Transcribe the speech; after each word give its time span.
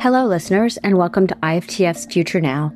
Hello, 0.00 0.24
listeners, 0.26 0.76
and 0.76 0.96
welcome 0.96 1.26
to 1.26 1.34
IFTF's 1.42 2.06
Future 2.06 2.40
Now, 2.40 2.72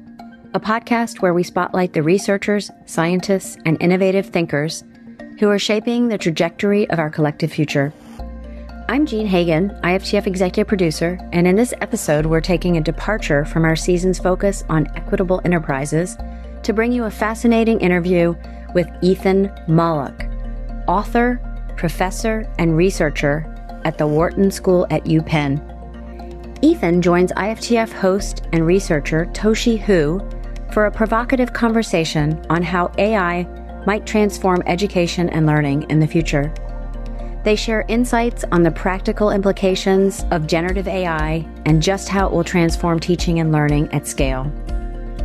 a 0.55 0.59
podcast 0.59 1.21
where 1.21 1.33
we 1.33 1.45
spotlight 1.45 1.93
the 1.93 2.03
researchers, 2.03 2.69
scientists, 2.87 3.57
and 3.65 3.81
innovative 3.81 4.27
thinkers 4.27 4.83
who 5.39 5.49
are 5.49 5.59
shaping 5.59 6.09
the 6.09 6.19
trajectory 6.19 6.91
of 6.91 6.99
our 6.99 7.11
collective 7.11 7.53
future. 7.53 7.93
I'm 8.89 9.07
Jean 9.07 9.29
Hagen, 9.29 9.71
IFTF 9.85 10.27
executive 10.27 10.67
producer, 10.67 11.17
and 11.33 11.47
in 11.47 11.55
this 11.55 11.73
episode, 11.81 12.27
we're 12.27 12.41
taking 12.41 12.77
a 12.77 12.81
departure 12.81 13.45
from 13.45 13.65
our 13.65 13.77
season's 13.77 14.19
focus 14.19 14.65
on 14.69 14.89
equitable 14.97 15.41
enterprises 15.45 16.17
to 16.65 16.73
bring 16.73 16.91
you 16.91 17.05
a 17.05 17.11
fascinating 17.11 17.81
interview 17.81 18.35
with 18.75 18.89
Ethan 19.01 19.47
Mollick, 19.69 20.29
author, 20.89 21.41
professor, 21.77 22.53
and 22.59 22.77
researcher 22.77 23.47
at 23.85 23.97
the 23.97 24.09
Wharton 24.09 24.51
School 24.51 24.89
at 24.91 25.05
UPenn. 25.05 25.72
Ethan 26.65 27.03
joins 27.03 27.33
IFTF 27.33 27.91
host 27.93 28.47
and 28.53 28.65
researcher 28.65 29.27
Toshi 29.33 29.81
Hoo 29.81 30.21
for 30.73 30.87
a 30.87 30.93
provocative 30.93 31.53
conversation 31.53 32.41
on 32.49 32.63
how 32.63 32.93
AI 32.99 33.43
might 33.85 34.07
transform 34.07 34.63
education 34.67 35.29
and 35.31 35.45
learning 35.45 35.91
in 35.91 35.99
the 35.99 36.07
future. 36.07 36.55
They 37.43 37.57
share 37.57 37.85
insights 37.89 38.45
on 38.53 38.63
the 38.63 38.71
practical 38.71 39.33
implications 39.33 40.25
of 40.31 40.47
generative 40.47 40.87
AI 40.87 41.45
and 41.67 41.83
just 41.83 42.09
how 42.09 42.29
it 42.29 42.33
will 42.33 42.45
transform 42.45 43.01
teaching 43.01 43.41
and 43.41 43.51
learning 43.51 43.93
at 43.93 44.07
scale. 44.07 44.45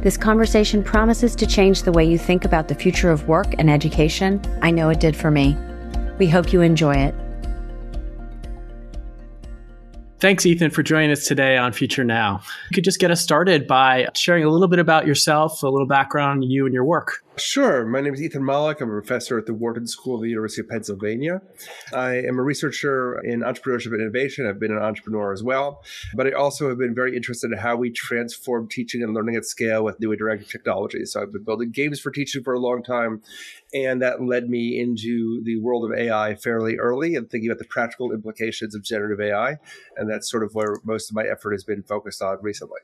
This 0.01 0.17
conversation 0.17 0.83
promises 0.83 1.35
to 1.35 1.45
change 1.45 1.83
the 1.83 1.91
way 1.91 2.03
you 2.03 2.17
think 2.17 2.45
about 2.45 2.67
the 2.67 2.73
future 2.73 3.11
of 3.11 3.27
work 3.27 3.53
and 3.59 3.69
education. 3.69 4.41
I 4.63 4.71
know 4.71 4.89
it 4.89 4.99
did 4.99 5.15
for 5.15 5.29
me. 5.29 5.55
We 6.17 6.27
hope 6.27 6.51
you 6.51 6.61
enjoy 6.61 6.95
it. 6.95 7.13
Thanks, 10.19 10.47
Ethan, 10.47 10.71
for 10.71 10.81
joining 10.81 11.11
us 11.11 11.27
today 11.27 11.57
on 11.57 11.73
Future 11.73 12.03
Now. 12.03 12.41
You 12.71 12.73
could 12.73 12.83
just 12.83 12.99
get 12.99 13.11
us 13.11 13.21
started 13.21 13.67
by 13.67 14.07
sharing 14.15 14.43
a 14.43 14.49
little 14.49 14.67
bit 14.67 14.79
about 14.79 15.05
yourself, 15.05 15.61
a 15.61 15.67
little 15.67 15.85
background 15.85 16.43
you 16.43 16.65
and 16.65 16.73
your 16.73 16.85
work. 16.85 17.23
Sure. 17.39 17.85
My 17.85 18.01
name 18.01 18.15
is 18.15 18.21
Ethan 18.21 18.41
Mollick. 18.41 18.81
I'm 18.81 18.89
a 18.89 18.93
professor 18.93 19.37
at 19.37 19.45
the 19.45 19.53
Wharton 19.53 19.85
School 19.85 20.15
of 20.15 20.21
the 20.21 20.29
University 20.29 20.61
of 20.61 20.69
Pennsylvania. 20.69 21.39
I 21.93 22.15
am 22.15 22.39
a 22.39 22.41
researcher 22.41 23.19
in 23.19 23.41
entrepreneurship 23.41 23.93
and 23.93 24.01
innovation. 24.01 24.47
I've 24.47 24.59
been 24.59 24.71
an 24.71 24.81
entrepreneur 24.81 25.31
as 25.31 25.43
well, 25.43 25.83
but 26.15 26.25
I 26.25 26.31
also 26.31 26.67
have 26.67 26.79
been 26.79 26.95
very 26.95 27.15
interested 27.15 27.51
in 27.51 27.59
how 27.59 27.75
we 27.75 27.91
transform 27.91 28.67
teaching 28.67 29.03
and 29.03 29.13
learning 29.13 29.35
at 29.35 29.45
scale 29.45 29.83
with 29.83 29.99
new 29.99 30.09
interactive 30.09 30.49
technologies. 30.49 31.11
So 31.11 31.21
I've 31.21 31.31
been 31.31 31.43
building 31.43 31.69
games 31.69 31.99
for 31.99 32.09
teaching 32.09 32.43
for 32.43 32.53
a 32.53 32.59
long 32.59 32.81
time, 32.81 33.21
and 33.71 34.01
that 34.01 34.23
led 34.23 34.49
me 34.49 34.79
into 34.79 35.43
the 35.43 35.59
world 35.59 35.85
of 35.85 35.95
AI 35.95 36.33
fairly 36.33 36.77
early 36.77 37.13
and 37.15 37.29
thinking 37.29 37.51
about 37.51 37.59
the 37.59 37.65
practical 37.65 38.11
implications 38.11 38.73
of 38.73 38.81
generative 38.81 39.21
AI. 39.21 39.57
And 39.95 40.09
that's 40.09 40.27
sort 40.27 40.41
of 40.43 40.55
where 40.55 40.77
most 40.83 41.11
of 41.11 41.15
my 41.15 41.23
effort 41.23 41.51
has 41.51 41.63
been 41.63 41.83
focused 41.83 42.23
on 42.23 42.39
recently. 42.41 42.79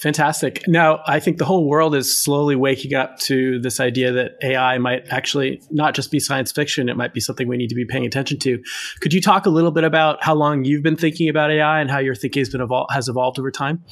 Fantastic. 0.00 0.62
Now, 0.68 1.00
I 1.06 1.20
think 1.20 1.38
the 1.38 1.46
whole 1.46 1.66
world 1.66 1.94
is 1.94 2.22
slowly 2.22 2.54
waking 2.54 2.94
up 2.94 3.18
to 3.20 3.58
this 3.60 3.80
idea 3.80 4.12
that 4.12 4.32
AI 4.42 4.76
might 4.76 5.04
actually 5.08 5.62
not 5.70 5.94
just 5.94 6.10
be 6.10 6.20
science 6.20 6.52
fiction, 6.52 6.88
it 6.88 6.96
might 6.96 7.14
be 7.14 7.20
something 7.20 7.48
we 7.48 7.56
need 7.56 7.68
to 7.68 7.74
be 7.74 7.86
paying 7.86 8.04
attention 8.04 8.38
to. 8.40 8.62
Could 9.00 9.14
you 9.14 9.22
talk 9.22 9.46
a 9.46 9.50
little 9.50 9.70
bit 9.70 9.84
about 9.84 10.22
how 10.22 10.34
long 10.34 10.64
you've 10.64 10.82
been 10.82 10.96
thinking 10.96 11.30
about 11.30 11.50
AI 11.50 11.80
and 11.80 11.90
how 11.90 11.98
your 11.98 12.14
thinking 12.14 12.40
has 12.40 12.50
been 12.50 12.60
evol- 12.60 12.86
has 12.90 13.08
evolved 13.08 13.38
over 13.38 13.50
time? 13.50 13.84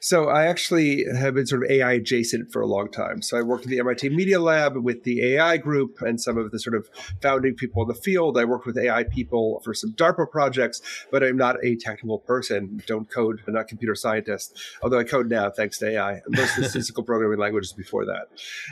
So 0.00 0.28
I 0.28 0.46
actually 0.46 1.04
have 1.16 1.34
been 1.34 1.46
sort 1.46 1.64
of 1.64 1.70
AI 1.70 1.92
adjacent 1.92 2.52
for 2.52 2.62
a 2.62 2.66
long 2.66 2.90
time. 2.90 3.22
So 3.22 3.36
I 3.36 3.42
worked 3.42 3.64
at 3.64 3.70
the 3.70 3.80
MIT 3.80 4.10
Media 4.10 4.40
Lab 4.40 4.76
with 4.76 5.04
the 5.04 5.34
AI 5.34 5.56
group 5.56 6.00
and 6.00 6.20
some 6.20 6.38
of 6.38 6.50
the 6.50 6.58
sort 6.58 6.76
of 6.76 6.88
founding 7.20 7.54
people 7.54 7.82
in 7.82 7.88
the 7.88 7.94
field. 7.94 8.38
I 8.38 8.44
worked 8.44 8.66
with 8.66 8.78
AI 8.78 9.04
people 9.04 9.60
for 9.64 9.74
some 9.74 9.92
DARPA 9.92 10.30
projects, 10.30 10.80
but 11.10 11.22
I'm 11.22 11.36
not 11.36 11.56
a 11.64 11.76
technical 11.76 12.18
person. 12.18 12.82
Don't 12.86 13.10
code. 13.10 13.40
I'm 13.46 13.54
not 13.54 13.62
a 13.62 13.64
computer 13.64 13.94
scientist, 13.94 14.60
although 14.82 14.98
I 14.98 15.04
code 15.04 15.28
now 15.28 15.50
thanks 15.50 15.78
to 15.78 15.90
AI. 15.90 16.20
Most 16.28 16.56
of 16.56 16.64
the 16.64 16.68
statistical 16.68 17.02
programming 17.02 17.38
languages 17.38 17.72
before 17.72 18.04
that. 18.06 18.28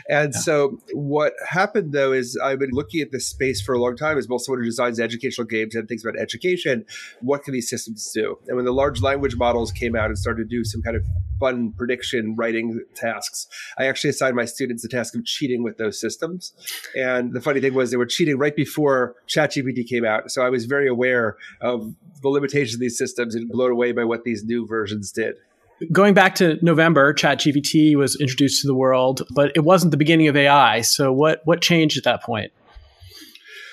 And 0.09 0.33
yeah. 0.33 0.39
so 0.39 0.79
what 0.93 1.33
happened 1.47 1.93
though 1.93 2.13
is 2.13 2.37
I've 2.41 2.59
been 2.59 2.71
looking 2.71 3.01
at 3.01 3.11
this 3.11 3.27
space 3.27 3.61
for 3.61 3.73
a 3.73 3.79
long 3.79 3.97
time 3.97 4.17
as 4.17 4.27
both 4.27 4.43
someone 4.43 4.61
who 4.61 4.65
designs 4.65 4.99
educational 4.99 5.45
games 5.45 5.75
and 5.75 5.87
thinks 5.87 6.03
about 6.03 6.19
education. 6.19 6.85
What 7.21 7.43
can 7.43 7.53
these 7.53 7.69
systems 7.69 8.09
do? 8.13 8.39
And 8.47 8.55
when 8.55 8.65
the 8.65 8.73
large 8.73 9.01
language 9.01 9.35
models 9.35 9.71
came 9.71 9.95
out 9.95 10.07
and 10.07 10.17
started 10.17 10.49
to 10.49 10.55
do 10.55 10.63
some 10.63 10.81
kind 10.81 10.95
of 10.95 11.03
fun 11.39 11.71
prediction 11.77 12.35
writing 12.35 12.83
tasks. 12.95 13.47
I 13.77 13.85
actually 13.85 14.09
assigned 14.09 14.35
my 14.35 14.45
students 14.45 14.83
the 14.83 14.89
task 14.89 15.15
of 15.15 15.25
cheating 15.25 15.63
with 15.63 15.77
those 15.77 15.99
systems. 15.99 16.53
And 16.95 17.33
the 17.33 17.41
funny 17.41 17.61
thing 17.61 17.73
was 17.73 17.91
they 17.91 17.97
were 17.97 18.05
cheating 18.05 18.37
right 18.37 18.55
before 18.55 19.15
ChatGPT 19.27 19.87
came 19.87 20.05
out. 20.05 20.31
So 20.31 20.41
I 20.41 20.49
was 20.49 20.65
very 20.65 20.87
aware 20.87 21.37
of 21.61 21.93
the 22.21 22.29
limitations 22.29 22.75
of 22.75 22.79
these 22.79 22.97
systems 22.97 23.35
and 23.35 23.49
blown 23.49 23.71
away 23.71 23.91
by 23.91 24.03
what 24.03 24.23
these 24.23 24.43
new 24.43 24.65
versions 24.65 25.11
did. 25.11 25.35
Going 25.91 26.15
back 26.15 26.33
to 26.35 26.57
November, 26.63 27.13
ChatGPT 27.13 27.95
was 27.95 28.19
introduced 28.19 28.61
to 28.61 28.67
the 28.67 28.73
world, 28.73 29.21
but 29.35 29.51
it 29.55 29.63
wasn't 29.63 29.91
the 29.91 29.97
beginning 29.97 30.27
of 30.27 30.35
AI. 30.35 30.81
So 30.81 31.13
what 31.13 31.41
what 31.45 31.61
changed 31.61 31.99
at 31.99 32.03
that 32.05 32.23
point? 32.23 32.51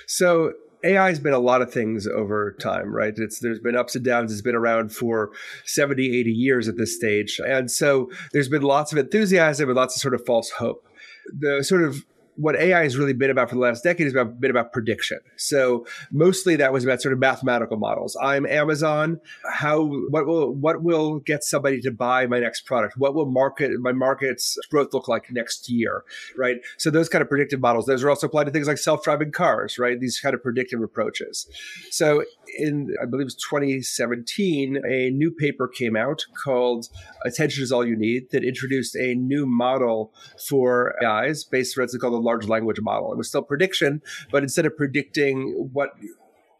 So 0.06 0.52
AI 0.84 1.08
has 1.08 1.18
been 1.18 1.32
a 1.32 1.38
lot 1.38 1.62
of 1.62 1.72
things 1.72 2.06
over 2.06 2.52
time, 2.60 2.94
right? 2.94 3.14
It's 3.16 3.40
there's 3.40 3.58
been 3.58 3.76
ups 3.76 3.96
and 3.96 4.04
downs. 4.04 4.30
It's 4.32 4.42
been 4.42 4.54
around 4.54 4.92
for 4.92 5.30
70, 5.64 6.16
80 6.18 6.30
years 6.30 6.68
at 6.68 6.76
this 6.76 6.94
stage. 6.94 7.40
And 7.44 7.70
so 7.70 8.10
there's 8.32 8.48
been 8.48 8.62
lots 8.62 8.92
of 8.92 8.98
enthusiasm 8.98 9.68
and 9.68 9.76
lots 9.76 9.96
of 9.96 10.02
sort 10.02 10.14
of 10.14 10.24
false 10.26 10.50
hope. 10.50 10.86
The 11.32 11.64
sort 11.64 11.82
of 11.82 12.04
what 12.36 12.56
AI 12.56 12.82
has 12.82 12.96
really 12.96 13.12
been 13.12 13.30
about 13.30 13.48
for 13.48 13.54
the 13.54 13.60
last 13.60 13.84
decade 13.84 14.06
is 14.06 14.12
about 14.12 14.40
been 14.40 14.50
about 14.50 14.72
prediction. 14.72 15.18
So 15.36 15.86
mostly 16.10 16.56
that 16.56 16.72
was 16.72 16.84
about 16.84 17.00
sort 17.00 17.12
of 17.12 17.18
mathematical 17.18 17.76
models. 17.76 18.16
I'm 18.20 18.46
Amazon. 18.46 19.20
How 19.52 19.84
what 19.84 20.26
will 20.26 20.52
what 20.52 20.82
will 20.82 21.20
get 21.20 21.44
somebody 21.44 21.80
to 21.82 21.90
buy 21.90 22.26
my 22.26 22.40
next 22.40 22.62
product? 22.62 22.94
What 22.96 23.14
will 23.14 23.30
market 23.30 23.72
my 23.78 23.92
market's 23.92 24.58
growth 24.70 24.92
look 24.92 25.08
like 25.08 25.30
next 25.30 25.68
year? 25.68 26.04
Right. 26.36 26.56
So 26.78 26.90
those 26.90 27.08
kind 27.08 27.22
of 27.22 27.28
predictive 27.28 27.60
models. 27.60 27.86
Those 27.86 28.02
are 28.02 28.10
also 28.10 28.26
applied 28.26 28.44
to 28.44 28.50
things 28.50 28.66
like 28.66 28.78
self-driving 28.78 29.32
cars. 29.32 29.78
Right. 29.78 29.98
These 30.00 30.18
kind 30.20 30.34
of 30.34 30.42
predictive 30.42 30.82
approaches. 30.82 31.46
So 31.90 32.24
in 32.58 32.94
I 33.00 33.06
believe 33.06 33.22
it 33.22 33.26
was 33.26 33.34
2017, 33.36 34.82
a 34.84 35.10
new 35.10 35.30
paper 35.30 35.68
came 35.68 35.96
out 35.96 36.24
called 36.42 36.88
"Attention 37.24 37.62
is 37.62 37.70
All 37.70 37.86
You 37.86 37.96
Need" 37.96 38.30
that 38.30 38.44
introduced 38.44 38.96
a 38.96 39.14
new 39.14 39.46
model 39.46 40.12
for 40.48 40.94
AIs 41.04 41.44
based 41.44 41.76
what's 41.76 41.96
called 41.96 42.23
large 42.24 42.48
language 42.48 42.80
model. 42.80 43.12
It 43.12 43.18
was 43.18 43.28
still 43.28 43.42
prediction, 43.42 44.02
but 44.30 44.42
instead 44.42 44.66
of 44.66 44.76
predicting 44.76 45.70
what 45.72 45.90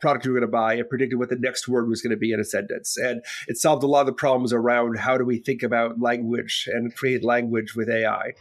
product 0.05 0.27
you 0.27 0.33
were 0.33 0.39
going 0.39 0.47
to 0.47 0.53
buy, 0.53 0.75
it 0.75 0.91
predicted 0.91 1.19
what 1.19 1.31
the 1.31 1.37
next 1.37 1.67
word 1.67 1.89
was 1.89 2.03
going 2.03 2.11
to 2.11 2.17
be 2.17 2.31
in 2.31 2.39
a 2.39 2.45
sentence. 2.45 2.99
And 2.99 3.23
it 3.49 3.57
solved 3.57 3.83
a 3.83 3.87
lot 3.87 4.01
of 4.01 4.07
the 4.07 4.13
problems 4.13 4.53
around 4.53 4.99
how 4.99 5.17
do 5.17 5.25
we 5.25 5.39
think 5.39 5.63
about 5.63 5.99
language 5.99 6.69
and 6.71 6.95
create 6.95 7.25
language 7.25 7.75
with 7.75 7.89
AI. 7.89 8.33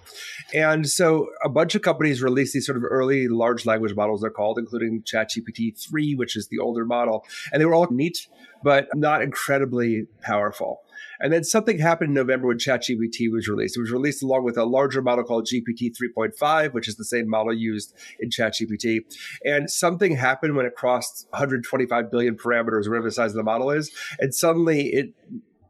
And 0.53 0.89
so 0.89 1.27
a 1.41 1.47
bunch 1.47 1.73
of 1.73 1.81
companies 1.81 2.21
released 2.21 2.53
these 2.53 2.65
sort 2.65 2.77
of 2.77 2.83
early 2.83 3.29
large 3.29 3.65
language 3.65 3.95
models, 3.95 4.19
they're 4.19 4.29
called, 4.29 4.59
including 4.59 5.03
ChatGPT 5.03 5.79
3, 5.79 6.15
which 6.15 6.35
is 6.35 6.49
the 6.49 6.59
older 6.59 6.83
model. 6.85 7.23
And 7.53 7.61
they 7.61 7.65
were 7.65 7.75
all 7.75 7.87
neat, 7.89 8.27
but 8.63 8.87
not 8.95 9.21
incredibly 9.21 10.07
powerful. 10.21 10.81
And 11.19 11.31
then 11.31 11.43
something 11.43 11.79
happened 11.79 12.09
in 12.09 12.13
November 12.13 12.47
when 12.47 12.57
ChatGPT 12.57 13.31
was 13.31 13.47
released. 13.47 13.77
It 13.77 13.81
was 13.81 13.91
released 13.91 14.23
along 14.23 14.43
with 14.43 14.57
a 14.57 14.65
larger 14.65 15.01
model 15.01 15.23
called 15.23 15.47
GPT 15.47 15.91
3.5, 16.17 16.73
which 16.73 16.87
is 16.87 16.95
the 16.95 17.05
same 17.05 17.29
model 17.29 17.53
used 17.53 17.95
in 18.19 18.29
ChatGPT. 18.29 19.01
And 19.45 19.69
something 19.69 20.15
happened 20.15 20.55
when 20.55 20.65
it 20.65 20.75
crossed 20.75 21.27
125 21.29 22.11
billion 22.11 22.35
parameters, 22.35 22.87
whatever 22.89 23.07
the 23.07 23.11
size 23.11 23.31
of 23.31 23.37
the 23.37 23.43
model 23.43 23.71
is. 23.71 23.91
And 24.19 24.33
suddenly 24.33 24.87
it 24.87 25.13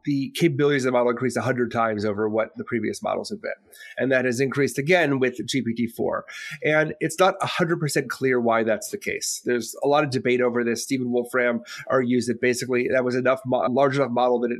the 0.04 0.30
capabilities 0.36 0.84
of 0.84 0.92
the 0.92 0.98
model 0.98 1.10
increased 1.10 1.36
100 1.36 1.70
times 1.70 2.04
over 2.04 2.28
what 2.28 2.56
the 2.56 2.64
previous 2.64 3.02
models 3.02 3.30
have 3.30 3.40
been. 3.40 3.52
And 3.96 4.12
that 4.12 4.24
has 4.24 4.40
increased 4.40 4.78
again 4.78 5.18
with 5.18 5.38
GPT-4. 5.38 6.22
And 6.64 6.94
it's 7.00 7.18
not 7.18 7.38
100% 7.40 8.08
clear 8.08 8.40
why 8.40 8.62
that's 8.62 8.90
the 8.90 8.98
case. 8.98 9.40
There's 9.44 9.74
a 9.82 9.88
lot 9.88 10.04
of 10.04 10.10
debate 10.10 10.40
over 10.40 10.62
this. 10.64 10.82
Stephen 10.82 11.10
Wolfram 11.10 11.62
argues 11.88 12.26
that 12.26 12.40
basically 12.40 12.88
that 12.92 13.04
was 13.04 13.14
enough, 13.14 13.40
large 13.46 13.96
enough 13.96 14.10
model 14.10 14.40
that 14.40 14.50
it 14.50 14.58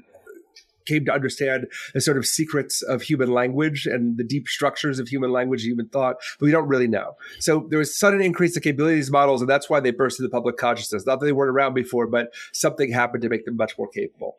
came 0.86 1.04
to 1.06 1.12
understand 1.12 1.66
the 1.94 2.00
sort 2.00 2.18
of 2.18 2.26
secrets 2.26 2.82
of 2.82 3.02
human 3.02 3.32
language 3.32 3.86
and 3.86 4.18
the 4.18 4.24
deep 4.24 4.48
structures 4.48 4.98
of 4.98 5.08
human 5.08 5.32
language 5.32 5.62
human 5.62 5.88
thought, 5.88 6.16
but 6.38 6.44
we 6.44 6.52
don't 6.52 6.68
really 6.68 6.88
know. 6.88 7.14
So 7.38 7.66
there 7.70 7.78
was 7.78 7.98
sudden 7.98 8.20
increase 8.20 8.54
in 8.56 8.62
capabilities 8.62 9.10
models, 9.10 9.40
and 9.40 9.48
that's 9.48 9.70
why 9.70 9.80
they 9.80 9.90
burst 9.90 10.20
into 10.20 10.28
public 10.28 10.56
consciousness. 10.56 11.06
Not 11.06 11.20
that 11.20 11.26
they 11.26 11.32
weren't 11.32 11.54
around 11.54 11.74
before, 11.74 12.06
but 12.06 12.34
something 12.52 12.92
happened 12.92 13.22
to 13.22 13.28
make 13.28 13.46
them 13.46 13.56
much 13.56 13.78
more 13.78 13.88
capable. 13.88 14.36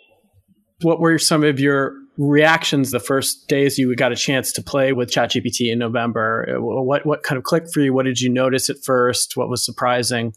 What 0.85 0.99
were 0.99 1.17
some 1.17 1.43
of 1.43 1.59
your 1.59 1.95
reactions 2.15 2.91
the 2.91 2.99
first 2.99 3.47
days 3.47 3.79
you 3.79 3.93
got 3.95 4.11
a 4.11 4.15
chance 4.15 4.51
to 4.51 4.61
play 4.61 4.93
with 4.93 5.09
ChatGPT 5.09 5.71
in 5.71 5.79
November? 5.79 6.57
Uh, 6.57 6.61
what 6.61 7.07
what 7.07 7.23
kind 7.23 7.37
of 7.37 7.43
clicked 7.43 7.73
for 7.73 7.79
you? 7.79 7.91
What 7.91 8.05
did 8.05 8.21
you 8.21 8.29
notice 8.29 8.69
at 8.69 8.83
first? 8.83 9.35
What 9.35 9.49
was 9.49 9.65
surprising? 9.65 10.35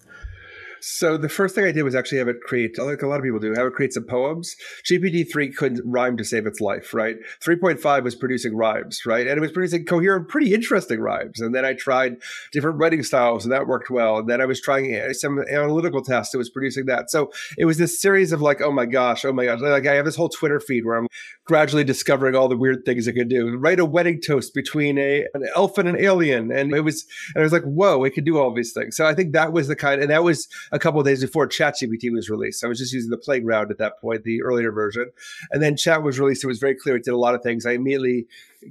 So 0.80 1.16
the 1.16 1.28
first 1.28 1.54
thing 1.54 1.64
I 1.64 1.72
did 1.72 1.82
was 1.82 1.94
actually 1.94 2.18
have 2.18 2.28
it 2.28 2.40
create, 2.42 2.78
like 2.78 3.02
a 3.02 3.06
lot 3.06 3.18
of 3.18 3.24
people 3.24 3.38
do, 3.38 3.52
have 3.54 3.66
it 3.66 3.74
create 3.74 3.92
some 3.92 4.04
poems. 4.04 4.56
GPT-3 4.88 5.54
couldn't 5.56 5.82
rhyme 5.84 6.16
to 6.16 6.24
save 6.24 6.46
its 6.46 6.60
life, 6.60 6.94
right? 6.94 7.16
3.5 7.44 8.02
was 8.02 8.14
producing 8.14 8.56
rhymes, 8.56 9.04
right? 9.06 9.26
And 9.26 9.36
it 9.36 9.40
was 9.40 9.52
producing 9.52 9.84
coherent, 9.84 10.28
pretty 10.28 10.54
interesting 10.54 11.00
rhymes. 11.00 11.40
And 11.40 11.54
then 11.54 11.64
I 11.64 11.74
tried 11.74 12.16
different 12.52 12.78
writing 12.78 13.02
styles 13.02 13.44
and 13.44 13.52
that 13.52 13.66
worked 13.66 13.90
well. 13.90 14.18
And 14.18 14.28
then 14.28 14.40
I 14.40 14.46
was 14.46 14.60
trying 14.60 15.12
some 15.14 15.38
analytical 15.50 16.02
tests. 16.02 16.34
It 16.34 16.38
was 16.38 16.50
producing 16.50 16.86
that. 16.86 17.10
So 17.10 17.30
it 17.56 17.64
was 17.64 17.78
this 17.78 18.00
series 18.00 18.32
of 18.32 18.40
like, 18.40 18.60
oh 18.60 18.72
my 18.72 18.86
gosh, 18.86 19.24
oh 19.24 19.32
my 19.32 19.44
gosh. 19.44 19.60
Like 19.60 19.86
I 19.86 19.94
have 19.94 20.04
this 20.04 20.16
whole 20.16 20.28
Twitter 20.28 20.60
feed 20.60 20.84
where 20.84 20.96
I'm 20.96 21.08
gradually 21.44 21.84
discovering 21.84 22.34
all 22.34 22.48
the 22.48 22.56
weird 22.56 22.84
things 22.84 23.06
it 23.06 23.14
could 23.14 23.28
do. 23.28 23.56
Write 23.56 23.80
a 23.80 23.84
wedding 23.84 24.20
toast 24.20 24.54
between 24.54 24.98
a 24.98 25.26
an 25.34 25.44
elf 25.56 25.78
and 25.78 25.88
an 25.88 25.96
alien. 25.98 26.52
And 26.52 26.74
it 26.74 26.82
was, 26.82 27.06
and 27.34 27.42
I 27.42 27.44
was 27.44 27.52
like, 27.52 27.64
whoa, 27.64 28.04
it 28.04 28.10
could 28.10 28.24
do 28.24 28.38
all 28.38 28.52
these 28.52 28.72
things. 28.72 28.96
So 28.96 29.06
I 29.06 29.14
think 29.14 29.32
that 29.32 29.52
was 29.52 29.68
the 29.68 29.76
kind, 29.76 30.00
and 30.00 30.10
that 30.10 30.24
was 30.24 30.48
a 30.72 30.78
couple 30.78 31.02
days 31.02 31.22
before 31.22 31.48
ChatGPT 31.48 32.12
was 32.12 32.30
released. 32.30 32.64
I 32.64 32.68
was 32.68 32.78
just 32.78 32.92
using 32.92 33.10
the 33.10 33.16
playground 33.16 33.70
at 33.70 33.78
that 33.78 34.00
point, 34.00 34.24
the 34.24 34.42
earlier 34.42 34.72
version. 34.72 35.10
And 35.50 35.62
then 35.62 35.76
Chat 35.76 36.02
was 36.02 36.18
released. 36.18 36.44
It 36.44 36.48
was 36.48 36.58
very 36.58 36.74
clear 36.74 36.96
it 36.96 37.04
did 37.04 37.14
a 37.14 37.16
lot 37.16 37.34
of 37.34 37.42
things. 37.42 37.66
I 37.66 37.72
immediately 37.72 38.26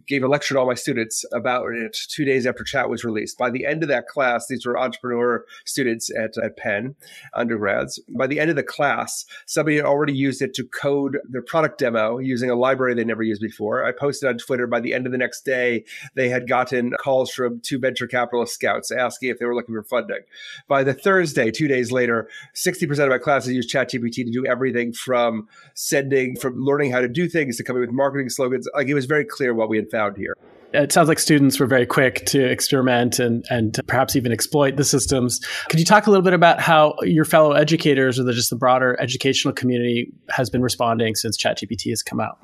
gave 0.07 0.23
a 0.23 0.27
lecture 0.27 0.53
to 0.53 0.59
all 0.59 0.67
my 0.67 0.73
students 0.73 1.23
about 1.33 1.67
it 1.73 1.97
two 2.09 2.25
days 2.25 2.45
after 2.45 2.63
chat 2.63 2.89
was 2.89 3.03
released. 3.03 3.37
By 3.37 3.49
the 3.49 3.65
end 3.65 3.83
of 3.83 3.89
that 3.89 4.07
class, 4.07 4.47
these 4.47 4.65
were 4.65 4.77
entrepreneur 4.77 5.45
students 5.65 6.09
at, 6.15 6.37
at 6.37 6.57
Penn, 6.57 6.95
undergrads. 7.33 7.99
By 8.09 8.27
the 8.27 8.39
end 8.39 8.49
of 8.49 8.55
the 8.55 8.63
class, 8.63 9.25
somebody 9.45 9.77
had 9.77 9.85
already 9.85 10.13
used 10.13 10.41
it 10.41 10.53
to 10.55 10.63
code 10.65 11.17
their 11.29 11.41
product 11.41 11.79
demo 11.79 12.17
using 12.19 12.49
a 12.49 12.55
library 12.55 12.93
they 12.93 13.03
never 13.03 13.23
used 13.23 13.41
before. 13.41 13.85
I 13.85 13.91
posted 13.91 14.29
on 14.29 14.37
Twitter 14.37 14.67
by 14.67 14.79
the 14.79 14.93
end 14.93 15.05
of 15.05 15.11
the 15.11 15.17
next 15.17 15.45
day, 15.45 15.85
they 16.15 16.29
had 16.29 16.47
gotten 16.47 16.91
calls 16.99 17.31
from 17.31 17.61
two 17.61 17.79
venture 17.79 18.07
capitalist 18.07 18.53
scouts 18.53 18.91
asking 18.91 19.29
if 19.29 19.39
they 19.39 19.45
were 19.45 19.55
looking 19.55 19.75
for 19.75 19.83
funding. 19.83 20.21
By 20.67 20.83
the 20.83 20.93
Thursday, 20.93 21.51
two 21.51 21.67
days 21.67 21.91
later, 21.91 22.29
60% 22.55 22.99
of 23.03 23.09
my 23.09 23.17
classes 23.17 23.53
use 23.53 23.71
ChatGPT 23.71 24.25
to 24.25 24.31
do 24.31 24.45
everything 24.45 24.93
from 24.93 25.47
sending, 25.73 26.35
from 26.35 26.57
learning 26.57 26.91
how 26.91 26.99
to 26.99 27.07
do 27.07 27.27
things 27.27 27.57
to 27.57 27.63
coming 27.63 27.81
with 27.81 27.91
marketing 27.91 28.29
slogans. 28.29 28.67
Like 28.75 28.87
it 28.87 28.93
was 28.93 29.05
very 29.05 29.25
clear 29.25 29.53
what 29.53 29.69
we 29.69 29.76
had 29.77 29.89
found 29.89 30.17
here. 30.17 30.35
It 30.73 30.91
sounds 30.91 31.07
like 31.07 31.17
students 31.17 31.59
were 31.59 31.65
very 31.65 31.85
quick 31.85 32.25
to 32.27 32.43
experiment 32.43 33.19
and, 33.19 33.45
and 33.49 33.79
perhaps 33.87 34.17
even 34.17 34.33
exploit 34.33 34.75
the 34.75 34.83
systems. 34.83 35.39
Could 35.69 35.79
you 35.79 35.85
talk 35.85 36.07
a 36.07 36.11
little 36.11 36.23
bit 36.23 36.33
about 36.33 36.59
how 36.59 36.95
your 37.03 37.23
fellow 37.23 37.53
educators 37.53 38.19
or 38.19 38.23
the, 38.23 38.33
just 38.33 38.49
the 38.49 38.57
broader 38.57 38.99
educational 38.99 39.53
community 39.53 40.11
has 40.29 40.49
been 40.49 40.61
responding 40.61 41.15
since 41.15 41.37
ChatGPT 41.37 41.89
has 41.89 42.03
come 42.03 42.19
out? 42.19 42.37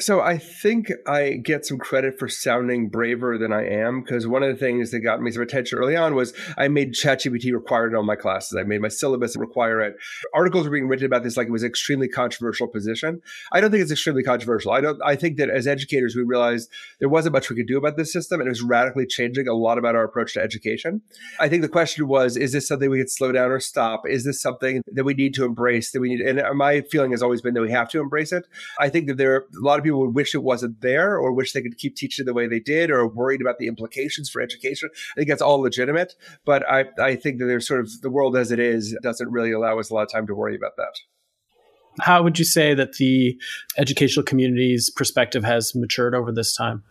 So 0.00 0.22
I 0.22 0.38
think 0.38 0.90
I 1.06 1.32
get 1.32 1.66
some 1.66 1.76
credit 1.76 2.18
for 2.18 2.26
sounding 2.26 2.88
braver 2.88 3.36
than 3.36 3.52
I 3.52 3.66
am 3.68 4.00
because 4.00 4.26
one 4.26 4.42
of 4.42 4.48
the 4.50 4.58
things 4.58 4.92
that 4.92 5.00
got 5.00 5.20
me 5.20 5.30
some 5.30 5.42
attention 5.42 5.78
early 5.78 5.94
on 5.94 6.14
was 6.14 6.32
I 6.56 6.68
made 6.68 6.94
ChatGPT 6.94 7.52
required 7.52 7.92
in 7.92 7.96
all 7.96 8.02
my 8.02 8.16
classes. 8.16 8.56
I 8.58 8.62
made 8.62 8.80
my 8.80 8.88
syllabus 8.88 9.36
require 9.36 9.82
it. 9.82 9.96
Articles 10.32 10.64
were 10.64 10.70
being 10.70 10.88
written 10.88 11.04
about 11.04 11.22
this 11.22 11.36
like 11.36 11.48
it 11.48 11.52
was 11.52 11.64
an 11.64 11.68
extremely 11.68 12.08
controversial 12.08 12.66
position. 12.66 13.20
I 13.52 13.60
don't 13.60 13.70
think 13.70 13.82
it's 13.82 13.92
extremely 13.92 14.22
controversial. 14.22 14.72
I 14.72 14.80
don't. 14.80 14.98
I 15.04 15.16
think 15.16 15.36
that 15.36 15.50
as 15.50 15.66
educators 15.66 16.16
we 16.16 16.22
realized 16.22 16.70
there 16.98 17.10
wasn't 17.10 17.34
much 17.34 17.50
we 17.50 17.56
could 17.56 17.66
do 17.66 17.76
about 17.76 17.98
this 17.98 18.10
system, 18.10 18.40
and 18.40 18.46
it 18.46 18.50
was 18.50 18.62
radically 18.62 19.06
changing 19.06 19.48
a 19.48 19.54
lot 19.54 19.76
about 19.76 19.96
our 19.96 20.04
approach 20.04 20.32
to 20.34 20.40
education. 20.40 21.02
I 21.38 21.50
think 21.50 21.60
the 21.60 21.68
question 21.68 22.08
was: 22.08 22.38
Is 22.38 22.52
this 22.52 22.66
something 22.66 22.88
we 22.88 23.00
could 23.00 23.10
slow 23.10 23.32
down 23.32 23.50
or 23.50 23.60
stop? 23.60 24.08
Is 24.08 24.24
this 24.24 24.40
something 24.40 24.82
that 24.94 25.04
we 25.04 25.12
need 25.12 25.34
to 25.34 25.44
embrace? 25.44 25.90
That 25.90 26.00
we 26.00 26.14
need? 26.14 26.22
And 26.22 26.40
my 26.56 26.80
feeling 26.80 27.10
has 27.10 27.22
always 27.22 27.42
been 27.42 27.52
that 27.52 27.60
we 27.60 27.70
have 27.70 27.90
to 27.90 28.00
embrace 28.00 28.32
it. 28.32 28.46
I 28.78 28.88
think 28.88 29.06
that 29.08 29.18
there 29.18 29.34
are 29.34 29.40
a 29.40 29.60
lot 29.60 29.78
of 29.78 29.84
people 29.84 29.89
would 29.90 30.14
wish 30.14 30.34
it 30.34 30.42
wasn't 30.42 30.80
there 30.80 31.16
or 31.16 31.32
wish 31.32 31.52
they 31.52 31.62
could 31.62 31.78
keep 31.78 31.96
teaching 31.96 32.26
the 32.26 32.34
way 32.34 32.46
they 32.46 32.60
did 32.60 32.90
or 32.90 33.06
worried 33.06 33.40
about 33.40 33.58
the 33.58 33.68
implications 33.68 34.30
for 34.30 34.40
education. 34.40 34.88
I 35.12 35.14
think 35.16 35.28
that's 35.28 35.42
all 35.42 35.60
legitimate. 35.60 36.14
But 36.44 36.68
I, 36.68 36.86
I 36.98 37.16
think 37.16 37.38
that 37.38 37.46
there's 37.46 37.66
sort 37.66 37.80
of 37.80 38.00
the 38.02 38.10
world 38.10 38.36
as 38.36 38.50
it 38.50 38.58
is 38.58 38.96
doesn't 39.02 39.30
really 39.30 39.52
allow 39.52 39.78
us 39.78 39.90
a 39.90 39.94
lot 39.94 40.02
of 40.02 40.12
time 40.12 40.26
to 40.26 40.34
worry 40.34 40.56
about 40.56 40.76
that. 40.76 40.94
How 42.00 42.22
would 42.22 42.38
you 42.38 42.44
say 42.44 42.74
that 42.74 42.94
the 42.94 43.36
educational 43.76 44.24
community's 44.24 44.90
perspective 44.90 45.44
has 45.44 45.74
matured 45.74 46.14
over 46.14 46.32
this 46.32 46.54
time? 46.54 46.84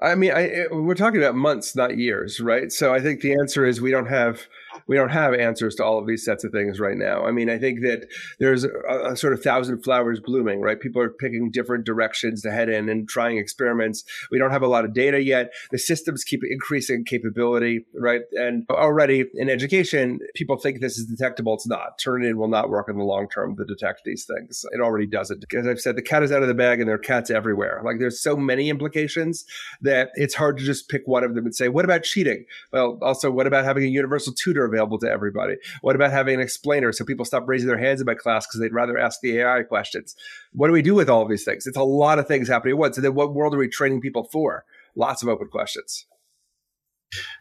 I 0.00 0.14
mean, 0.14 0.32
I, 0.32 0.66
we're 0.70 0.94
talking 0.94 1.20
about 1.20 1.34
months, 1.34 1.74
not 1.74 1.96
years, 1.96 2.40
right? 2.40 2.70
So 2.70 2.94
I 2.94 3.00
think 3.00 3.20
the 3.20 3.32
answer 3.32 3.64
is 3.66 3.80
we 3.80 3.90
don't 3.90 4.06
have 4.06 4.46
we 4.86 4.96
don't 4.96 5.10
have 5.10 5.34
answers 5.34 5.74
to 5.76 5.84
all 5.84 5.98
of 5.98 6.06
these 6.06 6.24
sets 6.24 6.44
of 6.44 6.52
things 6.52 6.80
right 6.80 6.96
now. 6.96 7.24
I 7.24 7.30
mean, 7.30 7.50
I 7.50 7.58
think 7.58 7.80
that 7.80 8.06
there's 8.38 8.64
a, 8.64 8.70
a, 8.88 9.16
sort 9.16 9.32
of 9.32 9.42
thousand 9.42 9.82
flowers 9.82 10.20
blooming, 10.20 10.60
right? 10.60 10.80
People 10.80 11.02
are 11.02 11.10
picking 11.10 11.50
different 11.50 11.84
directions 11.84 12.42
to 12.42 12.50
head 12.50 12.68
in 12.68 12.88
and 12.88 13.08
trying 13.08 13.38
experiments. 13.38 14.04
We 14.30 14.38
don't 14.38 14.50
have 14.50 14.62
a 14.62 14.68
lot 14.68 14.84
of 14.84 14.94
data 14.94 15.22
yet. 15.22 15.52
The 15.70 15.78
systems 15.78 16.24
keep 16.24 16.40
increasing 16.48 17.04
capability, 17.04 17.86
right? 17.94 18.22
And 18.32 18.64
already 18.70 19.24
in 19.34 19.48
education, 19.50 20.20
people 20.34 20.56
think 20.56 20.80
this 20.80 20.98
is 20.98 21.06
detectable. 21.06 21.54
It's 21.54 21.66
not. 21.66 21.98
Turnitin 21.98 22.34
will 22.34 22.48
not 22.48 22.70
work 22.70 22.88
in 22.88 22.98
the 22.98 23.04
long 23.04 23.28
term 23.28 23.56
to 23.56 23.64
detect 23.64 24.02
these 24.04 24.24
things. 24.24 24.64
It 24.72 24.80
already 24.80 25.06
doesn't. 25.06 25.44
As 25.54 25.66
I've 25.66 25.80
said, 25.80 25.96
the 25.96 26.02
cat 26.02 26.22
is 26.22 26.32
out 26.32 26.42
of 26.42 26.48
the 26.48 26.54
bag 26.54 26.80
and 26.80 26.88
there 26.88 26.96
are 26.96 26.98
cats 26.98 27.30
everywhere. 27.30 27.80
Like 27.84 27.98
there's 27.98 28.22
so 28.22 28.36
many 28.36 28.68
implications 28.70 29.44
that 29.82 30.10
it's 30.14 30.34
hard 30.34 30.58
to 30.58 30.64
just 30.64 30.88
pick 30.88 31.02
one 31.06 31.24
of 31.24 31.34
them 31.34 31.44
and 31.44 31.54
say, 31.54 31.68
what 31.68 31.84
about 31.84 32.02
cheating? 32.02 32.44
Well, 32.72 32.98
also, 33.02 33.30
what 33.30 33.46
about 33.46 33.64
having 33.64 33.84
a 33.84 33.88
universal 33.88 34.32
tutor 34.32 34.67
available 34.68 34.98
to 34.98 35.10
everybody? 35.10 35.56
What 35.80 35.96
about 35.96 36.12
having 36.12 36.34
an 36.34 36.40
explainer 36.40 36.92
so 36.92 37.04
people 37.04 37.24
stop 37.24 37.48
raising 37.48 37.68
their 37.68 37.78
hands 37.78 38.00
in 38.00 38.06
my 38.06 38.14
class 38.14 38.46
because 38.46 38.60
they'd 38.60 38.72
rather 38.72 38.98
ask 38.98 39.20
the 39.20 39.38
AI 39.38 39.62
questions? 39.62 40.14
What 40.52 40.68
do 40.68 40.72
we 40.72 40.82
do 40.82 40.94
with 40.94 41.08
all 41.08 41.22
of 41.22 41.28
these 41.28 41.44
things? 41.44 41.66
It's 41.66 41.76
a 41.76 41.82
lot 41.82 42.18
of 42.18 42.28
things 42.28 42.48
happening 42.48 42.72
at 42.74 42.78
once. 42.78 42.96
And 42.96 43.04
then 43.04 43.14
what 43.14 43.34
world 43.34 43.54
are 43.54 43.58
we 43.58 43.68
training 43.68 44.00
people 44.00 44.28
for? 44.30 44.64
Lots 44.94 45.22
of 45.22 45.28
open 45.28 45.48
questions. 45.48 46.06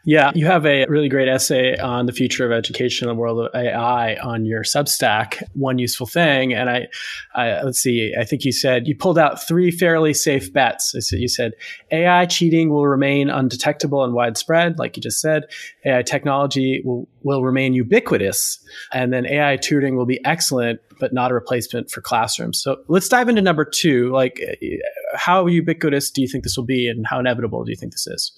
Yeah, 0.06 0.32
you 0.34 0.46
have 0.46 0.66
a 0.66 0.86
really 0.86 1.10
great 1.10 1.28
essay 1.28 1.76
on 1.78 2.06
the 2.06 2.14
future 2.14 2.46
of 2.46 2.54
education 2.54 3.10
in 3.10 3.14
the 3.14 3.20
world 3.20 3.40
of 3.40 3.54
AI 3.54 4.16
on 4.16 4.46
your 4.46 4.64
Substack. 4.64 5.44
One 5.54 5.78
useful 5.80 6.08
thing, 6.08 6.54
and 6.54 6.70
I, 6.70 6.88
I 7.36 7.62
let's 7.64 7.80
see, 7.80 8.14
I 8.18 8.24
think 8.24 8.46
you 8.46 8.54
said 8.54 8.88
you 8.88 8.96
pulled 8.96 9.20
out 9.20 9.46
three 9.46 9.70
fairly 9.70 10.14
safe 10.14 10.54
bets. 10.54 10.94
You 11.12 11.28
said 11.28 11.52
AI 11.92 12.26
cheating 12.26 12.70
will 12.70 12.88
remain 12.88 13.30
undetectable 13.30 14.06
and 14.06 14.14
widespread, 14.14 14.80
like 14.80 14.96
you 14.96 15.04
just 15.04 15.20
said. 15.20 15.44
AI 15.86 16.04
technology 16.04 16.82
will 16.86 17.10
will 17.24 17.44
remain 17.44 17.74
ubiquitous, 17.74 18.60
and 18.94 19.12
then 19.12 19.26
AI 19.26 19.58
tutoring 19.58 19.98
will 19.98 20.06
be 20.06 20.24
excellent, 20.24 20.80
but 21.02 21.12
not 21.12 21.32
a 21.32 21.34
replacement 21.34 21.92
for 21.92 22.00
classrooms. 22.00 22.62
So 22.62 22.78
let's 22.88 23.10
dive 23.10 23.28
into 23.28 23.42
number 23.42 23.66
two. 23.66 24.10
Like, 24.14 24.40
how 25.16 25.48
ubiquitous 25.48 26.10
do 26.12 26.22
you 26.22 26.30
think 26.30 26.46
this 26.46 26.56
will 26.56 26.64
be, 26.64 26.88
and 26.88 27.06
how 27.06 27.20
inevitable 27.20 27.66
do 27.66 27.72
you 27.72 27.78
think 27.78 27.92
this 27.92 28.08
is? 28.08 28.32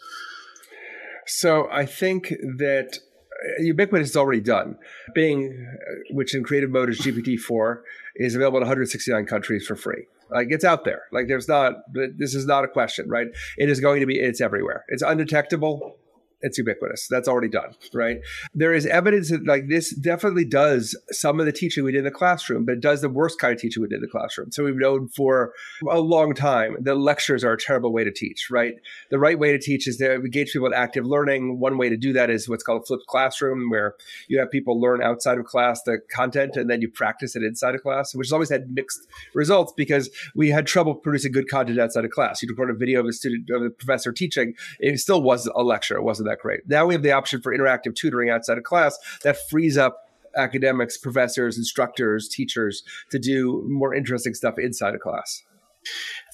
So 1.29 1.69
I 1.71 1.85
think 1.85 2.29
that 2.57 2.97
uh, 2.97 3.61
Ubiquitous 3.61 4.09
is 4.09 4.17
already 4.17 4.41
done. 4.41 4.77
Bing, 5.13 5.67
uh, 5.69 6.15
which 6.15 6.33
in 6.33 6.43
creative 6.43 6.71
mode 6.71 6.89
is 6.89 6.99
GPT-4, 6.99 7.81
is 8.15 8.35
available 8.35 8.57
in 8.57 8.63
169 8.63 9.25
countries 9.27 9.65
for 9.67 9.75
free. 9.75 10.07
Like 10.31 10.47
it's 10.49 10.65
out 10.65 10.85
there. 10.85 11.03
Like 11.11 11.27
there's 11.27 11.47
not. 11.47 11.73
This 11.93 12.33
is 12.33 12.45
not 12.45 12.63
a 12.63 12.67
question, 12.67 13.07
right? 13.09 13.27
It 13.57 13.69
is 13.69 13.79
going 13.79 13.99
to 13.99 14.05
be. 14.05 14.19
It's 14.19 14.41
everywhere. 14.41 14.85
It's 14.89 15.01
undetectable 15.01 15.97
it's 16.41 16.57
ubiquitous. 16.57 17.07
That's 17.09 17.27
already 17.27 17.49
done, 17.49 17.75
right? 17.93 18.19
There 18.53 18.73
is 18.73 18.85
evidence 18.85 19.29
that 19.29 19.45
like 19.45 19.67
this 19.67 19.93
definitely 19.93 20.45
does 20.45 20.97
some 21.11 21.39
of 21.39 21.45
the 21.45 21.51
teaching 21.51 21.83
we 21.83 21.91
did 21.91 21.99
in 21.99 22.03
the 22.05 22.11
classroom, 22.11 22.65
but 22.65 22.73
it 22.73 22.81
does 22.81 23.01
the 23.01 23.09
worst 23.09 23.39
kind 23.39 23.53
of 23.53 23.59
teaching 23.59 23.81
we 23.81 23.89
did 23.89 23.97
in 23.97 24.01
the 24.01 24.07
classroom. 24.07 24.51
So 24.51 24.63
we've 24.63 24.75
known 24.75 25.09
for 25.09 25.53
a 25.89 25.99
long 25.99 26.33
time 26.33 26.77
that 26.81 26.95
lectures 26.95 27.43
are 27.43 27.53
a 27.53 27.57
terrible 27.57 27.91
way 27.91 28.03
to 28.03 28.11
teach, 28.11 28.47
right? 28.49 28.75
The 29.11 29.19
right 29.19 29.37
way 29.37 29.51
to 29.51 29.59
teach 29.59 29.87
is 29.87 29.97
to 29.97 30.15
engage 30.15 30.53
people 30.53 30.67
in 30.67 30.73
active 30.73 31.05
learning. 31.05 31.59
One 31.59 31.77
way 31.77 31.89
to 31.89 31.97
do 31.97 32.13
that 32.13 32.29
is 32.29 32.47
what's 32.47 32.63
called 32.63 32.83
a 32.83 32.85
flipped 32.85 33.07
classroom, 33.07 33.69
where 33.69 33.95
you 34.27 34.39
have 34.39 34.49
people 34.49 34.79
learn 34.79 35.01
outside 35.01 35.37
of 35.37 35.45
class 35.45 35.81
the 35.83 35.99
content 36.09 36.55
and 36.55 36.69
then 36.69 36.81
you 36.81 36.89
practice 36.89 37.35
it 37.35 37.43
inside 37.43 37.75
of 37.75 37.81
class, 37.81 38.15
which 38.15 38.27
has 38.27 38.33
always 38.33 38.49
had 38.49 38.71
mixed 38.71 39.07
results 39.33 39.73
because 39.75 40.09
we 40.35 40.49
had 40.49 40.65
trouble 40.65 40.95
producing 40.95 41.31
good 41.31 41.49
content 41.49 41.79
outside 41.79 42.05
of 42.05 42.11
class. 42.11 42.41
You'd 42.41 42.51
record 42.51 42.69
a 42.69 42.73
video 42.73 43.01
of 43.01 43.07
a 43.07 43.13
student 43.13 43.49
of 43.49 43.61
a 43.61 43.69
professor 43.69 44.11
teaching, 44.11 44.53
it 44.79 44.99
still 44.99 45.21
was 45.21 45.49
a 45.53 45.63
lecture. 45.63 45.97
It 45.97 46.03
wasn't 46.03 46.28
that 46.29 46.39
great. 46.39 46.61
Now 46.67 46.85
we 46.85 46.93
have 46.93 47.03
the 47.03 47.11
option 47.11 47.41
for 47.41 47.55
interactive 47.55 47.95
tutoring 47.95 48.29
outside 48.29 48.57
of 48.57 48.63
class 48.63 48.97
that 49.23 49.37
frees 49.49 49.77
up 49.77 50.05
academics, 50.35 50.97
professors, 50.97 51.57
instructors, 51.57 52.29
teachers 52.29 52.83
to 53.11 53.19
do 53.19 53.65
more 53.67 53.93
interesting 53.93 54.33
stuff 54.33 54.55
inside 54.57 54.93
of 54.93 55.01
class. 55.01 55.43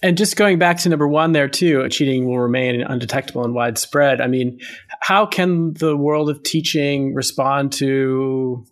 And 0.04 0.18
just 0.18 0.36
going 0.36 0.60
back 0.60 0.78
to 0.80 0.90
number 0.90 1.08
one 1.08 1.32
there 1.32 1.48
too, 1.48 1.88
cheating 1.90 2.28
will 2.28 2.40
remain 2.40 2.82
undetectable 2.82 3.44
and 3.44 3.54
widespread. 3.54 4.22
I 4.22 4.28
mean, 4.28 4.60
how 5.02 5.26
can 5.26 5.74
the 5.76 5.96
world 5.96 6.30
of 6.30 6.44
teaching 6.44 7.14
respond 7.14 7.72
to 7.74 8.66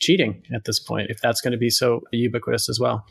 cheating 0.00 0.42
at 0.54 0.64
this 0.64 0.80
point 0.80 1.10
if 1.10 1.20
that's 1.20 1.40
going 1.40 1.52
to 1.52 1.58
be 1.58 1.70
so 1.70 2.02
ubiquitous 2.10 2.68
as 2.68 2.80
well? 2.80 3.06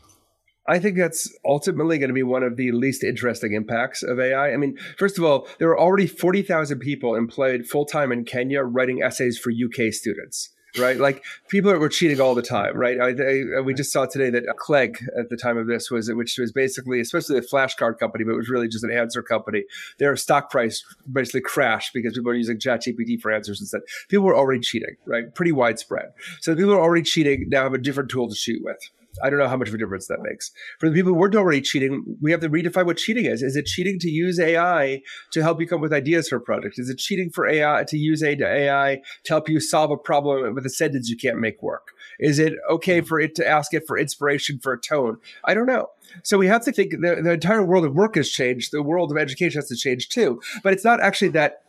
I 0.66 0.78
think 0.78 0.96
that's 0.96 1.30
ultimately 1.44 1.98
going 1.98 2.08
to 2.08 2.14
be 2.14 2.22
one 2.22 2.42
of 2.42 2.56
the 2.56 2.72
least 2.72 3.04
interesting 3.04 3.52
impacts 3.52 4.02
of 4.02 4.18
AI. 4.18 4.52
I 4.52 4.56
mean, 4.56 4.78
first 4.96 5.18
of 5.18 5.24
all, 5.24 5.46
there 5.58 5.68
are 5.68 5.78
already 5.78 6.06
40,000 6.06 6.78
people 6.78 7.14
employed 7.14 7.66
full 7.66 7.84
time 7.84 8.10
in 8.12 8.24
Kenya 8.24 8.62
writing 8.62 9.02
essays 9.02 9.38
for 9.38 9.50
UK 9.50 9.92
students. 9.92 10.50
right? 10.78 10.96
Like 10.96 11.22
people 11.48 11.72
were 11.72 11.88
cheating 11.88 12.20
all 12.20 12.34
the 12.34 12.42
time, 12.42 12.76
right? 12.76 12.98
I, 13.00 13.58
I, 13.58 13.60
we 13.60 13.74
just 13.74 13.92
saw 13.92 14.06
today 14.06 14.30
that 14.30 14.44
Chegg 14.66 14.96
at 15.18 15.28
the 15.28 15.36
time 15.36 15.56
of 15.56 15.66
this 15.66 15.90
was, 15.90 16.10
which 16.12 16.36
was 16.38 16.50
basically, 16.50 17.00
especially 17.00 17.38
a 17.38 17.42
flashcard 17.42 17.98
company, 17.98 18.24
but 18.24 18.32
it 18.32 18.36
was 18.36 18.48
really 18.48 18.68
just 18.68 18.84
an 18.84 18.90
answer 18.90 19.22
company. 19.22 19.64
Their 19.98 20.16
stock 20.16 20.50
price 20.50 20.82
basically 21.10 21.42
crashed 21.42 21.92
because 21.92 22.14
people 22.14 22.30
were 22.30 22.34
using 22.34 22.58
ChatGPT 22.58 23.20
for 23.20 23.30
answers 23.30 23.60
instead. 23.60 23.82
People 24.08 24.24
were 24.24 24.36
already 24.36 24.60
cheating, 24.60 24.96
right? 25.06 25.32
Pretty 25.34 25.52
widespread. 25.52 26.12
So 26.40 26.56
people 26.56 26.72
are 26.72 26.80
already 26.80 27.04
cheating 27.04 27.46
now 27.48 27.64
have 27.64 27.74
a 27.74 27.78
different 27.78 28.10
tool 28.10 28.28
to 28.28 28.34
cheat 28.34 28.64
with. 28.64 28.78
I 29.22 29.30
don't 29.30 29.38
know 29.38 29.48
how 29.48 29.56
much 29.56 29.68
of 29.68 29.74
a 29.74 29.78
difference 29.78 30.06
that 30.08 30.20
makes. 30.22 30.50
For 30.78 30.88
the 30.88 30.94
people 30.94 31.12
who 31.12 31.18
weren't 31.18 31.36
already 31.36 31.60
cheating, 31.60 32.04
we 32.20 32.30
have 32.30 32.40
to 32.40 32.48
redefine 32.48 32.86
what 32.86 32.96
cheating 32.96 33.26
is. 33.26 33.42
Is 33.42 33.56
it 33.56 33.66
cheating 33.66 33.98
to 34.00 34.08
use 34.08 34.40
AI 34.40 35.02
to 35.32 35.42
help 35.42 35.60
you 35.60 35.66
come 35.66 35.78
up 35.78 35.82
with 35.82 35.92
ideas 35.92 36.28
for 36.28 36.36
a 36.36 36.40
project? 36.40 36.78
Is 36.78 36.88
it 36.88 36.98
cheating 36.98 37.30
for 37.30 37.46
AI 37.46 37.84
to 37.88 37.96
use 37.96 38.22
AI 38.22 39.00
to 39.24 39.32
help 39.32 39.48
you 39.48 39.60
solve 39.60 39.90
a 39.90 39.96
problem 39.96 40.54
with 40.54 40.66
a 40.66 40.70
sentence 40.70 41.08
you 41.08 41.16
can't 41.16 41.38
make 41.38 41.62
work? 41.62 41.88
Is 42.18 42.38
it 42.38 42.54
okay 42.70 43.00
mm. 43.00 43.06
for 43.06 43.20
it 43.20 43.34
to 43.36 43.46
ask 43.46 43.74
it 43.74 43.84
for 43.86 43.98
inspiration 43.98 44.58
for 44.62 44.72
a 44.72 44.80
tone? 44.80 45.18
I 45.44 45.54
don't 45.54 45.66
know. 45.66 45.90
So 46.22 46.38
we 46.38 46.46
have 46.46 46.64
to 46.64 46.72
think 46.72 46.92
the, 46.92 47.20
the 47.22 47.32
entire 47.32 47.64
world 47.64 47.84
of 47.84 47.94
work 47.94 48.14
has 48.16 48.30
changed. 48.30 48.72
The 48.72 48.82
world 48.82 49.10
of 49.10 49.18
education 49.18 49.58
has 49.58 49.68
to 49.68 49.76
change 49.76 50.08
too. 50.08 50.40
But 50.62 50.72
it's 50.72 50.84
not 50.84 51.00
actually 51.00 51.28
that 51.30 51.63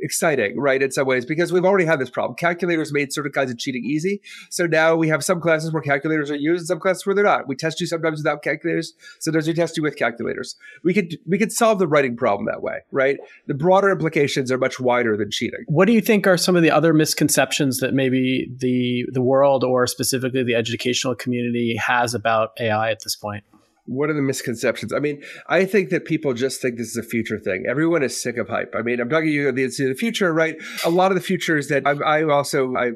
exciting, 0.00 0.58
right, 0.58 0.82
in 0.82 0.90
some 0.90 1.06
ways, 1.06 1.24
because 1.24 1.52
we've 1.52 1.64
already 1.64 1.84
had 1.84 1.98
this 1.98 2.10
problem. 2.10 2.36
Calculators 2.36 2.92
made 2.92 3.12
certain 3.12 3.32
kinds 3.32 3.50
of 3.50 3.58
cheating 3.58 3.84
easy. 3.84 4.20
So 4.50 4.66
now 4.66 4.96
we 4.96 5.08
have 5.08 5.24
some 5.24 5.40
classes 5.40 5.72
where 5.72 5.82
calculators 5.82 6.30
are 6.30 6.36
used 6.36 6.62
and 6.62 6.68
some 6.68 6.80
classes 6.80 7.06
where 7.06 7.14
they're 7.14 7.24
not. 7.24 7.48
We 7.48 7.56
test 7.56 7.80
you 7.80 7.86
sometimes 7.86 8.20
without 8.20 8.42
calculators, 8.42 8.92
sometimes 9.20 9.46
we 9.46 9.54
test 9.54 9.76
you 9.76 9.82
with 9.82 9.96
calculators. 9.96 10.56
We 10.84 10.94
could 10.94 11.18
we 11.26 11.38
could 11.38 11.52
solve 11.52 11.78
the 11.78 11.88
writing 11.88 12.16
problem 12.16 12.46
that 12.46 12.62
way, 12.62 12.80
right? 12.90 13.18
The 13.46 13.54
broader 13.54 13.90
implications 13.90 14.50
are 14.52 14.58
much 14.58 14.80
wider 14.80 15.16
than 15.16 15.30
cheating. 15.30 15.64
What 15.66 15.86
do 15.86 15.92
you 15.92 16.00
think 16.00 16.26
are 16.26 16.36
some 16.36 16.56
of 16.56 16.62
the 16.62 16.70
other 16.70 16.92
misconceptions 16.92 17.78
that 17.78 17.94
maybe 17.94 18.50
the 18.56 19.06
the 19.12 19.22
world 19.22 19.64
or 19.64 19.86
specifically 19.86 20.42
the 20.42 20.54
educational 20.54 21.14
community 21.14 21.76
has 21.76 22.14
about 22.14 22.50
AI 22.60 22.90
at 22.90 23.00
this 23.04 23.16
point? 23.16 23.44
What 23.88 24.10
are 24.10 24.14
the 24.14 24.22
misconceptions? 24.22 24.92
I 24.92 24.98
mean, 24.98 25.22
I 25.48 25.64
think 25.64 25.88
that 25.90 26.04
people 26.04 26.34
just 26.34 26.60
think 26.60 26.76
this 26.76 26.88
is 26.88 26.96
a 26.96 27.02
future 27.02 27.38
thing. 27.38 27.64
Everyone 27.66 28.02
is 28.02 28.20
sick 28.20 28.36
of 28.36 28.48
hype. 28.48 28.74
I 28.76 28.82
mean, 28.82 29.00
I'm 29.00 29.08
talking 29.08 29.28
to 29.28 29.32
you 29.32 29.50
the, 29.50 29.66
the 29.66 29.94
future, 29.94 30.32
right? 30.32 30.56
A 30.84 30.90
lot 30.90 31.10
of 31.10 31.16
the 31.16 31.22
futures 31.22 31.68
that 31.68 31.86
I, 31.86 31.92
I 31.92 32.22
also 32.24 32.74
I 32.76 32.92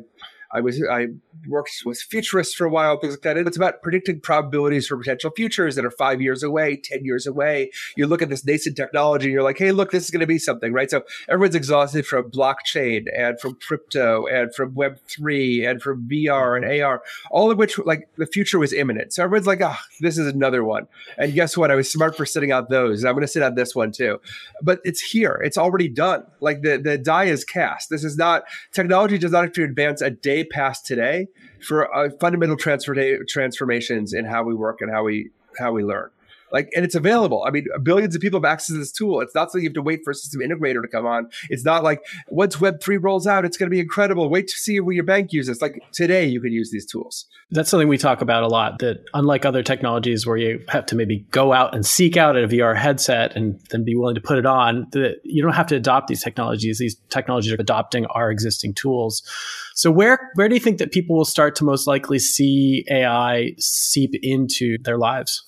I 0.53 0.61
was 0.61 0.83
I 0.91 1.09
worked 1.49 1.83
with 1.85 1.99
futurists 1.99 2.55
for 2.55 2.67
a 2.67 2.71
while, 2.71 2.99
things 2.99 3.15
like 3.15 3.23
that. 3.23 3.37
It's 3.39 3.57
about 3.57 3.83
predicting 3.83 4.21
probabilities 4.21 4.87
for 4.87 4.99
potential 4.99 5.31
futures 5.35 5.77
that 5.77 5.85
are 5.85 5.91
five 5.91 6.21
years 6.21 6.43
away, 6.43 6.77
10 6.77 7.05
years 7.05 7.27
away. 7.27 7.71
You 7.97 8.07
look 8.07 8.21
at 8.21 8.29
this 8.29 8.45
nascent 8.45 8.77
technology 8.77 9.27
and 9.27 9.33
you're 9.33 9.43
like, 9.43 9.59
hey, 9.59 9.73
look, 9.73 9.91
this 9.91 10.05
is 10.05 10.11
going 10.11 10.21
to 10.21 10.27
be 10.27 10.39
something, 10.39 10.73
right? 10.73 10.91
So 10.91 11.03
everyone's 11.29 11.55
exhausted 11.55 12.07
from 12.07 12.31
blockchain 12.31 13.07
and 13.17 13.41
from 13.41 13.55
crypto 13.67 14.27
and 14.27 14.55
from 14.55 14.75
Web3 14.75 15.69
and 15.69 15.83
from 15.83 16.07
VR 16.09 16.57
and 16.57 16.83
AR, 16.83 17.03
all 17.31 17.51
of 17.51 17.57
which, 17.57 17.79
like, 17.79 18.09
the 18.17 18.27
future 18.27 18.59
was 18.59 18.73
imminent. 18.73 19.15
So 19.15 19.25
everyone's 19.25 19.47
like, 19.47 19.63
ah, 19.63 19.79
oh, 19.81 19.85
this 20.01 20.19
is 20.19 20.27
another 20.27 20.65
one. 20.65 20.87
And 21.17 21.33
guess 21.33 21.57
what? 21.57 21.71
I 21.71 21.77
was 21.77 21.91
smart 21.91 22.17
for 22.17 22.27
sitting 22.27 22.53
out 22.53 22.69
those. 22.69 23.05
I'm 23.05 23.15
going 23.15 23.23
to 23.23 23.29
sit 23.29 23.43
on 23.43 23.55
this 23.55 23.75
one 23.75 23.91
too. 23.91 24.21
But 24.61 24.81
it's 24.85 25.01
here, 25.01 25.41
it's 25.43 25.57
already 25.57 25.89
done. 25.89 26.25
Like, 26.41 26.63
the, 26.63 26.77
the 26.77 26.99
die 26.99 27.25
is 27.25 27.45
cast. 27.45 27.89
This 27.89 28.05
is 28.05 28.19
not, 28.19 28.45
technology 28.73 29.17
does 29.17 29.33
not 29.33 29.45
have 29.45 29.53
to 29.55 29.65
advance 29.65 30.03
a 30.03 30.11
day 30.11 30.42
past 30.45 30.87
today 30.87 31.27
for 31.61 31.95
uh, 31.95 32.11
fundamental 32.21 32.57
transfer- 32.57 33.25
transformations 33.29 34.13
in 34.13 34.25
how 34.25 34.43
we 34.43 34.55
work 34.55 34.81
and 34.81 34.91
how 34.91 35.05
we 35.05 35.31
how 35.59 35.73
we 35.73 35.85
learn. 35.85 36.11
Like, 36.53 36.69
and 36.77 36.85
it's 36.85 36.95
available. 36.95 37.45
I 37.47 37.51
mean, 37.51 37.67
billions 37.83 38.15
of 38.15 38.21
people 38.21 38.39
have 38.39 38.45
access 38.45 38.75
to 38.75 38.79
this 38.79 38.93
tool. 38.93 39.21
It's 39.21 39.35
not 39.35 39.51
something 39.51 39.63
you 39.63 39.71
have 39.71 39.75
to 39.75 39.83
wait 39.83 40.01
for 40.05 40.11
a 40.11 40.15
system 40.15 40.41
integrator 40.41 40.83
to 40.83 40.89
come 40.89 41.07
on. 41.07 41.31
It's 41.49 41.65
not 41.65 41.83
like 41.83 42.05
once 42.29 42.57
Web3 42.57 43.03
rolls 43.03 43.27
out, 43.27 43.45
it's 43.45 43.57
going 43.57 43.69
to 43.69 43.75
be 43.75 43.81
incredible. 43.81 44.29
Wait 44.29 44.49
to 44.49 44.55
see 44.55 44.79
where 44.81 44.95
your 44.95 45.05
bank 45.05 45.33
uses. 45.33 45.63
Like 45.63 45.83
today, 45.93 46.27
you 46.27 46.41
can 46.41 46.53
use 46.53 46.71
these 46.71 46.85
tools. 46.85 47.27
That's 47.51 47.71
something 47.71 47.89
we 47.89 47.99
talk 47.99 48.21
about 48.21 48.43
a 48.43 48.49
lot. 48.49 48.79
That 48.81 49.05
unlike 49.15 49.45
other 49.45 49.63
technologies 49.63 50.27
where 50.27 50.37
you 50.37 50.63
have 50.69 50.87
to 50.87 50.97
maybe 50.97 51.27
go 51.31 51.53
out 51.53 51.75
and 51.75 51.87
seek 51.87 52.17
out 52.17 52.37
a 52.37 52.47
VR 52.47 52.77
headset 52.77 53.35
and 53.35 53.59
then 53.71 53.85
be 53.85 53.97
willing 53.97 54.15
to 54.15 54.21
put 54.21 54.39
it 54.39 54.47
on, 54.47 54.87
that 54.93 55.21
you 55.25 55.43
don't 55.43 55.55
have 55.55 55.67
to 55.69 55.77
adopt 55.77 56.09
these 56.09 56.23
technologies. 56.23 56.79
These 56.79 56.97
technologies 57.09 57.53
are 57.53 57.61
adopting 57.61 58.07
our 58.07 58.31
existing 58.31 58.75
tools. 58.75 59.23
So 59.75 59.91
where 59.91 60.31
where 60.35 60.49
do 60.49 60.55
you 60.55 60.61
think 60.61 60.79
that 60.79 60.93
people 60.93 61.17
will 61.17 61.25
start 61.25 61.55
to 61.57 61.65
most 61.65 61.87
likely 61.87 62.19
see 62.19 62.85
AI 62.91 63.55
seep 63.59 64.15
into 64.23 64.77
their 64.83 64.99
lives? 64.99 65.45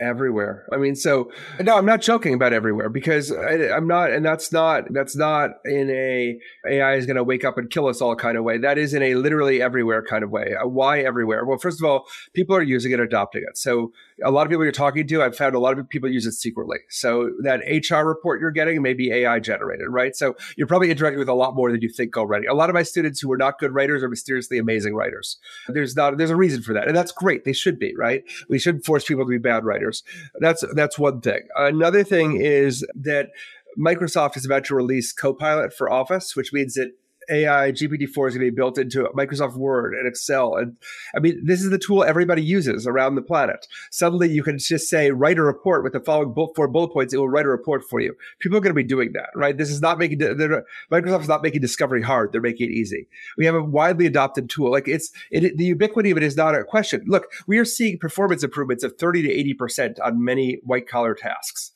Everywhere. 0.00 0.66
I 0.72 0.76
mean, 0.76 0.96
so 0.96 1.30
no, 1.60 1.76
I'm 1.76 1.86
not 1.86 2.00
joking 2.00 2.34
about 2.34 2.52
everywhere 2.52 2.88
because 2.88 3.30
I, 3.30 3.76
am 3.76 3.86
not, 3.86 4.10
and 4.10 4.24
that's 4.24 4.52
not 4.52 4.84
that's 4.92 5.16
not 5.16 5.50
in 5.64 5.90
a 5.90 6.38
AI 6.68 6.94
is 6.94 7.06
going 7.06 7.16
to 7.16 7.24
wake 7.24 7.44
up 7.44 7.58
and 7.58 7.70
kill 7.70 7.86
us 7.86 8.00
all 8.00 8.16
kind 8.16 8.36
of 8.36 8.44
way. 8.44 8.58
That 8.58 8.78
is 8.78 8.94
in 8.94 9.02
a 9.02 9.14
literally 9.14 9.62
everywhere 9.62 10.02
kind 10.02 10.24
of 10.24 10.30
way. 10.30 10.54
Uh, 10.54 10.66
why 10.66 11.00
everywhere? 11.00 11.44
Well, 11.44 11.58
first 11.58 11.80
of 11.80 11.88
all, 11.88 12.06
people 12.34 12.56
are 12.56 12.62
using 12.62 12.92
it, 12.92 13.00
adopting 13.00 13.42
it. 13.46 13.56
So 13.56 13.92
a 14.24 14.30
lot 14.30 14.46
of 14.46 14.50
people 14.50 14.64
you're 14.64 14.72
talking 14.72 15.06
to, 15.06 15.22
I've 15.22 15.36
found 15.36 15.54
a 15.54 15.58
lot 15.58 15.78
of 15.78 15.88
people 15.88 16.10
use 16.10 16.26
it 16.26 16.32
secretly. 16.32 16.78
So 16.88 17.30
that 17.42 17.60
HR 17.60 18.06
report 18.06 18.40
you're 18.40 18.50
getting 18.50 18.82
may 18.82 18.94
be 18.94 19.12
AI 19.12 19.38
generated, 19.40 19.88
right? 19.88 20.14
So 20.16 20.36
you're 20.56 20.66
probably 20.66 20.90
interacting 20.90 21.18
with 21.18 21.28
a 21.28 21.34
lot 21.34 21.54
more 21.54 21.70
than 21.70 21.82
you 21.82 21.88
think 21.88 22.16
already. 22.16 22.46
A 22.46 22.54
lot 22.54 22.70
of 22.70 22.74
my 22.74 22.82
students 22.82 23.20
who 23.20 23.30
are 23.32 23.38
not 23.38 23.58
good 23.58 23.72
writers 23.72 24.02
are 24.02 24.08
mysteriously 24.08 24.58
amazing 24.58 24.94
writers. 24.94 25.38
There's 25.68 25.96
not 25.96 26.18
there's 26.18 26.30
a 26.30 26.36
reason 26.36 26.62
for 26.62 26.74
that, 26.74 26.88
and 26.88 26.96
that's 26.96 27.12
great. 27.12 27.44
They 27.44 27.52
should 27.52 27.78
be, 27.78 27.94
right? 27.96 28.22
We 28.48 28.58
shouldn't 28.58 28.84
force 28.84 29.04
people 29.04 29.24
to 29.24 29.28
be 29.28 29.38
bad 29.38 29.64
writers. 29.64 29.89
That's 30.40 30.64
that's 30.74 30.98
one 30.98 31.20
thing. 31.20 31.42
Another 31.56 32.04
thing 32.04 32.40
is 32.40 32.86
that 32.94 33.30
Microsoft 33.78 34.36
is 34.36 34.44
about 34.44 34.64
to 34.64 34.74
release 34.74 35.12
Copilot 35.12 35.72
for 35.72 35.90
Office, 35.90 36.34
which 36.34 36.52
means 36.52 36.74
that 36.74 36.92
AI 37.30 37.72
GPT-4 37.72 38.02
is 38.02 38.14
going 38.14 38.32
to 38.32 38.38
be 38.38 38.50
built 38.50 38.78
into 38.78 39.04
Microsoft 39.16 39.56
Word 39.56 39.94
and 39.94 40.06
Excel. 40.06 40.56
And 40.56 40.76
I 41.14 41.20
mean, 41.20 41.40
this 41.44 41.62
is 41.62 41.70
the 41.70 41.78
tool 41.78 42.04
everybody 42.04 42.42
uses 42.42 42.86
around 42.86 43.14
the 43.14 43.22
planet. 43.22 43.66
Suddenly 43.90 44.30
you 44.30 44.42
can 44.42 44.58
just 44.58 44.88
say, 44.88 45.10
write 45.10 45.38
a 45.38 45.42
report 45.42 45.84
with 45.84 45.92
the 45.92 46.00
following 46.00 46.34
four 46.34 46.68
bullet 46.68 46.92
points. 46.92 47.14
It 47.14 47.18
will 47.18 47.28
write 47.28 47.46
a 47.46 47.50
report 47.50 47.84
for 47.88 48.00
you. 48.00 48.14
People 48.40 48.58
are 48.58 48.60
going 48.60 48.70
to 48.70 48.74
be 48.74 48.82
doing 48.82 49.12
that, 49.12 49.30
right? 49.34 49.56
This 49.56 49.70
is 49.70 49.80
not 49.80 49.98
making, 49.98 50.18
Microsoft 50.18 51.22
is 51.22 51.28
not 51.28 51.42
making 51.42 51.60
discovery 51.60 52.02
hard. 52.02 52.32
They're 52.32 52.40
making 52.40 52.70
it 52.70 52.74
easy. 52.74 53.06
We 53.38 53.46
have 53.46 53.54
a 53.54 53.62
widely 53.62 54.06
adopted 54.06 54.50
tool. 54.50 54.70
Like 54.70 54.88
it's, 54.88 55.10
it, 55.30 55.56
the 55.56 55.64
ubiquity 55.64 56.10
of 56.10 56.16
it 56.16 56.22
is 56.22 56.36
not 56.36 56.54
a 56.54 56.64
question. 56.64 57.04
Look, 57.06 57.26
we 57.46 57.58
are 57.58 57.64
seeing 57.64 57.98
performance 57.98 58.42
improvements 58.42 58.84
of 58.84 58.96
30 58.98 59.22
to 59.22 59.54
80% 59.64 59.96
on 60.04 60.24
many 60.24 60.60
white 60.64 60.88
collar 60.88 61.14
tasks. 61.14 61.72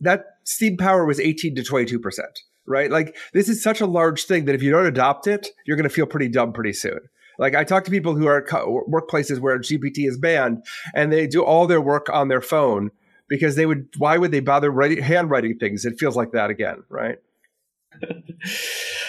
That 0.00 0.24
steam 0.44 0.76
power 0.76 1.06
was 1.06 1.18
18 1.18 1.54
to 1.56 1.62
22% 1.62 2.20
right? 2.66 2.90
Like 2.90 3.16
this 3.32 3.48
is 3.48 3.62
such 3.62 3.80
a 3.80 3.86
large 3.86 4.24
thing 4.24 4.44
that 4.46 4.54
if 4.54 4.62
you 4.62 4.70
don't 4.70 4.86
adopt 4.86 5.26
it, 5.26 5.48
you're 5.64 5.76
going 5.76 5.88
to 5.88 5.94
feel 5.94 6.06
pretty 6.06 6.28
dumb 6.28 6.52
pretty 6.52 6.72
soon. 6.72 7.00
Like 7.38 7.54
I 7.54 7.64
talk 7.64 7.84
to 7.84 7.90
people 7.90 8.14
who 8.14 8.26
are 8.26 8.42
workplaces 8.42 9.40
where 9.40 9.58
GPT 9.58 10.08
is 10.08 10.18
banned 10.18 10.64
and 10.94 11.12
they 11.12 11.26
do 11.26 11.44
all 11.44 11.66
their 11.66 11.80
work 11.80 12.08
on 12.10 12.28
their 12.28 12.40
phone 12.40 12.90
because 13.28 13.56
they 13.56 13.66
would 13.66 13.88
why 13.98 14.16
would 14.16 14.30
they 14.30 14.40
bother 14.40 14.70
writing 14.70 15.02
handwriting 15.02 15.58
things? 15.58 15.84
It 15.84 15.98
feels 15.98 16.16
like 16.16 16.32
that 16.32 16.50
again, 16.50 16.82
right? 16.88 17.18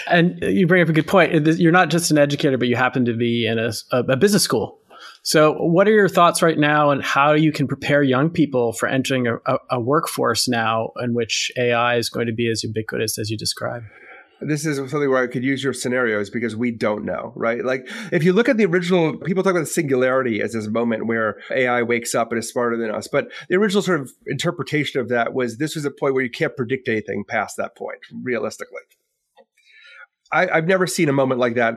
and 0.06 0.38
you 0.42 0.66
bring 0.66 0.82
up 0.82 0.88
a 0.88 0.92
good 0.92 1.06
point. 1.06 1.32
You're 1.58 1.72
not 1.72 1.90
just 1.90 2.10
an 2.10 2.18
educator, 2.18 2.58
but 2.58 2.68
you 2.68 2.76
happen 2.76 3.04
to 3.06 3.14
be 3.14 3.46
in 3.46 3.58
a, 3.58 3.72
a 3.92 4.16
business 4.16 4.42
school. 4.42 4.78
So, 5.28 5.52
what 5.52 5.86
are 5.86 5.92
your 5.92 6.08
thoughts 6.08 6.40
right 6.40 6.58
now, 6.58 6.90
and 6.90 7.02
how 7.02 7.34
you 7.34 7.52
can 7.52 7.68
prepare 7.68 8.02
young 8.02 8.30
people 8.30 8.72
for 8.72 8.88
entering 8.88 9.26
a, 9.26 9.34
a, 9.44 9.58
a 9.72 9.78
workforce 9.78 10.48
now 10.48 10.92
in 11.02 11.12
which 11.12 11.52
AI 11.58 11.96
is 11.96 12.08
going 12.08 12.28
to 12.28 12.32
be 12.32 12.50
as 12.50 12.64
ubiquitous 12.64 13.18
as 13.18 13.28
you 13.28 13.36
describe? 13.36 13.82
this 14.40 14.64
is 14.64 14.76
something 14.76 15.10
where 15.10 15.22
I 15.22 15.26
could 15.26 15.44
use 15.44 15.62
your 15.62 15.74
scenarios 15.74 16.30
because 16.30 16.56
we 16.56 16.70
don't 16.70 17.04
know, 17.04 17.32
right? 17.36 17.62
Like 17.62 17.86
if 18.10 18.22
you 18.22 18.32
look 18.32 18.48
at 18.48 18.56
the 18.56 18.64
original, 18.64 19.18
people 19.18 19.42
talk 19.42 19.50
about 19.50 19.60
the 19.60 19.66
singularity 19.66 20.40
as 20.40 20.52
this 20.52 20.68
moment 20.68 21.08
where 21.08 21.40
AI 21.50 21.82
wakes 21.82 22.14
up 22.14 22.30
and 22.30 22.38
is 22.38 22.48
smarter 22.48 22.78
than 22.78 22.90
us. 22.90 23.08
But 23.08 23.30
the 23.50 23.56
original 23.56 23.82
sort 23.82 24.00
of 24.00 24.12
interpretation 24.28 25.00
of 25.00 25.08
that 25.08 25.34
was 25.34 25.58
this 25.58 25.74
was 25.74 25.84
a 25.84 25.90
point 25.90 26.14
where 26.14 26.22
you 26.22 26.30
can't 26.30 26.56
predict 26.56 26.88
anything 26.88 27.24
past 27.28 27.56
that 27.58 27.76
point, 27.76 27.98
realistically. 28.22 28.82
I, 30.32 30.46
have 30.54 30.68
never 30.68 30.86
seen 30.86 31.08
a 31.08 31.12
moment 31.12 31.40
like 31.40 31.56
that 31.56 31.74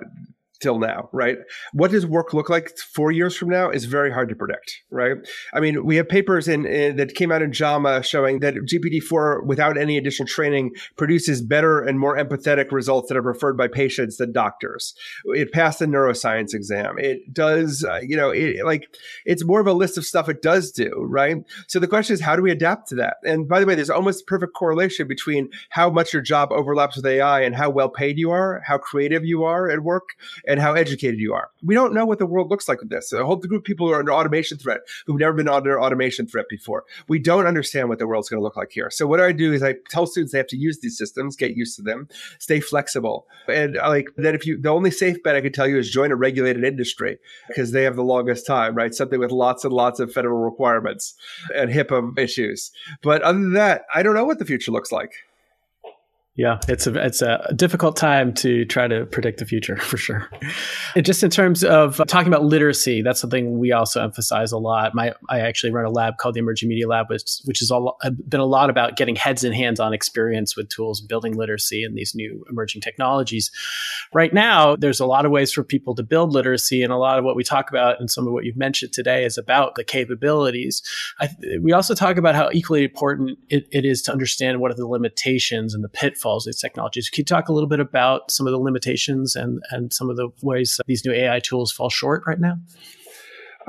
till 0.61 0.79
now, 0.79 1.09
right? 1.11 1.37
What 1.73 1.91
does 1.91 2.05
work 2.05 2.33
look 2.33 2.49
like 2.49 2.77
four 2.77 3.11
years 3.11 3.35
from 3.35 3.49
now 3.49 3.69
is 3.69 3.85
very 3.85 4.11
hard 4.11 4.29
to 4.29 4.35
predict, 4.35 4.81
right? 4.89 5.17
I 5.53 5.59
mean, 5.59 5.85
we 5.85 5.95
have 5.97 6.07
papers 6.07 6.47
in, 6.47 6.65
in 6.65 6.97
that 6.97 7.15
came 7.15 7.31
out 7.31 7.41
in 7.41 7.51
JAMA 7.51 8.03
showing 8.03 8.39
that 8.39 8.53
GPT-4, 8.53 9.45
without 9.45 9.77
any 9.77 9.97
additional 9.97 10.27
training, 10.27 10.71
produces 10.97 11.41
better 11.41 11.81
and 11.81 11.99
more 11.99 12.17
empathetic 12.17 12.71
results 12.71 13.09
that 13.09 13.17
are 13.17 13.23
preferred 13.23 13.57
by 13.57 13.67
patients 13.67 14.17
than 14.17 14.31
doctors. 14.31 14.93
It 15.25 15.51
passed 15.51 15.79
the 15.79 15.85
neuroscience 15.85 16.53
exam. 16.53 16.95
It 16.97 17.33
does, 17.33 17.83
uh, 17.83 17.99
you 18.01 18.15
know, 18.15 18.29
it, 18.29 18.63
like 18.65 18.87
it's 19.25 19.43
more 19.43 19.59
of 19.59 19.67
a 19.67 19.73
list 19.73 19.97
of 19.97 20.05
stuff 20.05 20.29
it 20.29 20.41
does 20.41 20.71
do, 20.71 20.91
right? 21.07 21.37
So 21.67 21.79
the 21.79 21.87
question 21.87 22.13
is, 22.13 22.21
how 22.21 22.35
do 22.35 22.41
we 22.41 22.51
adapt 22.51 22.89
to 22.89 22.95
that? 22.95 23.17
And 23.23 23.47
by 23.47 23.59
the 23.59 23.65
way, 23.65 23.75
there's 23.75 23.89
almost 23.89 24.27
perfect 24.27 24.53
correlation 24.53 25.07
between 25.07 25.49
how 25.69 25.89
much 25.89 26.13
your 26.13 26.21
job 26.21 26.51
overlaps 26.51 26.95
with 26.95 27.05
AI 27.05 27.41
and 27.41 27.55
how 27.55 27.69
well 27.69 27.89
paid 27.89 28.17
you 28.17 28.31
are, 28.31 28.61
how 28.65 28.77
creative 28.77 29.25
you 29.25 29.43
are 29.43 29.69
at 29.69 29.81
work 29.81 30.09
and 30.51 30.59
how 30.59 30.73
educated 30.73 31.17
you 31.17 31.33
are. 31.33 31.49
We 31.63 31.75
don't 31.75 31.93
know 31.93 32.05
what 32.05 32.19
the 32.19 32.25
world 32.25 32.49
looks 32.49 32.67
like 32.67 32.81
with 32.81 32.89
this. 32.89 33.13
A 33.13 33.25
whole 33.25 33.37
group 33.37 33.61
of 33.61 33.63
people 33.63 33.87
who 33.87 33.93
are 33.93 33.99
under 33.99 34.13
automation 34.13 34.57
threat 34.57 34.81
who've 35.05 35.17
never 35.17 35.31
been 35.31 35.47
under 35.47 35.81
automation 35.81 36.27
threat 36.27 36.47
before. 36.49 36.83
We 37.07 37.19
don't 37.19 37.47
understand 37.47 37.87
what 37.87 37.99
the 37.99 38.07
world's 38.07 38.27
going 38.27 38.39
to 38.39 38.43
look 38.43 38.57
like 38.57 38.71
here. 38.73 38.89
So 38.89 39.07
what 39.07 39.21
I 39.21 39.31
do 39.31 39.53
is 39.53 39.63
I 39.63 39.75
tell 39.89 40.05
students 40.05 40.33
they 40.33 40.39
have 40.39 40.47
to 40.47 40.57
use 40.57 40.79
these 40.81 40.97
systems, 40.97 41.37
get 41.37 41.55
used 41.55 41.77
to 41.77 41.83
them, 41.83 42.09
stay 42.39 42.59
flexible, 42.59 43.27
and 43.47 43.77
uh, 43.77 43.87
like 43.87 44.09
that. 44.17 44.35
If 44.35 44.45
you 44.45 44.59
the 44.59 44.69
only 44.69 44.91
safe 44.91 45.23
bet 45.23 45.37
I 45.37 45.41
could 45.41 45.53
tell 45.53 45.69
you 45.69 45.77
is 45.77 45.89
join 45.89 46.11
a 46.11 46.17
regulated 46.17 46.65
industry 46.65 47.17
because 47.47 47.71
they 47.71 47.83
have 47.83 47.95
the 47.95 48.03
longest 48.03 48.45
time, 48.45 48.75
right? 48.75 48.93
Something 48.93 49.21
with 49.21 49.31
lots 49.31 49.63
and 49.63 49.73
lots 49.73 50.01
of 50.01 50.11
federal 50.11 50.39
requirements 50.39 51.15
and 51.55 51.71
HIPAA 51.71 52.19
issues. 52.19 52.71
But 53.01 53.21
other 53.21 53.39
than 53.39 53.53
that, 53.53 53.83
I 53.95 54.03
don't 54.03 54.15
know 54.15 54.25
what 54.25 54.39
the 54.39 54.45
future 54.45 54.73
looks 54.73 54.91
like. 54.91 55.13
Yeah, 56.35 56.59
it's 56.69 56.87
a 56.87 57.05
it's 57.05 57.21
a 57.21 57.53
difficult 57.57 57.97
time 57.97 58.33
to 58.35 58.63
try 58.63 58.87
to 58.87 59.05
predict 59.05 59.39
the 59.39 59.45
future 59.45 59.75
for 59.81 59.97
sure. 59.97 60.29
And 60.95 61.05
just 61.05 61.23
in 61.23 61.29
terms 61.29 61.61
of 61.61 62.01
talking 62.07 62.31
about 62.31 62.45
literacy, 62.45 63.01
that's 63.01 63.19
something 63.19 63.59
we 63.59 63.73
also 63.73 64.01
emphasize 64.01 64.53
a 64.53 64.57
lot. 64.57 64.95
My 64.95 65.13
I 65.29 65.41
actually 65.41 65.73
run 65.73 65.83
a 65.83 65.89
lab 65.89 66.17
called 66.17 66.35
the 66.35 66.39
Emerging 66.39 66.69
Media 66.69 66.87
Lab, 66.87 67.09
which 67.09 67.41
which 67.43 67.59
has 67.59 67.69
all 67.69 67.97
been 68.29 68.39
a 68.39 68.45
lot 68.45 68.69
about 68.69 68.95
getting 68.95 69.17
heads 69.17 69.43
and 69.43 69.53
hands 69.53 69.81
on 69.81 69.93
experience 69.93 70.55
with 70.55 70.69
tools, 70.69 71.01
building 71.01 71.35
literacy 71.35 71.83
and 71.83 71.97
these 71.97 72.15
new 72.15 72.45
emerging 72.49 72.79
technologies. 72.79 73.51
Right 74.13 74.33
now, 74.33 74.77
there's 74.77 75.01
a 75.01 75.05
lot 75.05 75.25
of 75.25 75.31
ways 75.31 75.51
for 75.51 75.65
people 75.65 75.95
to 75.95 76.03
build 76.03 76.31
literacy, 76.31 76.81
and 76.81 76.93
a 76.93 76.97
lot 76.97 77.19
of 77.19 77.25
what 77.25 77.35
we 77.35 77.43
talk 77.43 77.69
about 77.69 77.99
and 77.99 78.09
some 78.09 78.25
of 78.25 78.31
what 78.31 78.45
you've 78.45 78.55
mentioned 78.55 78.93
today 78.93 79.25
is 79.25 79.37
about 79.37 79.75
the 79.75 79.83
capabilities. 79.83 80.81
I, 81.19 81.27
we 81.61 81.73
also 81.73 81.93
talk 81.93 82.15
about 82.15 82.35
how 82.35 82.49
equally 82.53 82.85
important 82.85 83.37
it, 83.49 83.67
it 83.71 83.83
is 83.83 84.01
to 84.03 84.13
understand 84.13 84.61
what 84.61 84.71
are 84.71 84.75
the 84.75 84.87
limitations 84.87 85.73
and 85.73 85.83
the 85.83 85.89
pitfalls 85.89 86.20
pitfalls 86.21 86.45
these 86.45 86.59
technologies. 86.59 87.09
Can 87.09 87.21
you 87.21 87.25
talk 87.25 87.49
a 87.49 87.53
little 87.53 87.69
bit 87.69 87.79
about 87.79 88.31
some 88.31 88.47
of 88.47 88.51
the 88.51 88.59
limitations 88.59 89.35
and, 89.35 89.61
and 89.71 89.91
some 89.91 90.09
of 90.09 90.15
the 90.15 90.29
ways 90.41 90.79
these 90.85 91.05
new 91.05 91.11
AI 91.11 91.39
tools 91.39 91.71
fall 91.71 91.89
short 91.89 92.23
right 92.25 92.39
now? 92.39 92.57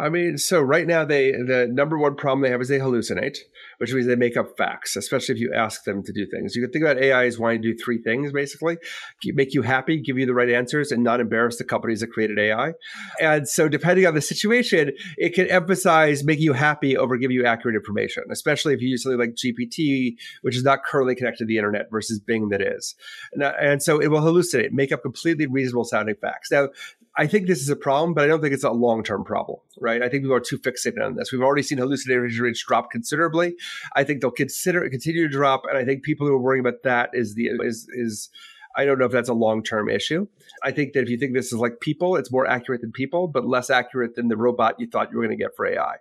I 0.02 0.09
mean, 0.09 0.37
so 0.37 0.61
right 0.61 0.87
now 0.87 1.04
they 1.04 1.30
the 1.30 1.68
number 1.71 1.97
one 1.97 2.16
problem 2.16 2.42
they 2.42 2.50
have 2.50 2.61
is 2.61 2.68
they 2.68 2.78
hallucinate 2.78 3.38
which 3.82 3.92
means 3.92 4.06
they 4.06 4.14
make 4.14 4.37
up 4.37 4.56
facts, 4.56 4.94
especially 4.94 5.35
if 5.35 5.40
you 5.40 5.52
ask 5.52 5.82
them 5.82 6.04
to 6.04 6.12
do 6.12 6.25
things. 6.25 6.54
You 6.54 6.62
can 6.62 6.71
think 6.71 6.85
about 6.85 7.02
AI 7.02 7.26
as 7.26 7.37
wanting 7.37 7.62
to 7.62 7.73
do 7.73 7.76
three 7.76 8.00
things 8.00 8.30
basically 8.30 8.78
make 9.25 9.54
you 9.54 9.62
happy, 9.62 10.00
give 10.00 10.16
you 10.16 10.25
the 10.25 10.35
right 10.35 10.50
answers, 10.50 10.92
and 10.92 11.02
not 11.02 11.18
embarrass 11.18 11.56
the 11.56 11.64
companies 11.64 11.99
that 11.99 12.12
created 12.12 12.38
AI. 12.38 12.75
And 13.21 13.49
so, 13.49 13.68
depending 13.68 14.06
on 14.06 14.14
the 14.14 14.21
situation, 14.21 14.92
it 15.16 15.35
can 15.35 15.49
emphasize 15.49 16.23
making 16.23 16.44
you 16.44 16.52
happy 16.52 16.97
over 16.97 17.16
giving 17.16 17.35
you 17.35 17.44
accurate 17.44 17.75
information, 17.75 18.23
especially 18.30 18.73
if 18.73 18.80
you 18.80 18.88
use 18.88 19.02
something 19.02 19.18
like 19.18 19.35
GPT, 19.35 20.14
which 20.42 20.56
is 20.56 20.62
not 20.62 20.85
currently 20.85 21.16
connected 21.16 21.38
to 21.38 21.47
the 21.47 21.56
internet 21.56 21.90
versus 21.90 22.21
Bing 22.21 22.50
that 22.50 22.62
is. 22.62 22.94
And, 23.32 23.42
and 23.42 23.82
so, 23.82 24.00
it 24.00 24.12
will 24.12 24.21
hallucinate, 24.21 24.71
make 24.71 24.92
up 24.92 25.02
completely 25.02 25.49
reasonable 25.49 25.85
sounding 25.85 26.14
facts. 26.21 26.52
Now, 26.52 26.68
I 27.16 27.26
think 27.26 27.47
this 27.47 27.61
is 27.61 27.69
a 27.69 27.76
problem, 27.76 28.14
but 28.14 28.25
I 28.25 28.26
don't 28.26 28.40
think 28.40 28.54
it's 28.54 28.64
a 28.64 28.71
long 28.71 29.02
term 29.02 29.25
problem, 29.25 29.59
right? 29.78 30.02
I 30.02 30.09
think 30.09 30.23
people 30.23 30.37
are 30.37 30.40
too 30.40 30.59
fixated 30.59 31.04
on 31.04 31.16
this. 31.16 31.31
We've 31.31 31.42
already 31.42 31.62
seen 31.62 31.78
hallucination 31.78 32.42
rates 32.42 32.64
drop 32.66 32.90
considerably. 32.90 33.54
I 33.95 34.04
think 34.04 34.21
they'll 34.21 34.31
consider 34.31 34.88
continue 34.88 35.28
to 35.28 35.33
drop, 35.33 35.62
and 35.69 35.76
I 35.76 35.85
think 35.85 36.02
people 36.02 36.26
who 36.26 36.33
are 36.33 36.40
worrying 36.40 36.64
about 36.64 36.83
that 36.85 37.11
is 37.12 37.35
the 37.35 37.50
is 37.62 37.87
is 37.92 38.31
I 38.76 38.85
don't 38.85 38.99
know 38.99 39.05
if 39.05 39.12
that's 39.12 39.29
a 39.29 39.35
long 39.35 39.62
term 39.62 39.88
issue. 39.88 40.26
I 40.62 40.71
think 40.71 40.93
that 40.93 41.02
if 41.02 41.09
you 41.09 41.19
think 41.19 41.35
this 41.35 41.52
is 41.52 41.59
like 41.59 41.81
people, 41.81 42.17
it's 42.17 42.33
more 42.33 42.47
accurate 42.47 42.81
than 42.81 42.93
people, 42.93 43.29
but 43.29 43.47
less 43.47 43.71
accurate 43.71 44.14
than 44.14 44.29
the 44.29 44.37
robot 44.37 44.79
you 44.79 44.87
thought 44.87 45.11
you 45.11 45.19
were 45.19 45.25
going 45.25 45.37
to 45.37 45.43
get 45.43 45.57
for 45.57 45.67
AI. 45.67 45.97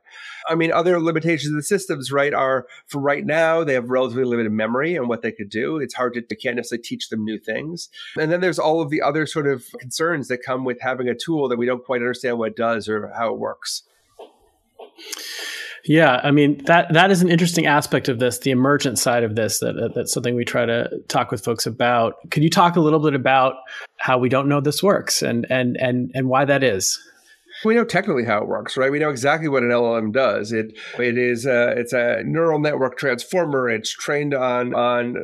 I 0.48 0.56
mean, 0.56 0.72
other 0.72 1.00
limitations 1.00 1.52
of 1.52 1.56
the 1.56 1.64
systems, 1.64 2.12
right, 2.12 2.34
are 2.34 2.68
for 2.88 3.00
right 3.00 3.26
now, 3.26 3.64
they 3.64 3.74
have 3.74 3.90
relatively 3.90 4.24
limited 4.24 4.52
memory 4.52 4.96
and 4.96 5.10
what 5.10 5.22
they 5.22 5.32
could 5.32 5.50
do. 5.50 5.78
It's 5.78 5.94
hard 5.94 6.14
to, 6.14 6.24
they 6.28 6.36
can't 6.36 6.56
necessarily 6.56 6.84
teach 6.84 7.10
them 7.10 7.26
new 7.26 7.40
things. 7.40 7.90
And 8.18 8.32
then 8.32 8.42
there's 8.42 8.60
all 8.60 8.82
of 8.82 8.90
the 8.90 9.02
other 9.02 9.26
sort 9.26 9.48
of 9.48 9.66
concerns 9.80 10.28
that 10.28 10.44
come 10.46 10.64
with 10.64 10.82
having 10.82 11.10
a 11.10 11.16
tool 11.16 11.50
that 11.50 11.58
we 11.58 11.66
don't 11.66 11.84
quite 11.84 12.02
understand 12.02 12.38
what 12.38 12.50
it 12.50 12.56
does 12.56 12.88
or 12.88 13.12
how 13.18 13.34
it 13.34 13.40
works. 13.40 13.84
Yeah, 15.86 16.22
I 16.24 16.32
mean 16.32 16.64
that 16.66 16.94
that 16.94 17.12
is 17.12 17.22
an 17.22 17.30
interesting 17.30 17.66
aspect 17.66 18.08
of 18.08 18.20
this, 18.20 18.40
the 18.40 18.52
emergent 18.52 19.00
side 19.00 19.24
of 19.24 19.36
this. 19.36 19.60
That, 19.60 19.74
that, 19.74 19.94
that's 19.96 20.14
something 20.14 20.36
we 20.36 20.46
try 20.46 20.66
to 20.66 20.90
talk 21.08 21.32
with 21.32 21.44
folks 21.44 21.66
about. 21.66 22.16
Could 22.30 22.44
you 22.44 22.50
talk 22.50 22.76
a 22.76 22.80
little 22.80 23.00
bit 23.00 23.16
about 23.16 23.56
how 23.98 24.18
we 24.18 24.30
don't 24.30 24.48
know 24.48 24.62
this 24.62 24.84
works 24.84 25.22
and 25.22 25.48
and 25.50 25.78
and 25.78 26.12
and 26.14 26.28
why 26.28 26.46
that 26.46 26.64
is? 26.64 27.00
We 27.64 27.76
know 27.76 27.84
technically 27.84 28.26
how 28.26 28.40
it 28.40 28.48
works, 28.48 28.76
right? 28.78 28.92
We 28.92 29.00
know 29.00 29.10
exactly 29.10 29.48
what 29.48 29.64
an 29.64 29.70
LLM 29.70 30.12
does. 30.12 30.52
It 30.52 30.78
it 30.98 31.18
is 31.18 31.46
a, 31.46 31.70
it's 31.78 31.94
a 31.94 32.24
neural 32.24 32.60
network 32.60 32.98
transformer. 32.98 33.70
It's 33.70 33.92
trained 33.92 34.34
on 34.34 34.74
on 34.74 35.16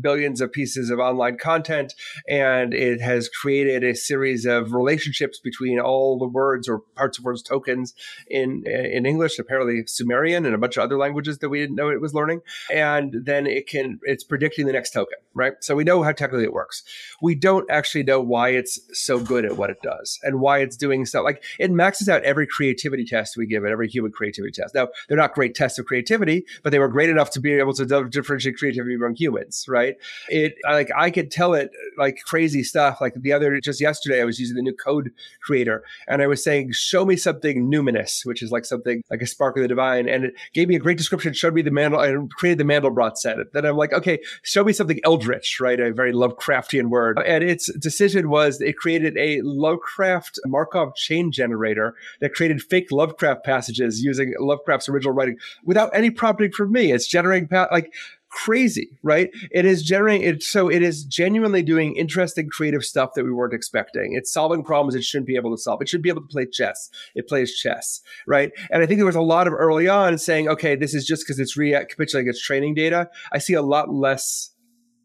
billions 0.00 0.40
of 0.40 0.52
pieces 0.52 0.90
of 0.90 0.98
online 0.98 1.38
content, 1.38 1.94
and 2.28 2.74
it 2.74 3.00
has 3.00 3.28
created 3.28 3.84
a 3.84 3.94
series 3.94 4.46
of 4.46 4.72
relationships 4.72 5.38
between 5.38 5.78
all 5.78 6.18
the 6.18 6.28
words 6.28 6.68
or 6.68 6.80
parts 6.96 7.18
of 7.18 7.24
words 7.24 7.42
tokens 7.42 7.94
in 8.28 8.64
in 8.66 9.06
English, 9.06 9.38
apparently 9.38 9.84
Sumerian, 9.86 10.44
and 10.44 10.54
a 10.54 10.58
bunch 10.58 10.76
of 10.76 10.82
other 10.82 10.98
languages 10.98 11.38
that 11.38 11.48
we 11.48 11.60
didn't 11.60 11.76
know 11.76 11.90
it 11.90 12.00
was 12.00 12.14
learning. 12.14 12.40
And 12.72 13.14
then 13.24 13.46
it 13.46 13.68
can 13.68 14.00
it's 14.02 14.24
predicting 14.24 14.66
the 14.66 14.72
next 14.72 14.90
token, 14.90 15.18
right? 15.34 15.54
So 15.60 15.76
we 15.76 15.84
know 15.84 16.02
how 16.02 16.12
technically 16.12 16.44
it 16.44 16.52
works. 16.52 16.82
We 17.22 17.34
don't 17.34 17.70
actually 17.70 18.02
know 18.02 18.20
why 18.20 18.50
it's 18.50 18.80
so 18.92 19.20
good 19.20 19.44
at 19.44 19.56
what 19.56 19.70
it 19.70 19.82
does 19.82 20.18
and 20.22 20.40
why 20.40 20.58
it's 20.58 20.76
doing 20.76 21.06
so. 21.06 21.22
like 21.22 21.42
it 21.58 21.70
maxes 21.76 22.08
out 22.08 22.22
every 22.22 22.46
creativity 22.46 23.04
test 23.04 23.36
we 23.36 23.46
give 23.46 23.64
it, 23.64 23.70
every 23.70 23.88
human 23.88 24.12
creativity 24.12 24.52
test. 24.52 24.74
Now, 24.74 24.88
they're 25.08 25.16
not 25.16 25.34
great 25.34 25.54
tests 25.54 25.78
of 25.78 25.86
creativity, 25.86 26.44
but 26.62 26.70
they 26.70 26.78
were 26.78 26.88
great 26.88 27.10
enough 27.10 27.30
to 27.30 27.40
be 27.40 27.52
able 27.52 27.74
to 27.74 28.08
differentiate 28.08 28.56
creativity 28.56 28.94
among 28.94 29.16
humans, 29.16 29.66
right? 29.68 29.96
It 30.28 30.54
like 30.64 30.90
I 30.96 31.10
could 31.10 31.30
tell 31.30 31.54
it 31.54 31.70
like 31.98 32.18
crazy 32.24 32.62
stuff. 32.62 33.00
Like 33.00 33.14
the 33.14 33.32
other 33.32 33.60
just 33.60 33.80
yesterday, 33.80 34.20
I 34.20 34.24
was 34.24 34.40
using 34.40 34.56
the 34.56 34.62
new 34.62 34.74
code 34.74 35.10
creator 35.42 35.84
and 36.08 36.22
I 36.22 36.26
was 36.26 36.42
saying, 36.42 36.72
show 36.72 37.04
me 37.04 37.16
something 37.16 37.70
numinous, 37.70 38.24
which 38.24 38.42
is 38.42 38.50
like 38.50 38.64
something 38.64 39.02
like 39.10 39.22
a 39.22 39.26
spark 39.26 39.56
of 39.56 39.62
the 39.62 39.68
divine. 39.68 40.08
And 40.08 40.26
it 40.26 40.34
gave 40.52 40.68
me 40.68 40.76
a 40.76 40.80
great 40.80 40.98
description, 40.98 41.32
showed 41.32 41.54
me 41.54 41.62
the 41.62 41.70
Mandel 41.70 42.00
and 42.00 42.30
created 42.30 42.58
the 42.58 42.72
Mandelbrot 42.72 43.16
set. 43.16 43.36
Then 43.52 43.64
I'm 43.64 43.76
like, 43.76 43.92
okay, 43.92 44.18
show 44.42 44.64
me 44.64 44.72
something 44.72 45.00
eldritch, 45.04 45.60
right? 45.60 45.78
A 45.78 45.92
very 45.92 46.12
Lovecraftian 46.12 46.88
word. 46.88 47.18
And 47.26 47.44
its 47.44 47.72
decision 47.78 48.30
was 48.30 48.60
it 48.60 48.76
created 48.76 49.16
a 49.16 49.40
Lovecraft 49.42 50.38
Markov 50.46 50.94
chain 50.94 51.32
generator 51.32 51.65
generator 51.66 51.94
that 52.20 52.34
created 52.34 52.62
fake 52.62 52.90
Lovecraft 52.90 53.44
passages 53.44 54.02
using 54.02 54.34
Lovecraft's 54.38 54.88
original 54.88 55.14
writing 55.14 55.36
without 55.64 55.90
any 55.94 56.10
prompting 56.10 56.52
from 56.52 56.72
me. 56.72 56.92
It's 56.92 57.06
generating 57.06 57.48
pa- 57.48 57.68
like 57.70 57.92
crazy, 58.28 58.98
right? 59.02 59.30
It 59.50 59.64
is 59.64 59.82
generating 59.82 60.26
it 60.26 60.42
so 60.42 60.68
it 60.68 60.82
is 60.82 61.04
genuinely 61.04 61.62
doing 61.62 61.96
interesting 61.96 62.48
creative 62.48 62.84
stuff 62.84 63.14
that 63.14 63.24
we 63.24 63.32
weren't 63.32 63.54
expecting. 63.54 64.14
It's 64.14 64.32
solving 64.32 64.62
problems 64.62 64.94
it 64.94 65.04
shouldn't 65.04 65.26
be 65.26 65.36
able 65.36 65.54
to 65.56 65.60
solve. 65.60 65.80
It 65.80 65.88
should 65.88 66.02
be 66.02 66.08
able 66.08 66.22
to 66.22 66.28
play 66.28 66.46
chess. 66.46 66.90
It 67.14 67.28
plays 67.28 67.56
chess, 67.56 68.02
right? 68.26 68.52
And 68.70 68.82
I 68.82 68.86
think 68.86 68.98
there 68.98 69.06
was 69.06 69.16
a 69.16 69.20
lot 69.20 69.46
of 69.46 69.54
early 69.54 69.88
on 69.88 70.18
saying, 70.18 70.48
okay, 70.48 70.76
this 70.76 70.94
is 70.94 71.06
just 71.06 71.24
because 71.24 71.38
it's 71.38 71.56
recapitulating 71.56 72.28
its 72.28 72.42
training 72.42 72.74
data. 72.74 73.08
I 73.32 73.38
see 73.38 73.54
a 73.54 73.62
lot 73.62 73.92
less 73.92 74.50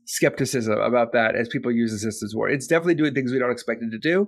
skepticism 0.05 0.77
about 0.79 1.13
that 1.13 1.35
as 1.35 1.47
people 1.47 1.71
use 1.71 1.93
assistance 1.93 2.35
war. 2.35 2.49
It's 2.49 2.67
definitely 2.67 2.95
doing 2.95 3.13
things 3.13 3.31
we 3.31 3.39
don't 3.39 3.51
expect 3.51 3.83
it 3.83 3.91
to 3.91 3.97
do. 3.97 4.27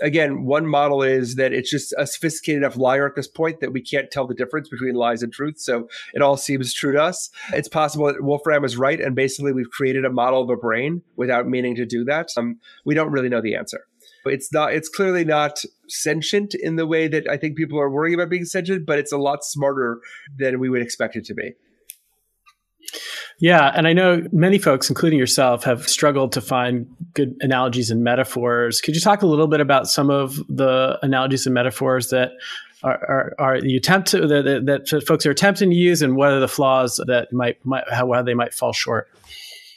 Again, 0.00 0.44
one 0.44 0.66
model 0.66 1.02
is 1.02 1.36
that 1.36 1.52
it's 1.52 1.70
just 1.70 1.94
a 1.98 2.06
sophisticated 2.06 2.62
enough 2.62 2.76
liar 2.76 3.06
at 3.06 3.14
this 3.14 3.28
point 3.28 3.60
that 3.60 3.72
we 3.72 3.80
can't 3.80 4.10
tell 4.10 4.26
the 4.26 4.34
difference 4.34 4.68
between 4.68 4.94
lies 4.94 5.22
and 5.22 5.32
truth. 5.32 5.58
So 5.58 5.88
it 6.14 6.22
all 6.22 6.36
seems 6.36 6.74
true 6.74 6.92
to 6.92 7.02
us. 7.02 7.30
It's 7.52 7.68
possible 7.68 8.06
that 8.06 8.22
Wolfram 8.22 8.64
is 8.64 8.76
right, 8.76 9.00
and 9.00 9.14
basically 9.14 9.52
we've 9.52 9.70
created 9.70 10.04
a 10.04 10.10
model 10.10 10.42
of 10.42 10.50
a 10.50 10.56
brain 10.56 11.02
without 11.16 11.46
meaning 11.46 11.74
to 11.76 11.86
do 11.86 12.04
that. 12.04 12.28
Um, 12.36 12.58
we 12.84 12.94
don't 12.94 13.12
really 13.12 13.28
know 13.28 13.40
the 13.40 13.54
answer. 13.54 13.80
It's 14.24 14.52
not. 14.52 14.72
It's 14.72 14.88
clearly 14.88 15.24
not 15.24 15.62
sentient 15.88 16.54
in 16.54 16.76
the 16.76 16.86
way 16.86 17.08
that 17.08 17.28
I 17.28 17.36
think 17.36 17.56
people 17.56 17.80
are 17.80 17.90
worrying 17.90 18.14
about 18.14 18.30
being 18.30 18.44
sentient, 18.44 18.86
but 18.86 18.98
it's 18.98 19.12
a 19.12 19.18
lot 19.18 19.44
smarter 19.44 20.00
than 20.38 20.60
we 20.60 20.68
would 20.68 20.82
expect 20.82 21.16
it 21.16 21.24
to 21.24 21.34
be. 21.34 21.52
Yeah, 23.38 23.72
and 23.74 23.88
I 23.88 23.92
know 23.92 24.22
many 24.30 24.58
folks, 24.58 24.88
including 24.88 25.18
yourself, 25.18 25.64
have 25.64 25.88
struggled 25.88 26.32
to 26.32 26.40
find 26.40 26.86
good 27.14 27.36
analogies 27.40 27.90
and 27.90 28.04
metaphors. 28.04 28.80
Could 28.80 28.94
you 28.94 29.00
talk 29.00 29.22
a 29.22 29.26
little 29.26 29.48
bit 29.48 29.60
about 29.60 29.88
some 29.88 30.10
of 30.10 30.36
the 30.48 30.98
analogies 31.02 31.46
and 31.46 31.54
metaphors 31.54 32.10
that 32.10 32.32
are, 32.82 32.94
are, 33.08 33.34
are 33.38 33.56
you 33.58 33.76
attempt 33.76 34.08
to 34.08 34.26
that, 34.26 34.66
that, 34.66 35.04
folks 35.06 35.26
are 35.26 35.30
attempting 35.30 35.70
to 35.70 35.76
use, 35.76 36.02
and 36.02 36.16
what 36.16 36.32
are 36.32 36.40
the 36.40 36.48
flaws 36.48 37.00
that 37.06 37.32
might, 37.32 37.64
might 37.64 37.84
how, 37.90 38.22
they 38.22 38.34
might 38.34 38.54
fall 38.54 38.72
short? 38.72 39.08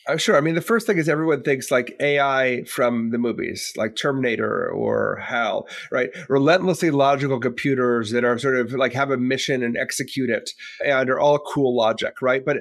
Uh, 0.08 0.18
sure. 0.18 0.38
I 0.38 0.41
mean, 0.41 0.54
the 0.54 0.62
first 0.62 0.86
thing 0.86 1.00
is 1.00 1.10
everyone 1.10 1.41
thinks 1.41 1.72
like 1.72 1.96
AI 2.00 2.63
from 2.65 3.10
the 3.10 3.18
movies, 3.18 3.74
like 3.76 3.96
Terminator 3.96 4.70
or 4.70 5.18
HAL, 5.18 5.68
right? 5.91 6.10
Relentlessly 6.30 6.91
logical 6.91 7.39
computers 7.39 8.12
that 8.12 8.24
are 8.24 8.38
sort 8.38 8.58
of 8.58 8.72
like 8.74 8.94
have 8.94 9.10
a 9.10 9.18
mission 9.18 9.63
and 9.63 9.76
execute 9.76 10.30
it 10.30 10.52
and 10.86 11.10
are 11.10 11.20
all 11.20 11.39
cool 11.39 11.76
logic, 11.76 12.22
right? 12.22 12.46
But 12.46 12.58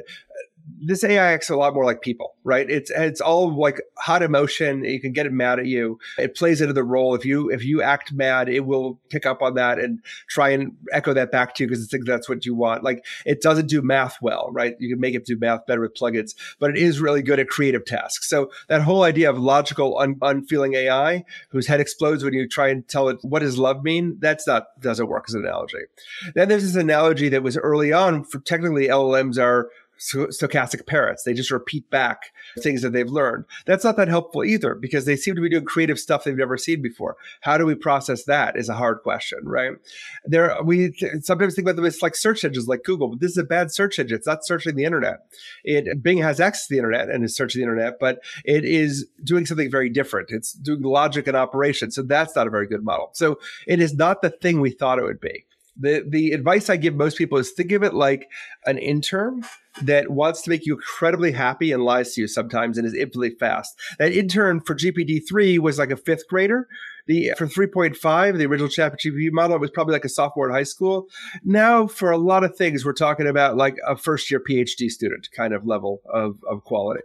this 0.80 1.04
AI 1.04 1.32
acts 1.32 1.50
a 1.50 1.56
lot 1.56 1.74
more 1.74 1.84
like 1.84 2.00
people, 2.00 2.34
right? 2.42 2.68
It's 2.70 2.90
it's 2.90 3.20
all 3.20 3.54
like 3.54 3.82
hot 3.98 4.22
emotion. 4.22 4.84
You 4.84 5.00
can 5.00 5.12
get 5.12 5.26
it 5.26 5.32
mad 5.32 5.58
at 5.58 5.66
you. 5.66 5.98
It 6.18 6.34
plays 6.34 6.60
into 6.60 6.72
the 6.72 6.84
role. 6.84 7.14
If 7.14 7.24
you 7.24 7.50
if 7.50 7.64
you 7.64 7.82
act 7.82 8.12
mad, 8.12 8.48
it 8.48 8.60
will 8.60 8.98
pick 9.10 9.26
up 9.26 9.42
on 9.42 9.54
that 9.54 9.78
and 9.78 10.00
try 10.28 10.50
and 10.50 10.72
echo 10.92 11.12
that 11.12 11.30
back 11.30 11.54
to 11.54 11.64
you 11.64 11.68
because 11.68 11.84
it 11.84 11.88
thinks 11.88 12.06
that's 12.06 12.28
what 12.28 12.46
you 12.46 12.54
want. 12.54 12.82
Like 12.82 13.04
it 13.26 13.42
doesn't 13.42 13.68
do 13.68 13.82
math 13.82 14.16
well, 14.22 14.48
right? 14.52 14.74
You 14.78 14.88
can 14.88 15.00
make 15.00 15.14
it 15.14 15.26
do 15.26 15.38
math 15.38 15.66
better 15.66 15.82
with 15.82 15.94
plugins, 15.94 16.34
but 16.58 16.70
it 16.70 16.78
is 16.78 17.00
really 17.00 17.22
good 17.22 17.40
at 17.40 17.48
creative 17.48 17.84
tasks. 17.84 18.28
So 18.28 18.50
that 18.68 18.82
whole 18.82 19.02
idea 19.02 19.28
of 19.28 19.38
logical, 19.38 19.98
un- 19.98 20.18
unfeeling 20.22 20.74
AI 20.74 21.24
whose 21.50 21.66
head 21.66 21.80
explodes 21.80 22.24
when 22.24 22.32
you 22.32 22.48
try 22.48 22.68
and 22.68 22.86
tell 22.88 23.08
it 23.08 23.18
what 23.22 23.40
does 23.40 23.58
love 23.58 23.82
mean, 23.82 24.16
that's 24.18 24.46
not 24.46 24.64
doesn't 24.80 25.08
work 25.08 25.26
as 25.28 25.34
an 25.34 25.44
analogy. 25.44 25.84
Then 26.34 26.48
there's 26.48 26.62
this 26.62 26.74
analogy 26.74 27.28
that 27.28 27.42
was 27.42 27.58
early 27.58 27.92
on. 27.92 28.24
For 28.24 28.38
technically, 28.40 28.88
LLMs 28.88 29.38
are 29.38 29.68
stochastic 30.12 30.86
parrots. 30.86 31.22
They 31.22 31.34
just 31.34 31.50
repeat 31.50 31.88
back 31.90 32.32
things 32.60 32.82
that 32.82 32.92
they've 32.92 33.08
learned. 33.08 33.44
That's 33.66 33.84
not 33.84 33.96
that 33.96 34.08
helpful 34.08 34.44
either 34.44 34.74
because 34.74 35.04
they 35.04 35.16
seem 35.16 35.34
to 35.34 35.40
be 35.40 35.48
doing 35.48 35.64
creative 35.64 35.98
stuff 35.98 36.24
they've 36.24 36.36
never 36.36 36.56
seen 36.56 36.82
before. 36.82 37.16
How 37.40 37.58
do 37.58 37.66
we 37.66 37.74
process 37.74 38.24
that 38.24 38.56
is 38.56 38.68
a 38.68 38.74
hard 38.74 39.00
question, 39.02 39.40
right? 39.44 39.72
There, 40.24 40.56
we 40.62 40.92
sometimes 41.22 41.54
think 41.54 41.66
about 41.66 41.76
them 41.76 41.84
as 41.84 42.02
like 42.02 42.16
search 42.16 42.44
engines 42.44 42.68
like 42.68 42.84
Google, 42.84 43.08
but 43.08 43.20
this 43.20 43.32
is 43.32 43.38
a 43.38 43.44
bad 43.44 43.72
search 43.72 43.98
engine. 43.98 44.16
It's 44.16 44.26
not 44.26 44.44
searching 44.44 44.76
the 44.76 44.84
internet. 44.84 45.20
It 45.64 46.02
Bing 46.02 46.18
has 46.18 46.40
access 46.40 46.66
to 46.66 46.74
the 46.74 46.78
internet 46.78 47.08
and 47.08 47.24
is 47.24 47.36
searching 47.36 47.60
the 47.60 47.64
internet, 47.64 47.98
but 47.98 48.20
it 48.44 48.64
is 48.64 49.06
doing 49.22 49.46
something 49.46 49.70
very 49.70 49.88
different. 49.88 50.30
It's 50.30 50.52
doing 50.52 50.82
logic 50.82 51.26
and 51.26 51.36
operation. 51.36 51.90
So 51.90 52.02
that's 52.02 52.36
not 52.36 52.46
a 52.46 52.50
very 52.50 52.66
good 52.66 52.84
model. 52.84 53.10
So 53.12 53.38
it 53.66 53.80
is 53.80 53.94
not 53.94 54.22
the 54.22 54.30
thing 54.30 54.60
we 54.60 54.70
thought 54.70 54.98
it 54.98 55.04
would 55.04 55.20
be. 55.20 55.46
The 55.78 56.04
the 56.08 56.32
advice 56.32 56.70
I 56.70 56.76
give 56.76 56.94
most 56.94 57.18
people 57.18 57.38
is 57.38 57.50
think 57.50 57.72
of 57.72 57.82
it 57.82 57.94
like 57.94 58.28
an 58.66 58.78
intern 58.78 59.42
that 59.82 60.10
wants 60.10 60.42
to 60.42 60.50
make 60.50 60.66
you 60.66 60.74
incredibly 60.74 61.32
happy 61.32 61.72
and 61.72 61.84
lies 61.84 62.14
to 62.14 62.22
you 62.22 62.28
sometimes 62.28 62.78
and 62.78 62.86
is 62.86 62.94
infinitely 62.94 63.30
fast. 63.30 63.76
That 63.98 64.12
intern 64.12 64.60
for 64.60 64.74
GPT 64.74 65.22
three 65.28 65.58
was 65.58 65.78
like 65.78 65.90
a 65.90 65.96
fifth 65.96 66.28
grader 66.28 66.68
the 67.06 67.32
for 67.36 67.46
3.5, 67.46 68.38
the 68.38 68.46
original 68.46 68.68
ChatGPT 68.68 69.30
model, 69.30 69.56
it 69.56 69.60
was 69.60 69.70
probably 69.70 69.92
like 69.92 70.04
a 70.04 70.08
sophomore 70.08 70.48
in 70.48 70.54
high 70.54 70.62
school. 70.62 71.08
Now, 71.44 71.86
for 71.86 72.10
a 72.10 72.18
lot 72.18 72.44
of 72.44 72.56
things, 72.56 72.84
we're 72.84 72.92
talking 72.92 73.26
about 73.26 73.56
like 73.56 73.76
a 73.86 73.96
first 73.96 74.30
year 74.30 74.40
PhD 74.40 74.88
student 74.88 75.28
kind 75.36 75.52
of 75.52 75.66
level 75.66 76.00
of, 76.12 76.38
of 76.48 76.64
quality. 76.64 77.02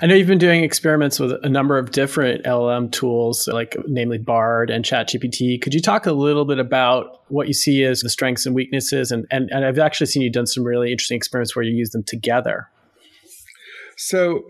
I 0.00 0.06
know 0.06 0.14
you've 0.14 0.26
been 0.26 0.38
doing 0.38 0.62
experiments 0.62 1.18
with 1.18 1.32
a 1.42 1.48
number 1.48 1.78
of 1.78 1.90
different 1.90 2.44
LLM 2.44 2.90
tools, 2.92 3.48
like 3.48 3.76
namely 3.86 4.18
Bard 4.18 4.70
and 4.70 4.84
ChatGPT. 4.84 5.60
Could 5.60 5.74
you 5.74 5.80
talk 5.80 6.06
a 6.06 6.12
little 6.12 6.44
bit 6.44 6.58
about 6.58 7.22
what 7.28 7.48
you 7.48 7.54
see 7.54 7.84
as 7.84 8.00
the 8.00 8.10
strengths 8.10 8.46
and 8.46 8.54
weaknesses? 8.54 9.10
And, 9.10 9.26
and, 9.30 9.50
and 9.50 9.64
I've 9.64 9.78
actually 9.78 10.06
seen 10.06 10.22
you 10.22 10.30
done 10.30 10.46
some 10.46 10.64
really 10.64 10.92
interesting 10.92 11.16
experiments 11.16 11.56
where 11.56 11.64
you 11.64 11.74
use 11.74 11.90
them 11.90 12.04
together. 12.04 12.68
So 13.96 14.42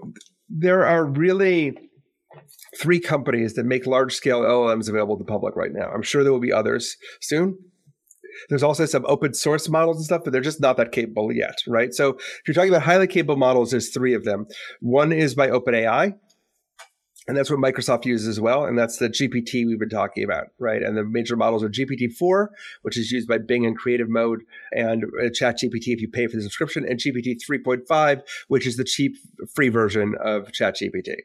there 0.49 0.85
are 0.85 1.05
really 1.05 1.79
three 2.81 3.01
companies 3.01 3.55
that 3.55 3.65
make 3.65 3.87
large 3.87 4.15
scale 4.15 4.43
LLMs 4.43 4.89
available 4.89 5.17
to 5.17 5.25
the 5.25 5.31
public 5.31 5.57
right 5.57 5.73
now. 5.73 5.89
I'm 5.95 6.03
sure 6.03 6.23
there 6.23 6.33
will 6.33 6.41
be 6.41 6.53
others 6.53 6.97
soon. 7.21 7.59
There's 8.49 8.63
also 8.63 8.85
some 8.87 9.05
open 9.07 9.35
source 9.35 9.69
models 9.69 9.97
and 9.97 10.05
stuff, 10.05 10.23
but 10.25 10.33
they're 10.33 10.43
just 10.43 10.61
not 10.61 10.77
that 10.77 10.93
capable 10.93 11.33
yet, 11.33 11.59
right? 11.67 11.93
So 11.95 12.11
if 12.11 12.43
you're 12.47 12.55
talking 12.55 12.71
about 12.71 12.83
highly 12.83 13.07
capable 13.07 13.37
models, 13.37 13.71
there's 13.71 13.89
three 13.91 14.15
of 14.15 14.25
them. 14.25 14.47
One 14.81 15.13
is 15.13 15.35
by 15.35 15.49
OpenAI, 15.49 16.15
and 17.29 17.37
that's 17.37 17.51
what 17.51 17.59
Microsoft 17.59 18.05
uses 18.05 18.29
as 18.29 18.41
well. 18.41 18.65
And 18.65 18.79
that's 18.79 18.99
the 18.99 19.09
GPT 19.09 19.67
we've 19.67 19.79
been 19.79 19.89
talking 19.89 20.23
about, 20.23 20.49
right? 20.59 20.83
And 20.83 20.97
the 20.97 21.05
major 21.05 21.35
models 21.35 21.65
are 21.65 21.69
GPT-4, 21.69 22.49
which 22.83 22.97
is 22.97 23.11
used 23.11 23.27
by 23.27 23.39
Bing 23.39 23.65
in 23.65 23.75
creative 23.75 24.09
mode, 24.09 24.43
and 24.73 25.05
uh, 25.05 25.29
ChatGPT 25.29 25.89
if 25.89 26.01
you 26.01 26.09
pay 26.09 26.27
for 26.29 26.37
the 26.37 26.43
subscription, 26.43 26.87
and 26.89 27.01
GPT 27.01 27.37
3.5, 27.49 28.23
which 28.49 28.67
is 28.67 28.77
the 28.77 28.85
cheap 28.85 29.17
free 29.55 29.71
version 29.71 30.15
of 30.23 30.53
ChatGPT. 30.53 31.17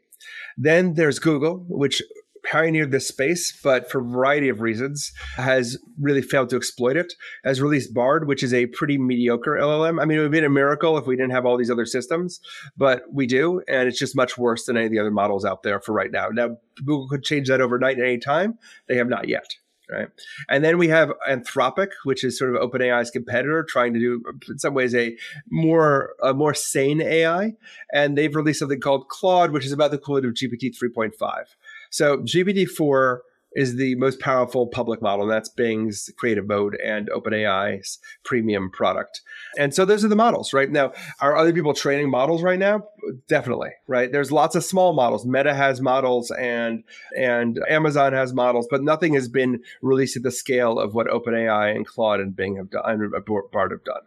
Then 0.56 0.94
there's 0.94 1.18
Google, 1.18 1.64
which 1.68 2.02
pioneered 2.50 2.90
this 2.90 3.06
space, 3.06 3.56
but 3.62 3.90
for 3.90 4.00
a 4.00 4.04
variety 4.04 4.48
of 4.48 4.60
reasons 4.60 5.12
has 5.36 5.78
really 6.00 6.22
failed 6.22 6.50
to 6.50 6.56
exploit 6.56 6.96
it. 6.96 7.14
Has 7.44 7.60
released 7.60 7.94
Bard, 7.94 8.26
which 8.26 8.42
is 8.42 8.52
a 8.52 8.66
pretty 8.66 8.98
mediocre 8.98 9.52
LLM. 9.52 10.00
I 10.00 10.04
mean, 10.04 10.18
it 10.18 10.20
would 10.20 10.24
have 10.26 10.32
been 10.32 10.44
a 10.44 10.50
miracle 10.50 10.98
if 10.98 11.06
we 11.06 11.16
didn't 11.16 11.30
have 11.30 11.46
all 11.46 11.56
these 11.56 11.70
other 11.70 11.86
systems, 11.86 12.40
but 12.76 13.02
we 13.12 13.26
do, 13.26 13.62
and 13.68 13.88
it's 13.88 13.98
just 13.98 14.16
much 14.16 14.36
worse 14.36 14.64
than 14.64 14.76
any 14.76 14.86
of 14.86 14.92
the 14.92 14.98
other 14.98 15.10
models 15.10 15.44
out 15.44 15.62
there 15.62 15.80
for 15.80 15.92
right 15.92 16.10
now. 16.10 16.28
Now, 16.28 16.56
Google 16.78 17.08
could 17.08 17.22
change 17.22 17.48
that 17.48 17.60
overnight 17.60 17.98
at 17.98 18.04
any 18.04 18.18
time. 18.18 18.58
They 18.88 18.96
have 18.96 19.08
not 19.08 19.28
yet 19.28 19.54
right? 19.92 20.08
And 20.48 20.64
then 20.64 20.78
we 20.78 20.88
have 20.88 21.12
Anthropic, 21.28 21.88
which 22.04 22.24
is 22.24 22.38
sort 22.38 22.54
of 22.54 22.60
OpenAI's 22.60 23.10
competitor, 23.10 23.64
trying 23.68 23.92
to 23.94 24.00
do 24.00 24.22
in 24.48 24.58
some 24.58 24.74
ways 24.74 24.94
a 24.94 25.16
more 25.50 26.14
a 26.22 26.34
more 26.34 26.54
sane 26.54 27.00
AI, 27.00 27.54
and 27.92 28.16
they've 28.16 28.34
released 28.34 28.60
something 28.60 28.80
called 28.80 29.08
Claude, 29.08 29.52
which 29.52 29.66
is 29.66 29.72
about 29.72 29.90
the 29.90 29.98
equivalent 29.98 30.26
of 30.26 30.34
GPT 30.34 30.74
3.5. 30.76 31.44
So 31.90 32.18
GPT 32.18 32.68
4 32.68 33.22
is 33.54 33.76
the 33.76 33.94
most 33.96 34.20
powerful 34.20 34.66
public 34.66 35.02
model, 35.02 35.24
and 35.24 35.32
that's 35.32 35.48
Bing's 35.48 36.10
creative 36.16 36.46
mode 36.46 36.76
and 36.84 37.08
OpenAI's 37.10 37.98
premium 38.24 38.70
product. 38.70 39.20
And 39.58 39.74
so 39.74 39.84
those 39.84 40.04
are 40.04 40.08
the 40.08 40.16
models, 40.16 40.52
right? 40.52 40.70
Now, 40.70 40.92
are 41.20 41.36
other 41.36 41.52
people 41.52 41.74
training 41.74 42.10
models 42.10 42.42
right 42.42 42.58
now? 42.58 42.84
Definitely, 43.28 43.70
right? 43.86 44.10
There's 44.10 44.32
lots 44.32 44.54
of 44.54 44.64
small 44.64 44.92
models. 44.92 45.26
Meta 45.26 45.54
has 45.54 45.80
models 45.80 46.30
and 46.30 46.84
and 47.16 47.58
Amazon 47.68 48.12
has 48.12 48.32
models, 48.32 48.66
but 48.70 48.82
nothing 48.82 49.14
has 49.14 49.28
been 49.28 49.62
released 49.82 50.16
at 50.16 50.22
the 50.22 50.30
scale 50.30 50.78
of 50.78 50.94
what 50.94 51.06
OpenAI 51.06 51.74
and 51.74 51.86
Claude 51.86 52.20
and 52.20 52.34
Bing 52.34 52.56
have 52.56 52.70
done 52.70 52.82
and 52.86 53.24
Bard 53.24 53.70
have 53.72 53.84
done. 53.84 54.02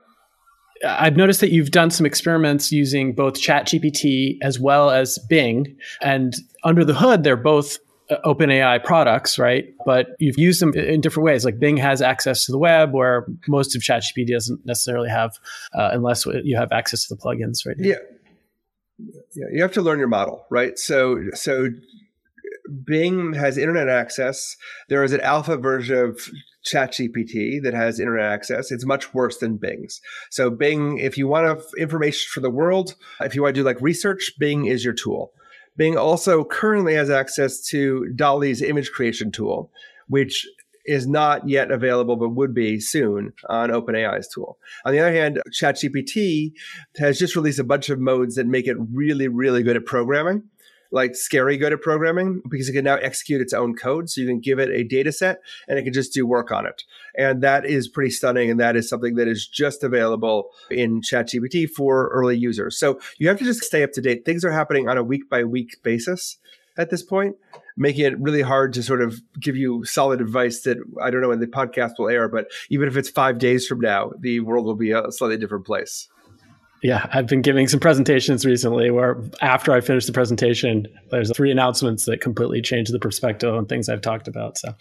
I've 0.83 1.15
noticed 1.15 1.39
that 1.41 1.51
you've 1.51 1.71
done 1.71 1.89
some 1.89 2.05
experiments 2.05 2.71
using 2.71 3.13
both 3.13 3.35
ChatGPT 3.35 4.37
as 4.41 4.59
well 4.59 4.89
as 4.89 5.17
Bing. 5.29 5.77
And 6.01 6.35
under 6.63 6.83
the 6.83 6.93
hood, 6.93 7.23
they're 7.23 7.37
both 7.37 7.77
uh, 7.77 7.81
OpenAI 8.11 8.83
products, 8.83 9.39
right? 9.39 9.65
But 9.85 10.09
you've 10.19 10.37
used 10.37 10.61
them 10.61 10.73
in 10.73 11.01
different 11.01 11.25
ways. 11.25 11.45
Like 11.45 11.59
Bing 11.59 11.77
has 11.77 12.01
access 12.01 12.45
to 12.45 12.51
the 12.51 12.57
web, 12.57 12.93
where 12.93 13.25
most 13.47 13.75
of 13.75 13.81
ChatGPT 13.81 14.31
doesn't 14.31 14.65
necessarily 14.65 15.09
have, 15.09 15.39
uh, 15.73 15.89
unless 15.91 16.25
you 16.25 16.57
have 16.57 16.71
access 16.71 17.07
to 17.07 17.15
the 17.15 17.21
plugins, 17.21 17.65
right? 17.65 17.75
Yeah, 17.79 17.95
yeah. 19.35 19.45
You 19.51 19.61
have 19.61 19.73
to 19.73 19.81
learn 19.81 19.99
your 19.99 20.07
model, 20.07 20.45
right? 20.49 20.77
So, 20.77 21.19
so 21.33 21.69
Bing 22.83 23.33
has 23.33 23.57
internet 23.57 23.89
access. 23.89 24.55
There 24.89 25.03
is 25.03 25.11
an 25.11 25.21
alpha 25.21 25.57
version 25.57 25.97
of 25.97 26.29
ChatGPT 26.65 27.61
that 27.63 27.73
has 27.73 27.99
internet 27.99 28.25
access. 28.25 28.71
It's 28.71 28.85
much 28.85 29.13
worse 29.13 29.37
than 29.37 29.57
Bing's. 29.57 30.01
So 30.29 30.49
Bing, 30.49 30.97
if 30.97 31.17
you 31.17 31.27
want 31.27 31.61
information 31.77 32.27
for 32.31 32.39
the 32.39 32.49
world, 32.49 32.95
if 33.21 33.35
you 33.35 33.43
want 33.43 33.55
to 33.55 33.61
do 33.61 33.65
like 33.65 33.81
research, 33.81 34.33
Bing 34.39 34.65
is 34.65 34.83
your 34.83 34.93
tool. 34.93 35.31
Bing 35.77 35.97
also 35.97 36.43
currently 36.43 36.93
has 36.95 37.09
access 37.09 37.61
to 37.67 38.07
DALL-E's 38.15 38.61
image 38.61 38.91
creation 38.91 39.31
tool, 39.31 39.71
which 40.07 40.45
is 40.85 41.07
not 41.07 41.49
yet 41.49 41.71
available, 41.71 42.15
but 42.15 42.29
would 42.29 42.53
be 42.53 42.79
soon 42.79 43.33
on 43.49 43.69
OpenAI's 43.69 44.27
tool. 44.27 44.57
On 44.85 44.93
the 44.93 44.99
other 44.99 45.11
hand, 45.11 45.41
ChatGPT 45.51 46.51
has 46.97 47.17
just 47.17 47.35
released 47.35 47.59
a 47.59 47.63
bunch 47.63 47.89
of 47.89 47.99
modes 47.99 48.35
that 48.35 48.45
make 48.45 48.67
it 48.67 48.77
really, 48.93 49.27
really 49.27 49.63
good 49.63 49.75
at 49.75 49.85
programming 49.85 50.43
like 50.95 51.13
scary 51.13 51.57
good 51.57 51.73
at 51.73 51.81
programming 51.81 52.41
because 52.49 52.69
it 52.69 52.73
can 52.73 52.85
now 52.85 52.95
execute 52.95 53.41
its 53.41 53.51
own 53.51 53.75
code. 53.75 54.09
So 54.09 54.21
you 54.21 54.27
can 54.27 54.39
give 54.39 54.59
it 54.59 54.69
a 54.69 54.81
data 54.81 55.11
set 55.11 55.41
and 55.67 55.77
it 55.77 55.83
can 55.83 55.91
just 55.91 56.13
do 56.13 56.25
work 56.25 56.51
on 56.51 56.65
it. 56.65 56.83
And 57.17 57.43
that 57.43 57.65
is 57.65 57.89
pretty 57.89 58.11
stunning. 58.11 58.49
And 58.49 58.61
that 58.61 58.77
is 58.77 58.87
something 58.87 59.15
that 59.15 59.27
is 59.27 59.45
just 59.45 59.83
available 59.83 60.51
in 60.71 61.01
ChatGPT 61.01 61.69
for 61.69 62.07
early 62.13 62.37
users. 62.37 62.79
So 62.79 63.01
you 63.17 63.27
have 63.27 63.37
to 63.39 63.43
just 63.43 63.63
stay 63.65 63.83
up 63.83 63.91
to 63.91 64.01
date. 64.01 64.23
Things 64.23 64.45
are 64.45 64.53
happening 64.53 64.87
on 64.87 64.97
a 64.97 65.03
week 65.03 65.29
by 65.29 65.43
week 65.43 65.83
basis 65.83 66.37
at 66.77 66.89
this 66.91 67.03
point, 67.03 67.35
making 67.75 68.05
it 68.05 68.19
really 68.19 68.41
hard 68.41 68.71
to 68.73 68.83
sort 68.83 69.01
of 69.01 69.21
give 69.37 69.57
you 69.57 69.83
solid 69.83 70.21
advice 70.21 70.61
that 70.61 70.77
I 71.01 71.09
don't 71.09 71.21
know 71.21 71.29
when 71.29 71.41
the 71.41 71.47
podcast 71.47 71.99
will 71.99 72.09
air, 72.09 72.29
but 72.29 72.47
even 72.69 72.87
if 72.87 72.95
it's 72.95 73.09
five 73.09 73.37
days 73.37 73.67
from 73.67 73.81
now, 73.81 74.11
the 74.17 74.39
world 74.39 74.65
will 74.65 74.75
be 74.75 74.91
a 74.91 75.11
slightly 75.11 75.37
different 75.37 75.65
place. 75.65 76.07
Yeah, 76.83 77.07
I've 77.11 77.25
been 77.25 77.41
giving 77.41 77.67
some 77.67 77.79
presentations 77.79 78.45
recently 78.45 78.91
where 78.91 79.17
after 79.41 79.71
I 79.71 79.81
finish 79.81 80.05
the 80.05 80.11
presentation, 80.11 80.87
there's 81.09 81.35
three 81.35 81.49
announcements 81.49 82.05
that 82.05 82.21
completely 82.21 82.61
change 82.61 82.89
the 82.89 82.99
perspective 82.99 83.53
on 83.53 83.65
things 83.65 83.89
I've 83.89 84.01
talked 84.01 84.27
about. 84.27 84.57
So, 84.57 84.75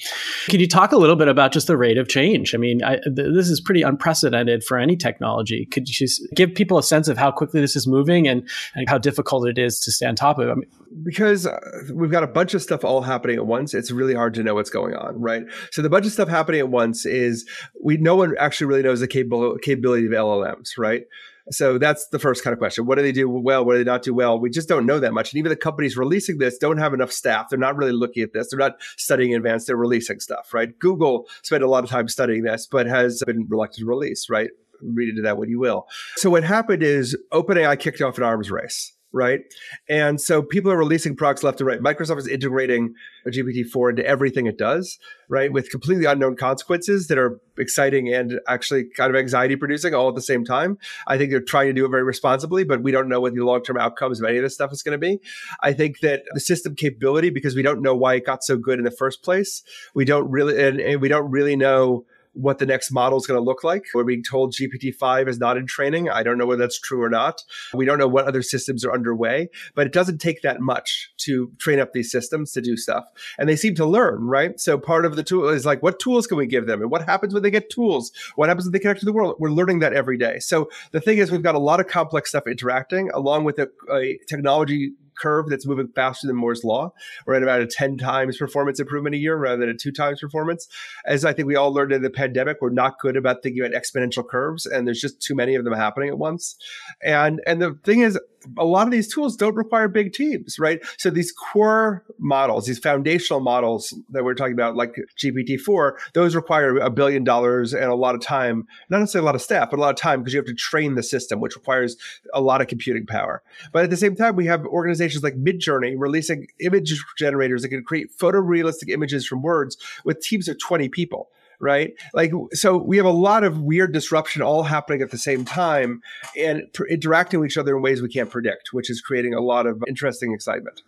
can 0.49 0.61
you 0.61 0.69
talk 0.69 0.93
a 0.93 0.97
little 0.97 1.17
bit 1.17 1.29
about 1.29 1.53
just 1.53 1.67
the 1.67 1.77
rate 1.77 1.97
of 1.97 2.09
change? 2.09 2.55
I 2.55 2.59
mean, 2.59 2.83
I, 2.83 2.97
th- 2.97 3.15
this 3.15 3.49
is 3.49 3.61
pretty 3.61 3.83
unprecedented 3.83 4.65
for 4.65 4.79
any 4.79 4.97
technology. 4.97 5.67
Could 5.67 5.89
you 5.89 5.95
just 5.95 6.23
give 6.35 6.55
people 6.55 6.79
a 6.79 6.83
sense 6.83 7.09
of 7.09 7.17
how 7.17 7.31
quickly 7.31 7.61
this 7.61 7.77
is 7.77 7.87
moving 7.87 8.29
and, 8.29 8.47
and 8.75 8.89
how 8.89 8.99
difficult 8.99 9.49
it 9.49 9.57
is 9.57 9.79
to 9.81 9.93
stay 9.93 10.07
on 10.07 10.17
top 10.17 10.39
of 10.39 10.49
it? 10.49 10.51
I 10.51 10.55
mean, 10.57 10.71
because 11.05 11.47
uh, 11.47 11.59
we've 11.93 12.11
got 12.11 12.23
a 12.23 12.29
bunch 12.29 12.55
of 12.55 12.63
stuff 12.63 12.85
all 12.85 13.03
happening 13.03 13.37
at 13.37 13.47
once, 13.47 13.73
it's 13.73 13.91
really 13.91 14.15
hard 14.15 14.35
to 14.35 14.43
know 14.43 14.55
what's 14.55 14.71
going 14.71 14.95
on, 14.95 15.21
right? 15.21 15.45
So 15.71 15.81
the 15.81 15.91
bunch 15.91 16.07
of 16.07 16.13
stuff 16.13 16.29
happening 16.29 16.61
at 16.61 16.69
once 16.69 17.07
is 17.07 17.49
we 17.83 17.97
no 17.97 18.15
one 18.15 18.35
actually 18.39 18.67
really 18.67 18.83
knows 18.83 19.01
the 19.01 19.09
capability 19.09 20.07
of 20.07 20.13
LLMs, 20.13 20.77
right? 20.77 21.05
So 21.51 21.79
that's 21.79 22.09
the 22.09 22.19
first 22.19 22.43
kind 22.43 22.53
of 22.53 22.59
question. 22.59 22.87
What 22.87 22.97
do 22.97 23.03
they 23.03 23.13
do 23.13 23.29
well? 23.29 23.65
What 23.65 23.75
do 23.75 23.79
they 23.79 23.91
not 23.91 24.03
do 24.03 24.15
well? 24.15 24.39
We 24.39 24.49
just 24.49 24.69
don't 24.69 24.87
know 24.87 24.99
that 25.01 25.13
much. 25.13 25.33
And 25.33 25.39
even 25.39 25.51
the 25.51 25.57
companies 25.57 25.97
releasing 25.97 26.39
this 26.39 26.57
don't 26.57 26.79
have 26.79 26.95
enough 26.95 27.13
staff. 27.13 27.49
They're 27.51 27.59
not 27.59 27.77
really 27.77 27.93
looking 27.93 28.23
at 28.23 28.33
this. 28.33 28.51
They're 28.51 28.59
not 28.59 28.81
studying 28.97 29.33
in 29.33 29.37
advance. 29.37 29.67
They're 29.67 29.77
releasing 29.77 30.21
stuff, 30.21 30.55
right? 30.55 30.79
Google 30.79 31.27
spent 31.43 31.63
a 31.63 31.69
lot 31.69 31.85
of 31.85 31.91
time 31.91 32.09
studying 32.09 32.45
this, 32.45 32.67
but 32.67 32.87
has 32.87 33.23
been 33.27 33.47
reluctant 33.49 33.81
to 33.81 33.87
release, 33.87 34.29
right? 34.31 34.51
read 34.83 35.09
into 35.09 35.23
that 35.23 35.39
what 35.39 35.49
you 35.49 35.59
will. 35.59 35.87
So 36.17 36.31
what 36.31 36.45
happened 36.45 36.83
is 36.83 37.17
OpenAI 37.33 37.79
kicked 37.79 38.01
off 38.01 38.19
an 38.19 38.25
arms 38.25 38.51
race 38.51 38.93
right? 39.15 39.41
And 39.89 40.21
so 40.21 40.43
people 40.43 40.71
are 40.73 40.77
releasing 40.77 41.15
products 41.15 41.43
left 41.45 41.61
and 41.61 41.69
right. 41.69 41.81
Microsoft 41.81 42.19
is 42.19 42.27
integrating 42.27 42.95
GPT-4 43.27 43.91
into 43.91 44.05
everything 44.05 44.47
it 44.47 44.59
does, 44.59 44.99
right? 45.29 45.53
With 45.53 45.71
completely 45.71 46.05
unknown 46.05 46.37
consequences 46.37 47.07
that 47.07 47.17
are 47.17 47.41
exciting 47.57 48.13
and 48.13 48.41
actually 48.49 48.85
kind 48.97 49.15
of 49.15 49.17
anxiety 49.17 49.55
producing 49.55 49.95
all 49.95 50.09
at 50.09 50.17
the 50.17 50.21
same 50.21 50.45
time. 50.45 50.77
I 51.07 51.17
think 51.17 51.31
they're 51.31 51.41
trying 51.41 51.69
to 51.69 51.73
do 51.73 51.87
it 51.87 51.91
very 51.91 52.03
responsibly, 52.03 52.65
but 52.65 52.83
we 52.83 52.91
don't 52.91 53.09
know 53.09 53.21
what 53.21 53.35
the 53.35 53.43
long-term 53.43 53.79
outcomes 53.79 54.21
of 54.21 54.27
any 54.27 54.39
of 54.39 54.43
this 54.43 54.55
stuff 54.55 54.73
is 54.73 54.83
going 54.83 54.93
to 54.93 54.99
be. 54.99 55.21
I 55.63 55.73
think 55.73 56.01
that 56.01 56.25
the 56.35 56.41
system 56.41 56.75
capability, 56.75 57.31
because 57.31 57.55
we 57.55 57.63
don't 57.63 57.81
know 57.81 57.95
why 57.95 58.15
it 58.15 58.27
got 58.27 58.43
so 58.43 58.57
good 58.57 58.79
in 58.79 58.85
the 58.85 58.91
first 58.91 59.23
place, 59.23 59.63
we 59.95 60.05
don't 60.05 60.29
really, 60.29 60.61
and, 60.61 60.81
and 60.81 61.01
we 61.01 61.09
don't 61.09 61.31
really 61.31 61.55
know 61.55 62.05
what 62.35 62.59
the 62.59 62.67
next 62.67 62.91
model 62.91 63.19
is 63.19 63.27
going 63.27 63.39
to 63.39 63.45
look 63.45 63.65
like. 63.65 63.87
We're 63.95 64.05
being 64.05 64.23
told 64.23 64.53
GPT-5 64.53 65.29
is 65.29 65.39
not 65.39 65.57
in 65.57 65.67
training. 65.67 66.11
I 66.11 66.23
don't 66.23 66.39
know 66.39 66.47
whether 66.47 66.63
that's 66.63 66.79
true 66.79 67.03
or 67.03 67.09
not. 67.09 67.43
We 67.73 67.85
don't 67.85 67.99
know 67.99 68.09
what 68.09 68.27
other 68.27 68.43
systems 68.43 68.85
are 68.85 68.93
underway, 68.93 69.49
but 69.75 69.87
it 69.87 69.93
doesn't 69.93 70.19
take 70.19 70.43
that 70.43 70.61
much 70.61 71.13
to 71.19 71.51
train 71.59 71.79
up 71.79 71.93
these 71.93 72.11
systems 72.11 72.53
to 72.53 72.61
do 72.61 72.77
stuff. 72.77 73.05
And 73.39 73.49
they 73.49 73.57
seem 73.57 73.75
to 73.77 73.87
learn, 73.87 74.23
right? 74.25 74.59
So 74.61 74.79
part 74.79 75.05
of 75.05 75.17
the 75.17 75.23
tool 75.23 75.49
is 75.49 75.65
like, 75.65 75.83
what 75.83 75.99
tools 75.99 76.27
can 76.27 76.37
we 76.37 76.47
give 76.47 76.67
them? 76.67 76.83
And 76.83 76.91
what 76.91 77.05
happens 77.05 77.33
when 77.33 77.43
they 77.43 77.51
get 77.51 77.71
tools? 77.71 78.13
What 78.37 78.49
happens 78.49 78.67
when 78.67 78.73
they 78.73 78.79
connect 78.79 79.01
to 79.01 79.07
the 79.07 79.13
world? 79.13 79.37
We're 79.39 79.51
learning 79.51 79.79
that 79.81 79.93
every 79.93 80.19
day. 80.19 80.39
So 80.41 80.69
the 80.93 81.01
thing 81.01 81.19
is, 81.19 81.31
we've 81.31 81.43
got 81.43 81.55
a 81.55 81.61
lot 81.61 81.81
of 81.81 81.87
complex 81.87 82.31
stuff 82.31 82.47
interacting 82.47 83.11
along 83.13 83.45
with 83.45 83.59
a, 83.59 83.71
a 83.93 84.19
technology 84.29 84.93
curve 85.19 85.49
that's 85.49 85.67
moving 85.67 85.89
faster 85.89 86.27
than 86.27 86.37
Moore's 86.37 86.65
law. 86.65 86.93
We're 87.27 87.35
at 87.35 87.43
about 87.43 87.61
a 87.61 87.67
10 87.67 87.99
times 87.99 88.37
performance 88.37 88.81
improvement 88.81 89.15
a 89.15 89.19
year 89.19 89.37
rather 89.37 89.59
than 89.59 89.69
a 89.69 89.75
two 89.75 89.93
times 89.93 90.21
performance. 90.21 90.69
As 91.07 91.25
I 91.25 91.33
think 91.33 91.47
we 91.47 91.57
all 91.57 91.73
learned 91.73 91.93
in 91.93 92.03
the 92.03 92.11
pandemic, 92.11 92.59
we're 92.61 92.71
not 92.71 92.99
good 92.99 93.17
about 93.17 93.43
thinking 93.43 93.65
about 93.65 93.81
exponential 93.81 94.27
curves, 94.27 94.67
and 94.67 94.87
there's 94.87 95.01
just 95.01 95.21
too 95.21 95.35
many 95.35 95.55
of 95.55 95.65
them 95.65 95.75
happening 95.75 96.09
at 96.09 96.19
once. 96.19 96.57
And 97.03 97.41
and 97.47 97.61
the 97.61 97.79
thing 97.85 98.01
is, 98.01 98.19
a 98.59 98.65
lot 98.65 98.87
of 98.87 98.93
these 98.93 99.13
tools 99.13 99.37
don't 99.37 99.55
require 99.55 99.89
big 99.89 100.13
teams, 100.13 100.59
right? 100.59 100.81
So 100.99 101.11
these 101.11 101.33
core 101.33 102.05
models, 102.19 102.67
these 102.67 102.79
foundational 102.79 103.41
models 103.41 103.95
that 104.11 104.25
we're 104.25 104.35
talking 104.35 104.53
about, 104.53 104.77
like 104.77 104.97
GPT-4, 105.19 105.93
those 106.15 106.35
require 106.35 106.77
a 106.77 106.91
billion 106.91 107.25
dollars 107.25 107.75
and 107.75 107.85
a 107.85 107.95
lot 107.95 108.15
of 108.15 108.21
time, 108.21 108.67
not 108.89 109.01
necessarily 109.01 109.25
a 109.25 109.27
lot 109.27 109.35
of 109.35 109.43
staff, 109.43 109.71
but 109.71 109.79
a 109.79 109.83
lot 109.83 109.91
of 109.91 109.97
time 109.97 110.21
because 110.21 110.35
you 110.35 110.39
have 110.39 110.47
to 110.47 110.55
train 110.55 110.95
the 110.95 111.03
system, 111.03 111.41
which 111.41 111.57
requires 111.57 111.97
a 112.33 112.41
lot 112.41 112.61
of 112.61 112.69
computing 112.69 113.07
power. 113.07 113.43
But 113.73 113.85
at 113.85 113.91
the 113.91 113.97
same 113.97 114.17
time, 114.17 114.37
we 114.37 114.47
have 114.47 114.65
organizations 114.67 115.23
like 115.23 115.35
Midjourney 115.35 115.95
releasing 115.97 116.49
image 116.61 116.95
generators 117.19 117.63
that 117.63 117.69
can 117.69 117.85
create 117.85 118.17
photorealistic 118.17 118.89
images 118.89 119.27
from 119.27 119.43
words 119.43 119.77
with 120.05 120.21
teams 120.21 120.49
of 120.49 120.59
20 120.59 120.89
people 120.89 121.31
right? 121.61 121.93
Like, 122.13 122.33
so 122.53 122.77
we 122.77 122.97
have 122.97 123.07
a 123.07 123.11
lot 123.11 123.45
of 123.45 123.61
weird 123.61 123.93
disruption 123.93 124.43
all 124.43 124.63
happening 124.63 125.03
at 125.03 125.11
the 125.11 125.19
same 125.19 125.45
time 125.45 126.03
and 126.39 126.63
pr- 126.73 126.87
interacting 126.87 127.41
with 127.41 127.51
each 127.51 127.59
other 127.59 127.77
in 127.77 127.83
ways 127.83 128.03
we 128.03 128.09
can't 128.09 128.31
predict, 128.31 128.73
which 128.73 128.91
is 128.91 129.01
creating 129.01 129.35
a 129.35 129.41
lot 129.41 129.67
of 129.67 129.83
interesting 129.87 130.33
excitement. 130.33 130.83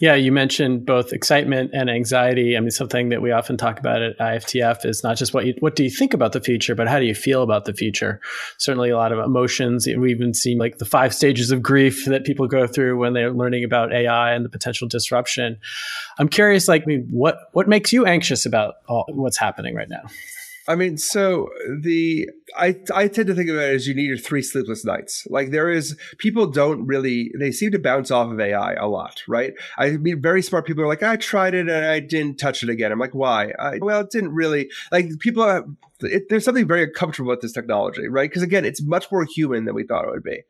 Yeah, 0.00 0.16
you 0.16 0.32
mentioned 0.32 0.84
both 0.86 1.12
excitement 1.12 1.70
and 1.72 1.88
anxiety. 1.88 2.56
I 2.56 2.60
mean, 2.60 2.72
something 2.72 3.10
that 3.10 3.22
we 3.22 3.30
often 3.30 3.56
talk 3.56 3.78
about 3.78 4.02
at 4.02 4.18
IFTF 4.18 4.84
is 4.84 5.04
not 5.04 5.16
just 5.16 5.32
what 5.32 5.46
you, 5.46 5.54
what 5.60 5.76
do 5.76 5.84
you 5.84 5.90
think 5.90 6.14
about 6.14 6.32
the 6.32 6.40
future, 6.40 6.74
but 6.74 6.88
how 6.88 6.98
do 6.98 7.04
you 7.04 7.14
feel 7.14 7.42
about 7.42 7.64
the 7.64 7.72
future? 7.72 8.20
Certainly, 8.58 8.90
a 8.90 8.96
lot 8.96 9.12
of 9.12 9.20
emotions. 9.20 9.86
We 9.86 10.10
even 10.10 10.34
seen 10.34 10.58
like 10.58 10.78
the 10.78 10.84
five 10.84 11.14
stages 11.14 11.52
of 11.52 11.62
grief 11.62 12.04
that 12.06 12.24
people 12.24 12.48
go 12.48 12.66
through 12.66 12.98
when 12.98 13.12
they're 13.12 13.30
learning 13.32 13.62
about 13.62 13.92
AI 13.92 14.32
and 14.32 14.44
the 14.44 14.48
potential 14.48 14.88
disruption. 14.88 15.58
I'm 16.18 16.28
curious, 16.28 16.66
like, 16.66 16.82
I 16.82 16.86
mean, 16.86 17.06
what 17.10 17.38
what 17.52 17.68
makes 17.68 17.92
you 17.92 18.04
anxious 18.04 18.44
about 18.44 18.74
all, 18.88 19.04
what's 19.10 19.38
happening 19.38 19.76
right 19.76 19.88
now? 19.88 20.02
I 20.68 20.76
mean, 20.76 20.96
so 20.96 21.48
the 21.80 22.28
I 22.56 22.76
I 22.94 23.08
tend 23.08 23.28
to 23.28 23.34
think 23.34 23.50
of 23.50 23.56
it 23.56 23.74
as 23.74 23.86
you 23.86 23.94
need 23.94 24.06
your 24.06 24.16
three 24.16 24.42
sleepless 24.42 24.84
nights. 24.84 25.26
Like 25.28 25.50
there 25.50 25.70
is 25.70 25.96
people 26.18 26.46
don't 26.46 26.86
really 26.86 27.32
they 27.38 27.50
seem 27.50 27.72
to 27.72 27.78
bounce 27.78 28.10
off 28.10 28.30
of 28.30 28.40
AI 28.40 28.74
a 28.74 28.86
lot, 28.86 29.22
right? 29.26 29.54
I 29.76 29.90
mean, 29.92 30.22
very 30.22 30.42
smart 30.42 30.66
people 30.66 30.84
are 30.84 30.88
like, 30.88 31.02
I 31.02 31.16
tried 31.16 31.54
it 31.54 31.68
and 31.68 31.86
I 31.86 32.00
didn't 32.00 32.38
touch 32.38 32.62
it 32.62 32.68
again. 32.68 32.92
I'm 32.92 32.98
like, 32.98 33.14
why? 33.14 33.52
I, 33.58 33.78
well, 33.80 34.00
it 34.00 34.10
didn't 34.10 34.34
really 34.34 34.70
like 34.90 35.18
people. 35.18 35.76
It, 36.02 36.28
there's 36.28 36.44
something 36.44 36.66
very 36.66 36.84
uncomfortable 36.84 37.30
with 37.30 37.40
this 37.40 37.52
technology, 37.52 38.08
right? 38.08 38.28
Because 38.28 38.42
again, 38.42 38.64
it's 38.64 38.82
much 38.82 39.10
more 39.10 39.24
human 39.24 39.64
than 39.64 39.74
we 39.74 39.84
thought 39.84 40.04
it 40.04 40.10
would 40.10 40.22
be. 40.22 40.42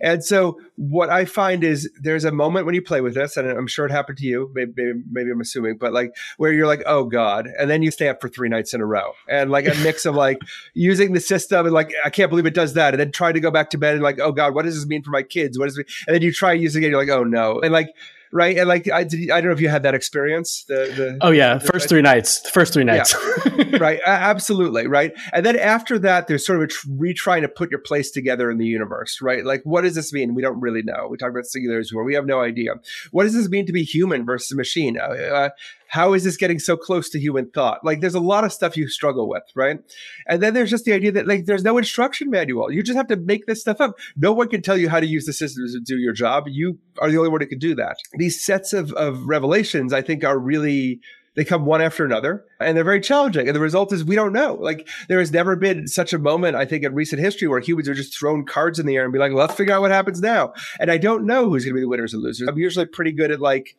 And 0.00 0.24
so, 0.24 0.60
what 0.76 1.10
I 1.10 1.24
find 1.24 1.64
is 1.64 1.90
there's 2.00 2.24
a 2.24 2.32
moment 2.32 2.66
when 2.66 2.74
you 2.74 2.82
play 2.82 3.00
with 3.00 3.14
this, 3.14 3.36
and 3.36 3.48
I'm 3.48 3.66
sure 3.66 3.86
it 3.86 3.92
happened 3.92 4.18
to 4.18 4.26
you. 4.26 4.50
Maybe, 4.54 4.72
maybe, 4.76 5.02
maybe 5.10 5.30
I'm 5.30 5.40
assuming, 5.40 5.76
but 5.78 5.92
like 5.92 6.14
where 6.36 6.52
you're 6.52 6.66
like, 6.66 6.82
oh 6.86 7.04
god, 7.04 7.48
and 7.58 7.70
then 7.70 7.82
you 7.82 7.90
stay 7.90 8.08
up 8.08 8.20
for 8.20 8.28
three 8.28 8.48
nights 8.48 8.74
in 8.74 8.80
a 8.80 8.86
row, 8.86 9.12
and 9.28 9.50
like 9.50 9.66
a 9.66 9.74
mix 9.82 10.06
of 10.06 10.14
like 10.14 10.38
using 10.74 11.12
the 11.12 11.20
system 11.20 11.66
and 11.66 11.74
like 11.74 11.92
I 12.04 12.10
can't 12.10 12.30
believe 12.30 12.46
it 12.46 12.54
does 12.54 12.74
that, 12.74 12.94
and 12.94 13.00
then 13.00 13.12
trying 13.12 13.34
to 13.34 13.40
go 13.40 13.50
back 13.50 13.70
to 13.70 13.78
bed 13.78 13.94
and 13.94 14.02
like, 14.02 14.20
oh 14.20 14.32
god, 14.32 14.54
what 14.54 14.64
does 14.64 14.74
this 14.74 14.86
mean 14.86 15.02
for 15.02 15.10
my 15.10 15.22
kids? 15.22 15.58
What 15.58 15.66
does 15.66 15.78
it? 15.78 15.86
And 16.06 16.14
then 16.14 16.22
you 16.22 16.32
try 16.32 16.52
using 16.52 16.82
it, 16.82 16.86
again, 16.86 16.90
you're 16.92 17.00
like, 17.00 17.08
oh 17.08 17.24
no, 17.24 17.60
and 17.60 17.72
like 17.72 17.88
right? 18.32 18.56
And 18.56 18.68
like 18.68 18.90
I, 18.90 19.04
did, 19.04 19.30
I 19.30 19.40
don't 19.40 19.48
know 19.48 19.54
if 19.54 19.60
you 19.60 19.68
had 19.68 19.82
that 19.84 19.94
experience. 19.94 20.64
The, 20.68 20.74
the 20.96 21.18
oh 21.20 21.30
yeah, 21.30 21.58
the, 21.58 21.66
first 21.66 21.88
three 21.88 22.02
nights, 22.02 22.40
the 22.40 22.50
first 22.50 22.72
three 22.72 22.84
nights, 22.84 23.14
yeah. 23.46 23.76
right? 23.80 24.00
Absolutely, 24.06 24.86
right. 24.86 25.12
And 25.32 25.44
then 25.44 25.58
after 25.58 25.98
that, 26.00 26.26
there's 26.26 26.44
sort 26.46 26.58
of 26.58 26.64
a 26.64 26.66
tr- 26.68 26.88
retrying 26.88 27.42
to 27.42 27.48
put 27.48 27.70
your 27.70 27.80
place 27.80 28.10
together 28.10 28.50
in 28.50 28.58
the 28.58 28.66
universe, 28.66 29.20
right? 29.20 29.44
Like, 29.44 29.62
what 29.64 29.82
does 29.82 29.94
this 29.94 30.12
mean? 30.12 30.34
We 30.34 30.42
don't 30.42 30.60
really 30.60 30.82
know. 30.82 31.08
We 31.10 31.16
talk 31.16 31.30
about 31.30 31.46
singularities 31.46 31.92
where 31.92 32.04
we 32.04 32.14
have 32.14 32.26
no 32.26 32.40
idea. 32.40 32.74
What 33.10 33.24
does 33.24 33.34
this 33.34 33.48
mean 33.48 33.66
to 33.66 33.72
be 33.72 33.82
human 33.82 34.24
versus 34.24 34.52
a 34.52 34.56
machine? 34.56 34.98
Uh, 34.98 35.04
uh, 35.04 35.48
how 35.88 36.12
is 36.12 36.24
this 36.24 36.36
getting 36.36 36.58
so 36.58 36.76
close 36.76 37.08
to 37.10 37.20
human 37.20 37.50
thought? 37.50 37.84
Like 37.84 38.00
there's 38.00 38.14
a 38.14 38.20
lot 38.20 38.44
of 38.44 38.52
stuff 38.52 38.76
you 38.76 38.88
struggle 38.88 39.28
with, 39.28 39.42
right? 39.54 39.78
And 40.26 40.42
then 40.42 40.54
there's 40.54 40.70
just 40.70 40.84
the 40.84 40.92
idea 40.92 41.12
that 41.12 41.26
like 41.26 41.46
there's 41.46 41.64
no 41.64 41.78
instruction 41.78 42.30
manual. 42.30 42.70
You 42.70 42.82
just 42.82 42.96
have 42.96 43.08
to 43.08 43.16
make 43.16 43.46
this 43.46 43.60
stuff 43.60 43.80
up. 43.80 43.98
No 44.16 44.32
one 44.32 44.48
can 44.48 44.62
tell 44.62 44.76
you 44.76 44.88
how 44.88 45.00
to 45.00 45.06
use 45.06 45.26
the 45.26 45.32
systems 45.32 45.74
to 45.74 45.80
do 45.80 45.98
your 45.98 46.12
job. 46.12 46.44
You 46.48 46.78
are 46.98 47.10
the 47.10 47.18
only 47.18 47.30
one 47.30 47.40
who 47.40 47.46
can 47.46 47.58
do 47.58 47.74
that. 47.76 47.98
These 48.14 48.44
sets 48.44 48.72
of, 48.72 48.92
of 48.92 49.26
revelations, 49.26 49.92
I 49.92 50.02
think, 50.02 50.24
are 50.24 50.38
really 50.38 51.00
they 51.36 51.44
come 51.44 51.66
one 51.66 51.82
after 51.82 52.04
another 52.04 52.44
and 52.60 52.76
they're 52.76 52.82
very 52.82 53.00
challenging. 53.00 53.46
And 53.46 53.54
the 53.54 53.60
result 53.60 53.92
is 53.92 54.02
we 54.02 54.16
don't 54.16 54.32
know. 54.32 54.54
Like 54.54 54.88
there 55.08 55.18
has 55.18 55.30
never 55.30 55.54
been 55.54 55.86
such 55.86 56.12
a 56.14 56.18
moment, 56.18 56.56
I 56.56 56.64
think, 56.64 56.82
in 56.82 56.94
recent 56.94 57.20
history 57.20 57.46
where 57.46 57.60
humans 57.60 57.88
are 57.88 57.94
just 57.94 58.18
throwing 58.18 58.46
cards 58.46 58.78
in 58.78 58.86
the 58.86 58.96
air 58.96 59.04
and 59.04 59.12
be 59.12 59.18
like, 59.18 59.32
let's 59.32 59.54
figure 59.54 59.74
out 59.74 59.82
what 59.82 59.90
happens 59.90 60.20
now. 60.20 60.54
And 60.80 60.90
I 60.90 60.96
don't 60.96 61.26
know 61.26 61.48
who's 61.48 61.64
going 61.64 61.74
to 61.74 61.76
be 61.76 61.82
the 61.82 61.88
winners 61.88 62.14
and 62.14 62.22
losers. 62.22 62.48
I'm 62.48 62.58
usually 62.58 62.86
pretty 62.86 63.12
good 63.12 63.30
at 63.30 63.40
like 63.40 63.76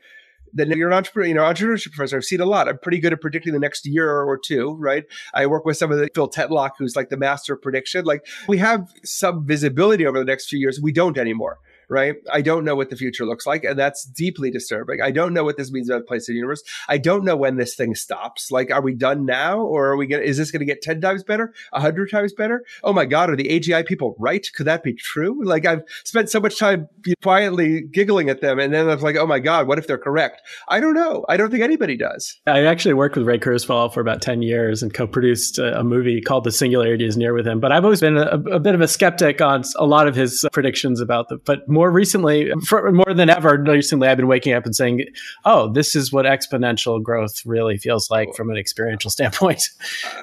then 0.58 0.72
you're 0.72 0.90
an 0.90 0.96
entrepreneur, 0.96 1.28
you 1.28 1.34
know, 1.34 1.44
entrepreneurship 1.44 1.94
professor. 1.94 2.18
I've 2.18 2.26
seen 2.26 2.42
a 2.42 2.46
lot. 2.46 2.68
I'm 2.68 2.80
pretty 2.80 3.00
good 3.00 3.14
at 3.14 3.22
predicting 3.22 3.54
the 3.54 3.60
next 3.60 3.86
year 3.86 4.10
or 4.10 4.38
two, 4.38 4.76
right? 4.80 5.06
I 5.34 5.46
work 5.46 5.66
with 5.66 5.78
some 5.78 5.92
of 5.92 5.98
the 5.98 6.10
Phil 6.14 6.30
Tetlock, 6.30 6.72
who's 6.78 6.96
like 6.96 7.10
the 7.10 7.18
master 7.18 7.54
of 7.54 7.62
prediction. 7.62 8.06
Like 8.06 8.26
we 8.48 8.58
have 8.58 8.90
some 9.04 9.46
visibility 9.46 10.06
over 10.06 10.20
the 10.20 10.26
next 10.26 10.48
few 10.50 10.60
years. 10.60 10.80
We 10.82 10.92
don't 10.92 11.18
anymore 11.18 11.60
right? 11.90 12.16
I 12.32 12.42
don't 12.42 12.66
know 12.66 12.76
what 12.76 12.90
the 12.90 12.96
future 12.96 13.26
looks 13.26 13.46
like, 13.46 13.64
and 13.64 13.78
that's 13.78 14.04
deeply 14.06 14.52
disturbing. 14.52 15.02
I 15.02 15.12
don't 15.12 15.34
know 15.34 15.44
what 15.44 15.58
this 15.58 15.72
means 15.72 15.90
about 15.90 16.00
the 16.00 16.06
place 16.06 16.24
of 16.24 16.34
the 16.34 16.38
universe. 16.38 16.64
I 16.88 16.98
don't 16.98 17.24
know 17.24 17.36
when 17.36 17.58
this 17.58 17.76
thing 17.76 17.96
stops. 17.96 18.52
Like, 18.52 18.72
are 18.72 18.82
we 18.82 18.94
done 18.94 19.26
now, 19.26 19.60
or 19.60 19.88
are 19.88 19.98
we 19.98 20.08
going? 20.08 20.24
Is 20.24 20.38
this 20.38 20.52
going 20.52 20.60
to 20.60 20.66
get 20.66 20.82
ten 20.82 21.02
times 21.02 21.24
better, 21.24 21.54
hundred 21.74 22.12
times 22.12 22.34
better? 22.34 22.64
Oh 22.84 22.94
my 22.94 23.06
God, 23.06 23.30
are 23.30 23.36
the 23.36 23.50
AGI 23.50 23.86
people 23.86 24.16
right? 24.20 24.46
Could 24.56 24.68
that 24.68 24.84
be 24.84 24.94
true? 24.94 25.44
Like, 25.44 25.66
I've 25.66 25.84
spent 26.04 26.30
so 26.30 26.40
much 26.40 26.60
time 26.60 26.88
quietly 27.24 27.82
giggling 27.82 28.30
at 28.30 28.42
them, 28.42 28.60
and 28.60 28.74
then 28.74 28.90
I 28.90 28.94
was 28.94 29.04
like, 29.04 29.16
oh 29.16 29.28
my 29.28 29.40
God, 29.40 29.68
what 29.68 29.78
if 29.78 29.88
they're 29.88 29.98
correct? 29.98 30.42
I 30.68 30.80
don't 30.80 30.94
know. 30.94 31.26
I 31.30 31.38
don't 31.38 31.52
think 31.52 31.64
anybody 31.64 31.98
does. 31.98 32.40
I 32.48 32.66
actually 32.66 32.94
worked 32.94 33.16
with 33.16 33.26
Ray 33.26 33.40
Kurzweil 33.40 33.94
for 33.94 34.02
about 34.02 34.22
ten 34.22 34.42
years 34.42 34.84
and 34.84 34.94
co-produced 34.94 35.60
a, 35.60 35.80
a 35.80 35.84
movie 35.84 36.22
called 36.22 36.44
The 36.44 36.52
Singularity 36.52 37.06
Is 37.06 37.18
Near 37.18 37.34
with 37.34 37.48
him. 37.48 37.60
But 37.60 37.72
I've 37.72 37.84
always 37.84 38.02
been 38.02 38.18
a, 38.18 38.40
a 38.52 38.60
bit 38.60 38.76
of 38.76 38.82
a 38.82 38.88
skeptic 38.88 39.42
on 39.42 39.64
a 39.78 39.86
lot 39.86 40.08
of 40.08 40.16
his 40.16 40.46
predictions 40.52 41.02
about 41.02 41.30
the, 41.30 41.38
but 41.38 41.68
more 41.78 41.92
recently, 41.92 42.52
for 42.66 42.92
more 42.92 43.14
than 43.14 43.30
ever, 43.30 43.62
recently, 43.62 44.08
I've 44.08 44.18
been 44.18 44.28
waking 44.28 44.54
up 44.54 44.66
and 44.66 44.76
saying, 44.76 45.06
"Oh, 45.46 45.72
this 45.72 45.96
is 45.96 46.12
what 46.12 46.26
exponential 46.26 47.02
growth 47.02 47.46
really 47.46 47.78
feels 47.78 48.10
like 48.10 48.34
from 48.36 48.50
an 48.50 48.58
experiential 48.58 49.12
standpoint." 49.18 49.62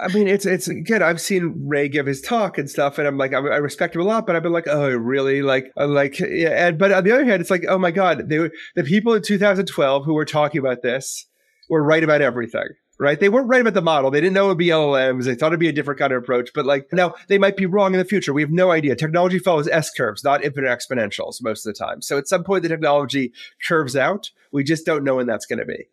I 0.03 0.09
mean, 0.09 0.27
it's 0.27 0.45
it's 0.45 0.67
again. 0.67 1.01
I've 1.01 1.21
seen 1.21 1.55
Ray 1.65 1.89
give 1.89 2.07
his 2.07 2.21
talk 2.21 2.59
and 2.59 2.69
stuff, 2.69 2.99
and 2.99 3.07
I'm 3.07 3.19
like, 3.19 3.33
I, 3.33 3.39
I 3.39 3.59
respect 3.59 3.95
him 3.95 4.01
a 4.01 4.05
lot, 4.05 4.27
but 4.27 4.35
I've 4.35 4.43
been 4.43 4.53
like, 4.53 4.67
"Oh, 4.67 4.91
really?" 4.91 5.43
Like, 5.43 5.71
uh, 5.79 5.87
like, 5.87 6.19
yeah. 6.19 6.67
And 6.67 6.77
but 6.77 6.91
on 6.91 7.05
the 7.05 7.13
other 7.13 7.25
hand, 7.25 7.41
it's 7.41 7.51
like, 7.51 7.65
oh 7.69 7.79
my 7.79 7.93
god, 7.93 8.29
they 8.29 8.51
the 8.75 8.83
people 8.83 9.15
in 9.15 9.23
2012 9.23 10.05
who 10.05 10.15
were 10.15 10.25
talking 10.25 10.59
about 10.59 10.83
this 10.83 11.27
were 11.71 11.85
right 11.85 12.03
about 12.03 12.21
everything 12.21 12.69
right? 12.99 13.19
They 13.19 13.29
weren't 13.29 13.49
right 13.49 13.61
about 13.61 13.75
the 13.75 13.83
model. 13.83 14.11
They 14.11 14.21
didn't 14.21 14.35
know 14.35 14.47
it 14.47 14.49
would 14.49 14.59
be 14.59 14.69
LLMs. 14.69 15.25
They 15.25 15.35
thought 15.35 15.49
it'd 15.49 15.61
be 15.61 15.69
a 15.69 15.73
different 15.73 15.99
kind 15.99 16.13
of 16.13 16.23
approach. 16.23 16.51
But 16.55 16.67
like 16.67 16.89
now, 16.93 17.15
they 17.29 17.39
might 17.39 17.57
be 17.57 17.67
wrong 17.67 17.95
in 17.95 17.99
the 17.99 18.05
future. 18.05 18.33
We 18.33 18.43
have 18.43 18.51
no 18.51 18.71
idea. 18.71 18.97
Technology 18.97 19.39
follows 19.39 19.69
S 19.69 19.91
curves, 19.91 20.25
not 20.25 20.45
infinite 20.45 20.69
exponentials 20.69 21.43
most 21.43 21.67
of 21.67 21.75
the 21.75 21.79
time. 21.79 22.03
So 22.03 22.19
at 22.19 22.29
some 22.29 22.45
point, 22.45 22.63
the 22.63 22.69
technology 22.69 23.33
curves 23.67 23.97
out. 23.97 24.31
We 24.53 24.65
just 24.65 24.87
don't 24.87 25.05
know 25.05 25.17
when 25.17 25.27
that's 25.27 25.47
going 25.47 25.59
to 25.59 25.65
be. 25.65 25.89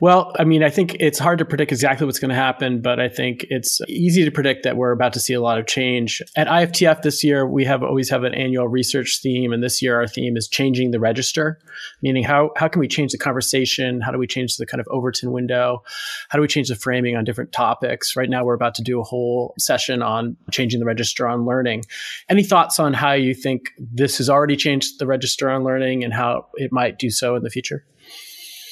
Well, 0.00 0.34
I 0.38 0.44
mean, 0.44 0.62
I 0.62 0.70
think 0.70 0.96
it's 0.98 1.18
hard 1.18 1.38
to 1.38 1.44
predict 1.44 1.72
exactly 1.72 2.04
what's 2.04 2.18
going 2.18 2.30
to 2.30 2.34
happen, 2.34 2.82
but 2.82 3.00
I 3.00 3.08
think 3.08 3.46
it's 3.48 3.80
easy 3.88 4.24
to 4.24 4.30
predict 4.30 4.64
that 4.64 4.76
we're 4.76 4.90
about 4.90 5.12
to 5.14 5.20
see 5.20 5.32
a 5.32 5.40
lot 5.40 5.58
of 5.58 5.66
change. 5.66 6.20
At 6.36 6.48
IFTF 6.48 7.02
this 7.02 7.22
year, 7.22 7.46
we 7.46 7.64
have 7.64 7.82
always 7.82 8.10
have 8.10 8.24
an 8.24 8.34
annual 8.34 8.68
research 8.68 9.20
theme, 9.22 9.52
and 9.52 9.62
this 9.62 9.80
year 9.80 9.96
our 9.96 10.06
theme 10.06 10.36
is 10.36 10.48
changing 10.48 10.90
the 10.90 11.00
register, 11.00 11.58
meaning 12.02 12.24
how 12.24 12.50
how 12.56 12.68
can 12.68 12.80
we 12.80 12.88
change 12.88 13.12
the 13.12 13.18
conversation? 13.18 14.00
How 14.00 14.10
do 14.10 14.18
we 14.18 14.26
change 14.26 14.56
the 14.56 14.66
kind 14.66 14.80
of 14.80 14.88
Overton 14.90 15.32
window? 15.32 15.82
How 16.28 16.36
do 16.38 16.42
we 16.42 16.48
change 16.48 16.68
the 16.68 16.76
framing 16.76 17.16
on 17.16 17.24
different 17.24 17.52
topics? 17.52 18.16
Right 18.16 18.28
now, 18.28 18.44
we're 18.44 18.54
about 18.54 18.74
to 18.76 18.82
do 18.82 19.00
a 19.00 19.04
whole 19.04 19.54
session 19.58 20.02
on 20.02 20.36
changing 20.50 20.80
the 20.80 20.86
register 20.86 21.26
on 21.26 21.46
learning. 21.46 21.84
Any 22.28 22.42
thoughts 22.42 22.78
on 22.78 22.92
how 22.92 23.12
you 23.12 23.32
think 23.32 23.70
this 23.78 24.18
has 24.18 24.28
already 24.28 24.56
changed 24.56 24.98
the 24.98 25.06
register 25.06 25.48
on 25.48 25.64
learning 25.64 26.04
and 26.04 26.12
how 26.12 26.48
it 26.54 26.72
might 26.72 26.98
do 26.98 27.10
so 27.10 27.36
in 27.36 27.44
the 27.44 27.50
future? 27.50 27.84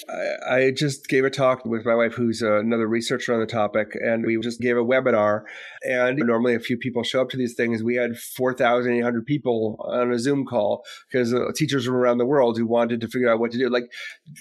I 0.08 0.72
just 0.76 1.08
gave 1.08 1.24
a 1.24 1.30
talk 1.30 1.64
with 1.64 1.84
my 1.84 1.94
wife, 1.94 2.14
who's 2.14 2.42
another 2.42 2.86
researcher 2.86 3.32
on 3.32 3.40
the 3.40 3.46
topic, 3.46 3.96
and 4.00 4.24
we 4.24 4.38
just 4.38 4.60
gave 4.60 4.76
a 4.76 4.84
webinar. 4.84 5.42
And 5.82 6.18
normally, 6.18 6.54
a 6.54 6.60
few 6.60 6.76
people 6.76 7.02
show 7.02 7.20
up 7.20 7.30
to 7.30 7.36
these 7.36 7.54
things. 7.54 7.82
We 7.82 7.96
had 7.96 8.18
4,800 8.18 9.26
people 9.26 9.76
on 9.80 10.12
a 10.12 10.18
Zoom 10.18 10.44
call 10.44 10.84
because 11.10 11.32
uh, 11.32 11.50
teachers 11.54 11.86
from 11.86 11.94
around 11.94 12.18
the 12.18 12.26
world 12.26 12.58
who 12.58 12.66
wanted 12.66 13.00
to 13.00 13.08
figure 13.08 13.30
out 13.30 13.40
what 13.40 13.52
to 13.52 13.58
do. 13.58 13.68
Like, 13.68 13.90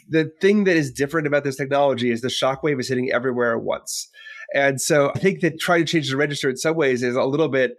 the 0.10 0.32
thing 0.42 0.66
that 0.66 0.76
is 0.76 0.92
different 0.92 1.28
about 1.28 1.44
this 1.44 1.56
technology 1.56 2.12
is 2.12 2.22
the 2.22 2.28
shockwave 2.28 2.80
is 2.80 2.90
hitting 2.90 3.12
everywhere 3.12 3.56
at 3.56 3.64
once. 3.64 4.10
And 4.54 4.80
so 4.80 5.12
I 5.16 5.20
think 5.20 5.42
that 5.42 5.60
trying 5.60 5.86
to 5.86 5.92
change 5.92 6.10
the 6.10 6.18
register 6.18 6.50
in 6.50 6.58
some 6.58 6.76
ways 6.76 7.02
is 7.04 7.16
a 7.16 7.24
little 7.24 7.50
bit 7.50 7.76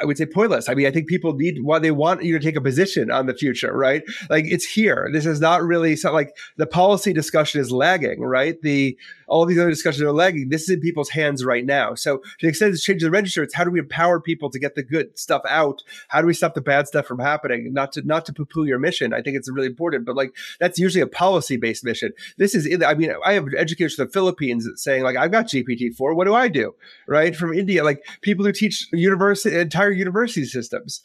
I 0.00 0.04
would 0.04 0.18
say 0.18 0.26
pointless. 0.26 0.68
I 0.68 0.74
mean, 0.74 0.86
I 0.86 0.90
think 0.90 1.08
people 1.08 1.34
need 1.34 1.62
why 1.62 1.78
they 1.78 1.90
want 1.90 2.22
you 2.22 2.38
to 2.38 2.44
take 2.44 2.56
a 2.56 2.60
position 2.60 3.10
on 3.10 3.26
the 3.26 3.34
future, 3.34 3.76
right? 3.76 4.02
Like 4.28 4.44
it's 4.46 4.64
here. 4.64 5.08
This 5.12 5.26
is 5.26 5.40
not 5.40 5.62
really 5.62 5.96
so 5.96 6.12
like 6.12 6.30
the 6.56 6.66
policy 6.66 7.12
discussion 7.12 7.60
is 7.60 7.70
lagging, 7.70 8.20
right? 8.20 8.60
The 8.62 8.98
all 9.28 9.44
these 9.44 9.58
other 9.58 9.70
discussions 9.70 10.02
are 10.02 10.12
lagging. 10.12 10.50
This 10.50 10.62
is 10.62 10.70
in 10.70 10.80
people's 10.80 11.10
hands 11.10 11.44
right 11.44 11.64
now. 11.64 11.94
So 11.94 12.18
to 12.18 12.24
the 12.42 12.48
extent 12.48 12.74
it's 12.74 12.84
changing 12.84 13.06
the 13.06 13.10
register, 13.10 13.42
it's 13.42 13.54
how 13.54 13.64
do 13.64 13.70
we 13.70 13.80
empower 13.80 14.20
people 14.20 14.50
to 14.50 14.58
get 14.58 14.74
the 14.74 14.82
good 14.82 15.18
stuff 15.18 15.42
out? 15.48 15.82
How 16.08 16.20
do 16.20 16.26
we 16.26 16.34
stop 16.34 16.54
the 16.54 16.60
bad 16.60 16.86
stuff 16.86 17.06
from 17.06 17.18
happening? 17.18 17.72
Not 17.72 17.92
to 17.92 18.02
not 18.02 18.26
to 18.26 18.32
poo-poo 18.32 18.64
your 18.64 18.78
mission. 18.78 19.12
I 19.12 19.22
think 19.22 19.36
it's 19.36 19.50
really 19.50 19.66
important, 19.66 20.04
but 20.06 20.16
like 20.16 20.34
that's 20.60 20.78
usually 20.78 21.02
a 21.02 21.06
policy-based 21.06 21.84
mission. 21.84 22.12
This 22.38 22.54
is 22.54 22.68
I 22.84 22.94
mean, 22.94 23.12
I 23.24 23.32
have 23.32 23.46
educators 23.56 23.94
from 23.94 24.06
the 24.06 24.12
Philippines 24.12 24.68
saying, 24.76 25.02
like, 25.02 25.16
I've 25.16 25.32
got 25.32 25.46
GPT-4. 25.46 26.14
What 26.14 26.26
do 26.26 26.34
I 26.34 26.48
do? 26.48 26.74
Right? 27.06 27.34
From 27.34 27.52
India, 27.52 27.84
like 27.84 28.04
people 28.20 28.44
who 28.44 28.52
teach 28.52 28.88
university 28.92 29.64
entire 29.76 29.90
university 29.90 30.46
systems 30.46 31.02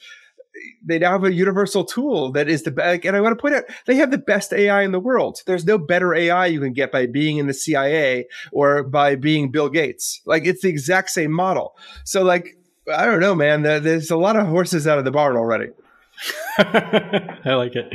they 0.83 0.99
now 0.99 1.11
have 1.11 1.23
a 1.23 1.33
universal 1.33 1.83
tool 1.83 2.31
that 2.33 2.49
is 2.49 2.63
the 2.63 2.71
best. 2.71 3.05
And 3.05 3.15
I 3.15 3.21
want 3.21 3.37
to 3.37 3.41
point 3.41 3.55
out, 3.55 3.63
they 3.85 3.95
have 3.95 4.11
the 4.11 4.17
best 4.17 4.53
AI 4.53 4.83
in 4.83 4.91
the 4.91 4.99
world. 4.99 5.39
There's 5.45 5.65
no 5.65 5.77
better 5.77 6.13
AI 6.13 6.47
you 6.47 6.59
can 6.59 6.73
get 6.73 6.91
by 6.91 7.05
being 7.05 7.37
in 7.37 7.47
the 7.47 7.53
CIA 7.53 8.27
or 8.51 8.83
by 8.83 9.15
being 9.15 9.51
Bill 9.51 9.69
Gates. 9.69 10.21
Like 10.25 10.45
it's 10.45 10.61
the 10.61 10.69
exact 10.69 11.09
same 11.09 11.31
model. 11.31 11.75
So 12.03 12.23
like, 12.23 12.57
I 12.93 13.05
don't 13.05 13.19
know, 13.19 13.35
man. 13.35 13.63
There's 13.63 14.11
a 14.11 14.17
lot 14.17 14.35
of 14.35 14.47
horses 14.47 14.87
out 14.87 14.97
of 14.97 15.05
the 15.05 15.11
barn 15.11 15.37
already. 15.37 15.69
I 16.57 17.53
like 17.53 17.75
it. 17.75 17.93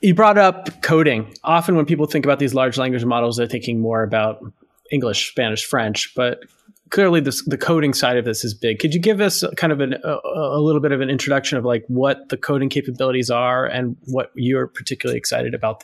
You 0.00 0.14
brought 0.14 0.38
up 0.38 0.82
coding. 0.82 1.32
Often 1.44 1.76
when 1.76 1.86
people 1.86 2.06
think 2.06 2.24
about 2.24 2.38
these 2.38 2.54
large 2.54 2.76
language 2.76 3.04
models, 3.04 3.36
they're 3.36 3.46
thinking 3.46 3.80
more 3.80 4.02
about 4.02 4.42
English, 4.90 5.30
Spanish, 5.30 5.64
French, 5.64 6.12
but 6.14 6.40
clearly 6.92 7.20
this, 7.20 7.42
the 7.46 7.58
coding 7.58 7.94
side 7.94 8.16
of 8.18 8.24
this 8.24 8.44
is 8.44 8.54
big. 8.54 8.78
Could 8.78 8.94
you 8.94 9.00
give 9.00 9.20
us 9.20 9.42
kind 9.56 9.72
of 9.72 9.80
an, 9.80 9.94
a, 10.04 10.18
a, 10.24 10.60
little 10.60 10.80
bit 10.80 10.92
of 10.92 11.00
an 11.00 11.10
introduction 11.10 11.58
of 11.58 11.64
like 11.64 11.84
what 11.88 12.28
the 12.28 12.36
coding 12.36 12.68
capabilities 12.68 13.30
are 13.30 13.66
and 13.66 13.96
what 14.04 14.30
you're 14.34 14.68
particularly 14.68 15.18
excited 15.18 15.54
about? 15.54 15.82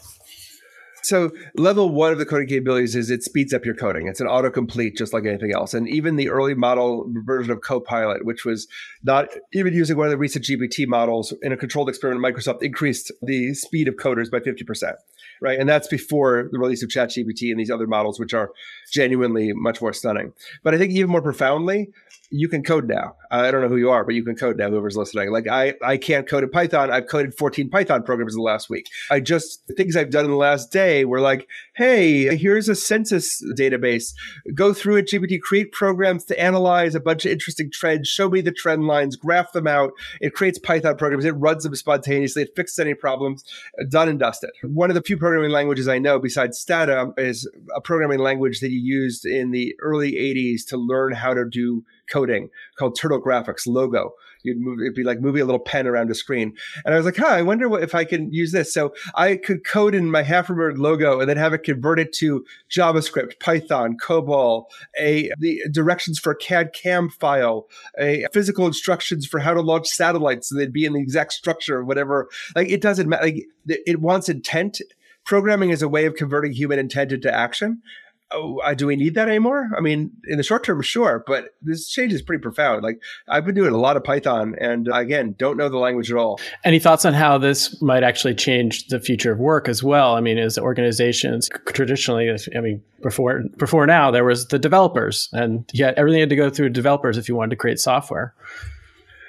So 1.02 1.30
level 1.56 1.90
one 1.90 2.12
of 2.12 2.18
the 2.18 2.26
coding 2.26 2.48
capabilities 2.48 2.94
is 2.96 3.10
it 3.10 3.22
speeds 3.22 3.54
up 3.54 3.64
your 3.64 3.74
coding. 3.74 4.08
It's 4.08 4.20
an 4.20 4.26
autocomplete 4.26 4.96
just 4.96 5.12
like 5.12 5.24
anything 5.24 5.52
else. 5.54 5.74
And 5.74 5.88
even 5.88 6.16
the 6.16 6.28
early 6.28 6.54
model 6.54 7.10
version 7.24 7.52
of 7.52 7.60
Copilot, 7.60 8.24
which 8.24 8.44
was 8.44 8.66
not 9.02 9.28
even 9.52 9.74
using 9.74 9.96
one 9.96 10.06
of 10.06 10.10
the 10.10 10.18
recent 10.18 10.44
GPT 10.44 10.86
models 10.86 11.32
in 11.42 11.52
a 11.52 11.56
controlled 11.56 11.88
experiment, 11.88 12.24
Microsoft 12.24 12.62
increased 12.62 13.12
the 13.22 13.54
speed 13.54 13.88
of 13.88 13.94
coders 13.94 14.30
by 14.30 14.40
50% 14.40 14.94
right? 15.40 15.58
And 15.58 15.68
that's 15.68 15.88
before 15.88 16.48
the 16.50 16.58
release 16.58 16.82
of 16.82 16.88
ChatGPT 16.88 17.50
and 17.50 17.58
these 17.58 17.70
other 17.70 17.86
models, 17.86 18.18
which 18.18 18.34
are 18.34 18.50
genuinely 18.90 19.52
much 19.52 19.80
more 19.80 19.92
stunning. 19.92 20.32
But 20.62 20.74
I 20.74 20.78
think 20.78 20.92
even 20.92 21.10
more 21.10 21.22
profoundly, 21.22 21.90
you 22.30 22.48
can 22.48 22.62
code 22.62 22.88
now. 22.88 23.14
I 23.30 23.50
don't 23.50 23.62
know 23.62 23.68
who 23.68 23.76
you 23.76 23.90
are, 23.90 24.04
but 24.04 24.14
you 24.14 24.22
can 24.22 24.36
code 24.36 24.58
now. 24.58 24.68
Whoever's 24.68 24.96
listening, 24.96 25.30
like 25.30 25.48
I, 25.48 25.74
I 25.82 25.96
can't 25.96 26.28
code 26.28 26.44
in 26.44 26.50
Python. 26.50 26.90
I've 26.90 27.06
coded 27.06 27.34
14 27.34 27.70
Python 27.70 28.02
programs 28.02 28.34
in 28.34 28.38
the 28.38 28.44
last 28.44 28.68
week. 28.68 28.86
I 29.10 29.20
just 29.20 29.62
things 29.76 29.96
I've 29.96 30.10
done 30.10 30.26
in 30.26 30.30
the 30.30 30.36
last 30.36 30.70
day 30.70 31.04
were 31.04 31.20
like, 31.20 31.46
hey, 31.74 32.36
here's 32.36 32.68
a 32.68 32.74
census 32.74 33.42
database. 33.56 34.12
Go 34.54 34.74
through 34.74 34.96
it, 34.96 35.08
GPT, 35.08 35.40
create 35.40 35.72
programs 35.72 36.24
to 36.24 36.38
analyze 36.40 36.94
a 36.94 37.00
bunch 37.00 37.24
of 37.24 37.32
interesting 37.32 37.70
trends. 37.70 38.08
Show 38.08 38.28
me 38.28 38.40
the 38.40 38.52
trend 38.52 38.86
lines, 38.86 39.16
graph 39.16 39.52
them 39.52 39.66
out. 39.66 39.92
It 40.20 40.34
creates 40.34 40.58
Python 40.58 40.96
programs. 40.96 41.24
It 41.24 41.32
runs 41.32 41.64
them 41.64 41.74
spontaneously. 41.74 42.42
It 42.42 42.56
fixes 42.56 42.78
any 42.78 42.94
problems. 42.94 43.44
Done 43.88 44.08
and 44.08 44.18
dusted. 44.18 44.50
One 44.62 44.90
of 44.90 44.94
the 44.94 45.02
few 45.02 45.16
programming 45.16 45.50
languages 45.50 45.88
I 45.88 45.98
know 45.98 46.18
besides 46.18 46.58
Stata 46.58 47.12
is 47.16 47.50
a 47.74 47.80
programming 47.80 48.18
language 48.18 48.60
that 48.60 48.70
you 48.70 48.80
used 48.80 49.24
in 49.24 49.50
the 49.50 49.74
early 49.80 50.12
80s 50.12 50.66
to 50.68 50.76
learn 50.76 51.12
how 51.12 51.32
to 51.32 51.44
do 51.48 51.84
coding 52.10 52.50
called 52.78 52.96
Turtle 52.98 53.20
Graphics 53.20 53.66
logo. 53.66 54.12
You'd 54.42 54.60
move, 54.60 54.80
it'd 54.80 54.94
be 54.94 55.04
like 55.04 55.20
moving 55.20 55.42
a 55.42 55.44
little 55.44 55.58
pen 55.58 55.86
around 55.86 56.10
a 56.10 56.14
screen. 56.14 56.54
And 56.84 56.94
I 56.94 56.96
was 56.96 57.06
like, 57.06 57.16
huh, 57.16 57.26
I 57.26 57.42
wonder 57.42 57.68
what, 57.68 57.82
if 57.82 57.94
I 57.94 58.04
can 58.04 58.32
use 58.32 58.52
this. 58.52 58.72
So 58.72 58.94
I 59.14 59.36
could 59.36 59.66
code 59.66 59.94
in 59.94 60.10
my 60.10 60.22
half 60.22 60.48
logo 60.48 61.20
and 61.20 61.28
then 61.28 61.36
have 61.36 61.52
it 61.52 61.64
converted 61.64 62.12
to 62.18 62.44
JavaScript, 62.70 63.40
Python, 63.40 63.96
COBOL, 64.00 64.64
a 64.98 65.30
the 65.38 65.60
directions 65.72 66.18
for 66.18 66.32
a 66.32 66.36
CAD 66.36 66.72
CAM 66.72 67.10
file, 67.10 67.66
a 67.98 68.26
physical 68.32 68.66
instructions 68.66 69.26
for 69.26 69.40
how 69.40 69.54
to 69.54 69.60
launch 69.60 69.88
satellites. 69.88 70.48
So 70.48 70.56
they'd 70.56 70.72
be 70.72 70.84
in 70.84 70.92
the 70.92 71.00
exact 71.00 71.32
structure 71.32 71.80
of 71.80 71.86
whatever. 71.86 72.28
Like 72.54 72.68
it 72.70 72.80
doesn't 72.80 73.08
matter. 73.08 73.24
Like 73.24 73.44
it 73.66 74.00
wants 74.00 74.28
intent. 74.28 74.80
Programming 75.24 75.70
is 75.70 75.82
a 75.82 75.88
way 75.88 76.06
of 76.06 76.14
converting 76.14 76.52
human 76.52 76.78
intent 76.78 77.12
into 77.12 77.34
action 77.34 77.82
oh, 78.32 78.58
uh, 78.60 78.74
do 78.74 78.86
we 78.86 78.96
need 78.96 79.14
that 79.14 79.28
anymore? 79.28 79.70
I 79.76 79.80
mean, 79.80 80.10
in 80.26 80.36
the 80.36 80.42
short 80.42 80.64
term, 80.64 80.80
sure, 80.82 81.24
but 81.26 81.54
this 81.62 81.88
change 81.88 82.12
is 82.12 82.22
pretty 82.22 82.42
profound. 82.42 82.82
Like 82.82 83.00
I've 83.28 83.44
been 83.44 83.54
doing 83.54 83.72
a 83.72 83.78
lot 83.78 83.96
of 83.96 84.04
Python, 84.04 84.54
and 84.60 84.88
again, 84.92 85.34
don't 85.38 85.56
know 85.56 85.68
the 85.68 85.78
language 85.78 86.10
at 86.10 86.16
all. 86.16 86.40
Any 86.64 86.78
thoughts 86.78 87.04
on 87.04 87.14
how 87.14 87.38
this 87.38 87.80
might 87.80 88.02
actually 88.02 88.34
change 88.34 88.88
the 88.88 89.00
future 89.00 89.32
of 89.32 89.38
work 89.38 89.68
as 89.68 89.82
well? 89.82 90.14
I 90.14 90.20
mean, 90.20 90.38
as 90.38 90.58
organizations 90.58 91.48
traditionally, 91.68 92.30
I 92.56 92.60
mean, 92.60 92.82
before 93.02 93.42
before 93.56 93.86
now, 93.86 94.10
there 94.10 94.24
was 94.24 94.48
the 94.48 94.58
developers, 94.58 95.28
and 95.32 95.68
yet 95.72 95.94
everything 95.96 96.20
had 96.20 96.30
to 96.30 96.36
go 96.36 96.50
through 96.50 96.70
developers 96.70 97.16
if 97.16 97.28
you 97.28 97.36
wanted 97.36 97.50
to 97.50 97.56
create 97.56 97.78
software. 97.78 98.34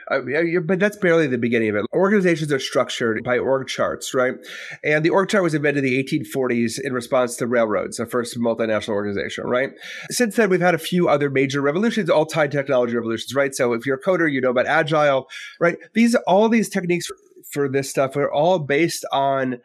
Uh, 0.10 0.22
but 0.66 0.80
that's 0.80 0.98
barely 0.98 1.28
the 1.28 1.38
beginning 1.38 1.70
of 1.70 1.76
it. 1.76 1.86
Organizations 1.94 2.52
are 2.52 2.60
structured 2.60 3.24
by 3.24 3.38
org 3.38 3.68
charts, 3.68 4.14
right? 4.14 4.34
And 4.84 5.06
the 5.06 5.10
org 5.10 5.30
chart 5.30 5.44
was 5.44 5.54
invented 5.54 5.84
in 5.84 5.92
the 5.92 6.04
1840s 6.04 6.80
in 6.84 6.94
response 6.94 7.36
to 7.38 7.48
railroads, 7.48 7.98
the 7.98 8.06
first 8.06 8.38
multinational 8.40 8.90
organization, 8.90 9.46
right? 9.46 9.72
Since 10.10 10.36
then, 10.36 10.50
we've 10.50 10.62
had 10.62 10.76
a 10.76 10.80
few 10.80 11.10
other 11.10 11.30
major 11.30 11.62
revolutions, 11.62 12.10
all 12.10 12.26
tied 12.26 12.52
technology 12.52 12.96
revolutions, 12.96 13.36
right? 13.36 13.54
So 13.54 13.74
if 13.74 13.86
you're 13.86 13.98
a 13.98 14.02
coder, 14.02 14.32
you 14.32 14.42
know 14.42 14.50
about 14.50 14.66
agile, 14.66 15.28
right? 15.60 15.78
These 15.94 16.16
all 16.28 16.50
these 16.50 16.70
techniques 16.70 17.10
for 17.52 17.70
this 17.70 17.90
stuff 17.90 18.16
are 18.16 18.32
all 18.32 18.60
based 18.60 19.06
on 19.12 19.58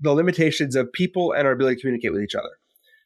the 0.00 0.12
limitations 0.12 0.74
of 0.74 0.92
people 0.92 1.32
and 1.32 1.46
our 1.46 1.52
ability 1.52 1.76
to 1.76 1.80
communicate 1.82 2.12
with 2.12 2.22
each 2.22 2.34
other 2.34 2.50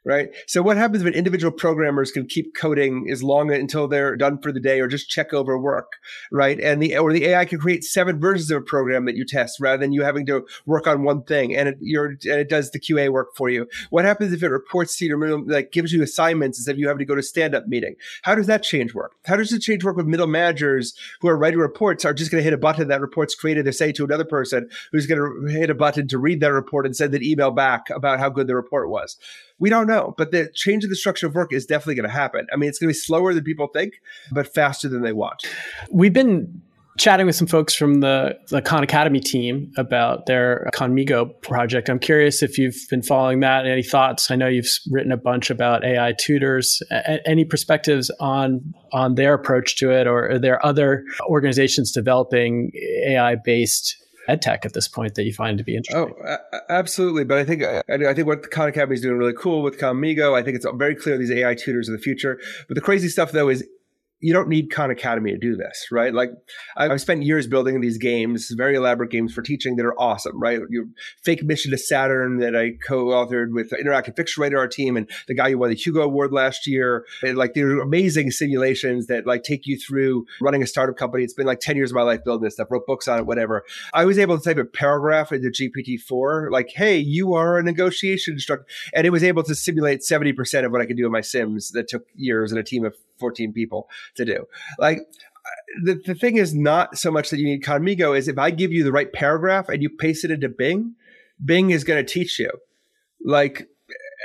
right? 0.07 0.29
So 0.47 0.63
what 0.63 0.77
happens 0.77 1.03
when 1.03 1.15
individual 1.15 1.51
programmers 1.51 2.13
can 2.13 2.27
keep 2.27 2.55
coding 2.55 3.09
as 3.11 3.25
long 3.25 3.51
until 3.51 3.89
they're 3.89 4.17
done 4.17 4.39
for 4.39 4.53
the 4.53 4.61
day 4.61 4.81
or 4.81 4.87
just 4.87 5.11
check 5.11 5.35
over 5.35 5.59
work, 5.59 5.95
right? 6.31 6.61
And 6.61 6.81
the 6.81 6.97
or 6.97 7.13
the 7.13 7.27
AI 7.27 7.45
can 7.45 7.59
create 7.59 7.83
seven 7.83 8.21
versions 8.21 8.51
of 8.53 8.63
a 8.63 8.65
program 8.65 9.05
that 9.07 9.17
you 9.17 9.25
test 9.27 9.59
rather 9.59 9.79
than 9.79 9.93
you 9.93 10.05
having 10.05 10.25
to 10.27 10.47
work 10.65 10.87
on 10.87 11.03
one 11.03 11.25
thing 11.25 11.57
and 11.57 11.69
it 11.69 11.79
you're 11.81 12.11
and 12.11 12.21
it 12.25 12.49
does 12.49 12.71
the 12.71 12.79
QA 12.79 13.11
work 13.11 13.35
for 13.35 13.51
you. 13.51 13.67
What 13.91 14.05
happens 14.05 14.33
if 14.33 14.45
it 14.45 14.49
reports 14.49 14.97
to 14.99 15.07
you 15.07 15.45
like 15.49 15.73
gives 15.73 15.93
you 15.93 16.05
assignments 16.05 16.59
instead 16.59 16.73
of 16.73 16.79
you 16.79 16.87
having 16.87 17.01
to 17.01 17.05
go 17.05 17.17
to 17.17 17.23
stand-up 17.23 17.67
meeting? 17.67 17.97
How 18.23 18.37
does 18.37 18.47
that 18.47 18.63
change 18.63 18.95
work? 18.95 19.17
How 19.25 19.35
does 19.35 19.53
it 19.53 19.61
change 19.61 19.83
work 19.83 19.97
with 19.97 20.07
middle 20.07 20.29
managers 20.29 20.95
who 21.21 21.29
are 21.29 21.37
writing 21.37 21.59
reports 21.59 22.05
are 22.05 22.15
just 22.15 22.31
going 22.31 22.41
to 22.41 22.45
hit 22.45 22.53
a 22.53 22.59
button 22.59 22.87
that 22.89 23.01
report's 23.01 23.35
created 23.35 23.65
to 23.65 23.73
say 23.73 23.91
to 23.91 24.05
another 24.05 24.25
person 24.25 24.71
who's 24.93 25.07
going 25.07 25.21
to 25.21 25.53
hit 25.53 25.69
a 25.69 25.75
button 25.75 26.07
to 26.07 26.19
read 26.19 26.41
that 26.41 26.53
report 26.53 26.87
and 26.87 26.95
send 26.95 27.13
an 27.13 27.25
email 27.25 27.51
back 27.51 27.91
about 27.91 28.21
how 28.21 28.29
good 28.29 28.47
the 28.47 28.55
report 28.55 28.89
was? 28.89 29.17
We 29.59 29.71
don't 29.71 29.87
know, 29.87 30.15
but 30.19 30.33
the 30.33 30.51
change 30.55 30.85
in 30.85 30.91
the 30.91 30.97
structure 30.97 31.27
of 31.27 31.35
work 31.35 31.53
is 31.53 31.65
definitely 31.67 31.95
going 31.95 32.09
to 32.09 32.15
happen. 32.15 32.47
I 32.53 32.57
mean, 32.57 32.69
it's 32.69 32.79
going 32.79 32.89
to 32.89 32.95
be 32.95 32.99
slower 32.99 33.33
than 33.33 33.43
people 33.43 33.69
think, 33.69 33.95
but 34.31 34.53
faster 34.53 34.89
than 34.89 35.03
they 35.03 35.13
want. 35.13 35.45
We've 35.91 36.13
been 36.13 36.61
chatting 36.99 37.27
with 37.27 37.37
some 37.37 37.47
folks 37.47 37.75
from 37.75 38.01
the, 38.01 38.39
the 38.49 38.63
Khan 38.63 38.83
Academy 38.83 39.21
team 39.21 39.73
about 39.77 40.27
their 40.27 40.69
Khanmigo 40.73 41.41
project. 41.43 41.89
I'm 41.89 41.99
curious 41.99 42.43
if 42.43 42.59
you've 42.59 42.77
been 42.91 43.03
following 43.03 43.41
that. 43.41 43.67
Any 43.67 43.83
thoughts? 43.83 44.31
I 44.31 44.37
know 44.37 44.49
you've 44.49 44.69
written 44.91 45.13
a 45.13 45.17
bunch 45.17 45.51
about 45.51 45.85
AI 45.85 46.15
tutors. 46.19 46.83
A- 46.91 47.27
any 47.27 47.45
perspectives 47.45 48.11
on 48.21 48.75
on 48.93 49.15
their 49.15 49.35
approach 49.35 49.77
to 49.77 49.91
it, 49.91 50.07
or 50.07 50.31
are 50.31 50.39
there 50.39 50.65
other 50.65 51.05
organizations 51.29 51.93
developing 51.93 52.73
AI 53.07 53.37
based 53.37 53.97
ed 54.29 54.43
tech 54.43 54.65
at 54.65 54.73
this 54.73 54.89
point 54.89 55.15
that 55.15 55.25
you 55.25 55.33
find 55.33 55.59
to 55.59 55.65
be 55.65 55.75
oh, 55.75 55.77
interesting? 55.77 56.17
Oh, 56.27 56.37
absolutely. 56.69 57.25
But 57.25 57.39
I 57.39 57.45
think 57.45 57.63
I 57.63 58.15
think 58.15 58.27
what 58.27 58.51
Khan 58.51 58.69
Academy 58.69 58.95
is 58.95 59.01
doing 59.01 59.19
really 59.19 59.35
cool 59.35 59.63
with 59.63 59.79
Khanmigo. 59.79 60.35
I 60.35 60.43
think 60.43 60.57
it's 60.57 60.67
very 60.75 60.95
clear 60.95 61.19
these 61.19 61.31
AI 61.31 61.55
tutors 61.55 61.89
of 61.89 61.93
the 61.93 62.03
future. 62.03 62.41
But 62.69 62.75
the 62.75 62.81
crazy 62.81 63.09
stuff 63.09 63.33
though 63.33 63.49
is 63.49 63.65
you 64.21 64.33
don't 64.33 64.49
need 64.49 64.71
Khan 64.71 64.91
Academy 64.91 65.33
to 65.33 65.39
do 65.39 65.57
this, 65.57 65.89
right? 65.93 66.13
Like 66.13 66.31
I've 66.77 67.01
spent 67.01 67.23
years 67.23 67.47
building 67.47 67.81
these 67.81 67.99
games, 67.99 68.51
very 68.51 68.75
elaborate 68.75 69.11
games 69.11 69.35
for 69.35 69.43
teaching 69.43 69.77
that 69.77 69.85
are 69.85 69.99
awesome, 70.01 70.41
right? 70.41 70.61
Your 70.71 70.87
fake 71.23 71.45
mission 71.45 71.71
to 71.73 71.79
Saturn 71.79 72.39
that 72.39 72.57
I 72.57 72.73
co-authored 72.87 73.53
with 73.53 73.73
Interactive 73.73 74.17
Fiction 74.17 74.41
Writer, 74.41 74.59
our 74.59 74.69
team, 74.69 74.97
and 74.97 75.09
the 75.29 75.35
guy 75.35 75.51
who 75.51 75.59
won 75.59 75.69
the 75.69 75.77
Hugo 75.77 76.01
Award 76.01 76.33
last 76.33 76.67
year. 76.67 77.05
And 77.23 77.37
like 77.37 77.53
they're 77.53 77.81
amazing 77.81 78.31
simulations 78.31 79.07
that 79.09 79.27
like 79.27 79.43
take 79.43 79.67
you 79.67 79.79
through 79.79 80.25
running 80.41 80.63
a 80.63 80.67
startup 80.67 80.97
company. 80.97 81.23
It's 81.23 81.35
been 81.35 81.47
like 81.47 81.61
10 81.61 81.77
years 81.77 81.91
of 81.91 81.97
my 81.97 82.03
life 82.03 82.25
building 82.25 82.45
this 82.45 82.55
stuff, 82.55 82.69
wrote 82.71 82.87
books 82.87 83.09
on 83.09 83.19
it, 83.19 83.27
whatever. 83.27 83.65
I 83.93 84.07
was 84.07 84.19
able 84.19 84.39
to 84.39 84.45
type 84.45 84.57
a 84.57 84.65
paragraph 84.65 85.31
into 85.31 85.51
GPT-4, 85.51 86.51
like, 86.51 86.71
hey, 86.75 86.97
you 86.97 87.35
are 87.35 87.59
a 87.59 87.63
negotiation 87.63 88.35
instructor. 88.35 88.67
And 88.95 89.07
it 89.07 89.11
was 89.11 89.23
able 89.23 89.43
to 89.43 89.55
simulate 89.55 90.01
70% 90.01 90.65
of 90.65 90.73
what 90.73 90.81
I 90.81 90.87
could 90.87 90.97
do 90.97 91.07
in 91.07 91.13
my 91.13 91.21
Sims 91.21 91.71
that 91.73 91.89
took 91.89 92.07
years 92.15 92.51
and 92.51 92.59
a 92.59 92.65
team 92.65 92.85
of 92.85 92.97
14 93.19 93.53
people 93.53 93.89
to 94.15 94.25
do. 94.25 94.47
Like 94.79 95.01
the, 95.83 96.01
the 96.05 96.15
thing 96.15 96.37
is 96.37 96.55
not 96.55 96.99
so 96.99 97.11
much 97.11 97.31
that 97.31 97.39
you 97.39 97.47
need 97.47 97.63
Khanmigo 97.63 98.17
is 98.17 98.29
if 98.29 98.39
I 98.39 98.51
give 98.51 98.73
you 98.73 98.85
the 98.85 98.93
right 98.93 99.13
paragraph 99.13 99.69
and 99.69 99.83
you 99.83 99.91
paste 99.91 100.25
it 100.25 100.31
into 100.31 100.49
Bing, 100.49 100.95
Bing 101.45 101.71
is 101.71 101.85
going 101.85 102.05
to 102.05 102.13
teach 102.13 102.39
you 102.39 102.51
like 103.25 103.69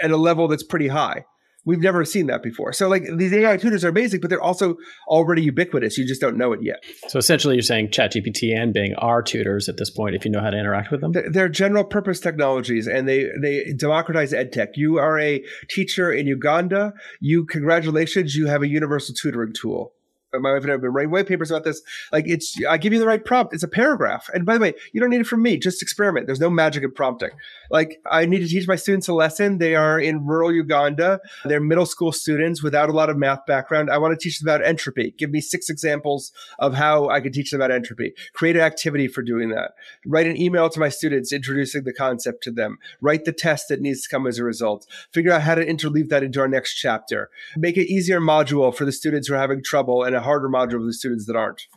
at 0.02 0.12
a 0.12 0.18
level 0.18 0.48
that's 0.48 0.64
pretty 0.64 0.88
high. 0.88 1.26
We've 1.64 1.80
never 1.80 2.03
seen 2.05 2.28
that 2.28 2.41
before. 2.41 2.74
So 2.74 2.88
like 2.88 3.03
these 3.18 3.34
AI 3.34 3.57
tutors 3.57 3.86
are 3.86 3.91
basic, 3.91 4.22
but 4.22 4.30
they're 4.30 4.41
also 4.41 4.78
already 5.07 5.43
ubiquitous. 5.43 5.97
You 5.97 6.07
just 6.07 6.22
don't 6.22 6.38
know 6.38 6.53
it 6.53 6.62
yet. 6.64 6.84
So 7.07 7.20
essentially 7.20 7.55
you're 7.55 7.62
saying 7.62 7.89
ChatGPT 7.89 8.57
and 8.57 8.74
Bing 8.74 8.95
are 8.97 9.22
tutors 9.22 9.70
at 9.70 9.78
this 9.78 9.89
point 9.89 10.16
if 10.16 10.26
you 10.26 10.32
know 10.32 10.41
how 10.41 10.49
to 10.49 10.57
interact 10.57 10.91
with 10.91 11.01
them? 11.01 11.14
They're 11.32 11.49
general 11.49 11.84
purpose 11.84 12.20
technologies 12.20 12.88
and 12.88 13.07
they, 13.07 13.28
they 13.41 13.74
democratize 13.78 14.34
ed 14.34 14.51
tech. 14.51 14.70
You 14.76 14.97
are 14.97 15.20
a 15.20 15.43
teacher 15.70 16.12
in 16.12 16.26
Uganda. 16.26 16.93
You 17.20 17.45
congratulations, 17.45 18.36
you 18.36 18.47
have 18.47 18.64
a 18.64 18.68
universal 18.68 19.14
tutoring 19.14 19.53
tool 19.53 19.93
my 20.40 20.54
wife 20.54 20.64
and 20.64 20.72
I 20.72 20.74
have 20.74 20.82
been 20.82 20.94
writing 20.94 21.12
white 21.12 21.28
papers 21.28 21.52
about 21.52 21.64
this. 21.64 21.82
Like 22.12 22.26
it's, 22.28 22.56
I 22.70 22.78
give 22.78 22.94
you 22.94 23.00
the 23.00 23.06
right 23.06 23.24
prompt. 23.24 23.54
It's 23.54 23.64
a 23.64 23.68
paragraph. 23.68 24.30
And 24.34 24.46
by 24.46 24.54
the 24.54 24.62
way, 24.62 24.74
you 24.94 25.02
don't 25.02 25.10
need 25.10 25.22
it 25.22 25.28
from 25.28 25.42
me. 25.42 25.58
Just 25.58 25.82
experiment. 25.82 26.26
There's 26.26 26.40
no 26.40 26.50
magic 26.50 26.84
in 26.84 26.92
prompting. 26.92 27.32
Like 27.70 28.02
I 28.10 28.26
need 28.26 28.40
to 28.40 28.48
teach 28.48 28.68
my 28.68 28.76
students 28.76 29.08
a 29.08 29.14
lesson. 29.14 29.58
They 29.58 29.76
are 29.76 30.00
in 30.00 30.26
rural 30.26 30.54
Uganda. 30.54 31.20
They're 31.44 31.60
middle 31.60 31.86
school 31.86 32.12
students 32.12 32.64
without 32.64 32.90
a 32.90 32.94
lot 32.94 33.10
of 33.10 33.18
math 33.18 33.46
background. 33.46 33.90
I 33.90 33.98
want 33.98 34.18
to 34.18 34.24
teach 34.24 34.40
them 34.40 34.48
about 34.48 34.66
entropy. 34.66 35.14
Give 35.18 35.32
me 35.32 35.42
six 35.42 35.70
examples 35.70 36.32
of 36.60 36.74
how 36.76 37.10
I 37.10 37.20
could 37.20 37.34
teach 37.34 37.52
them 37.52 37.60
about 37.60 37.72
entropy. 37.72 38.14
Create 38.34 38.56
an 38.56 38.62
activity 38.62 39.08
for 39.08 39.22
doing 39.22 39.50
that. 39.50 39.72
Write 40.06 40.28
an 40.28 40.40
email 40.40 40.70
to 40.70 40.80
my 40.80 40.90
students 40.90 41.34
introducing 41.34 41.84
the 41.84 41.94
concept 41.94 42.44
to 42.44 42.52
them. 42.52 42.78
Write 43.02 43.26
the 43.26 43.34
test 43.34 43.68
that 43.70 43.82
needs 43.82 44.04
to 44.04 44.10
come 44.10 44.28
as 44.28 44.40
a 44.40 44.44
result. 44.44 44.88
Figure 45.12 45.32
out 45.32 45.42
how 45.42 45.56
to 45.56 45.66
interleave 45.66 46.10
that 46.10 46.24
into 46.24 46.40
our 46.40 46.48
next 46.48 46.76
chapter. 46.76 47.30
Make 47.58 47.78
it 47.78 47.92
easier 47.92 48.22
module 48.22 48.74
for 48.74 48.86
the 48.86 48.92
students 48.92 49.28
who 49.28 49.34
are 49.34 49.40
having 49.40 49.64
trouble 49.64 50.04
and 50.04 50.16
harder 50.22 50.50
module 50.50 50.80
for 50.80 50.86
the 50.86 50.94
students 50.94 51.26
that 51.26 51.36
aren't 51.36 51.68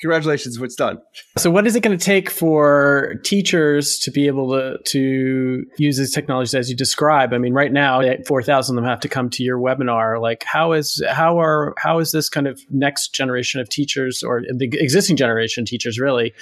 congratulations, 0.00 0.60
it's 0.60 0.74
done. 0.74 1.00
So, 1.38 1.50
what 1.50 1.66
is 1.66 1.76
it 1.76 1.82
going 1.82 1.96
to 1.96 2.04
take 2.04 2.30
for 2.30 3.16
teachers 3.24 3.98
to 4.00 4.10
be 4.10 4.26
able 4.26 4.50
to 4.52 4.78
to 4.84 5.64
use 5.78 5.98
these 5.98 6.12
technologies 6.12 6.54
as 6.54 6.70
you 6.70 6.76
describe? 6.76 7.32
I 7.32 7.38
mean, 7.38 7.52
right 7.52 7.72
now, 7.72 8.02
four 8.26 8.42
thousand 8.42 8.76
of 8.76 8.82
them 8.82 8.90
have 8.90 9.00
to 9.00 9.08
come 9.08 9.30
to 9.30 9.42
your 9.42 9.58
webinar. 9.58 10.20
Like, 10.20 10.44
how 10.44 10.72
is 10.72 11.02
how 11.08 11.40
are 11.40 11.74
how 11.78 11.98
is 11.98 12.12
this 12.12 12.28
kind 12.28 12.46
of 12.46 12.60
next 12.70 13.14
generation 13.14 13.60
of 13.60 13.68
teachers 13.68 14.22
or 14.22 14.42
the 14.42 14.70
existing 14.72 15.16
generation 15.16 15.64
teachers 15.64 15.98
really 15.98 16.32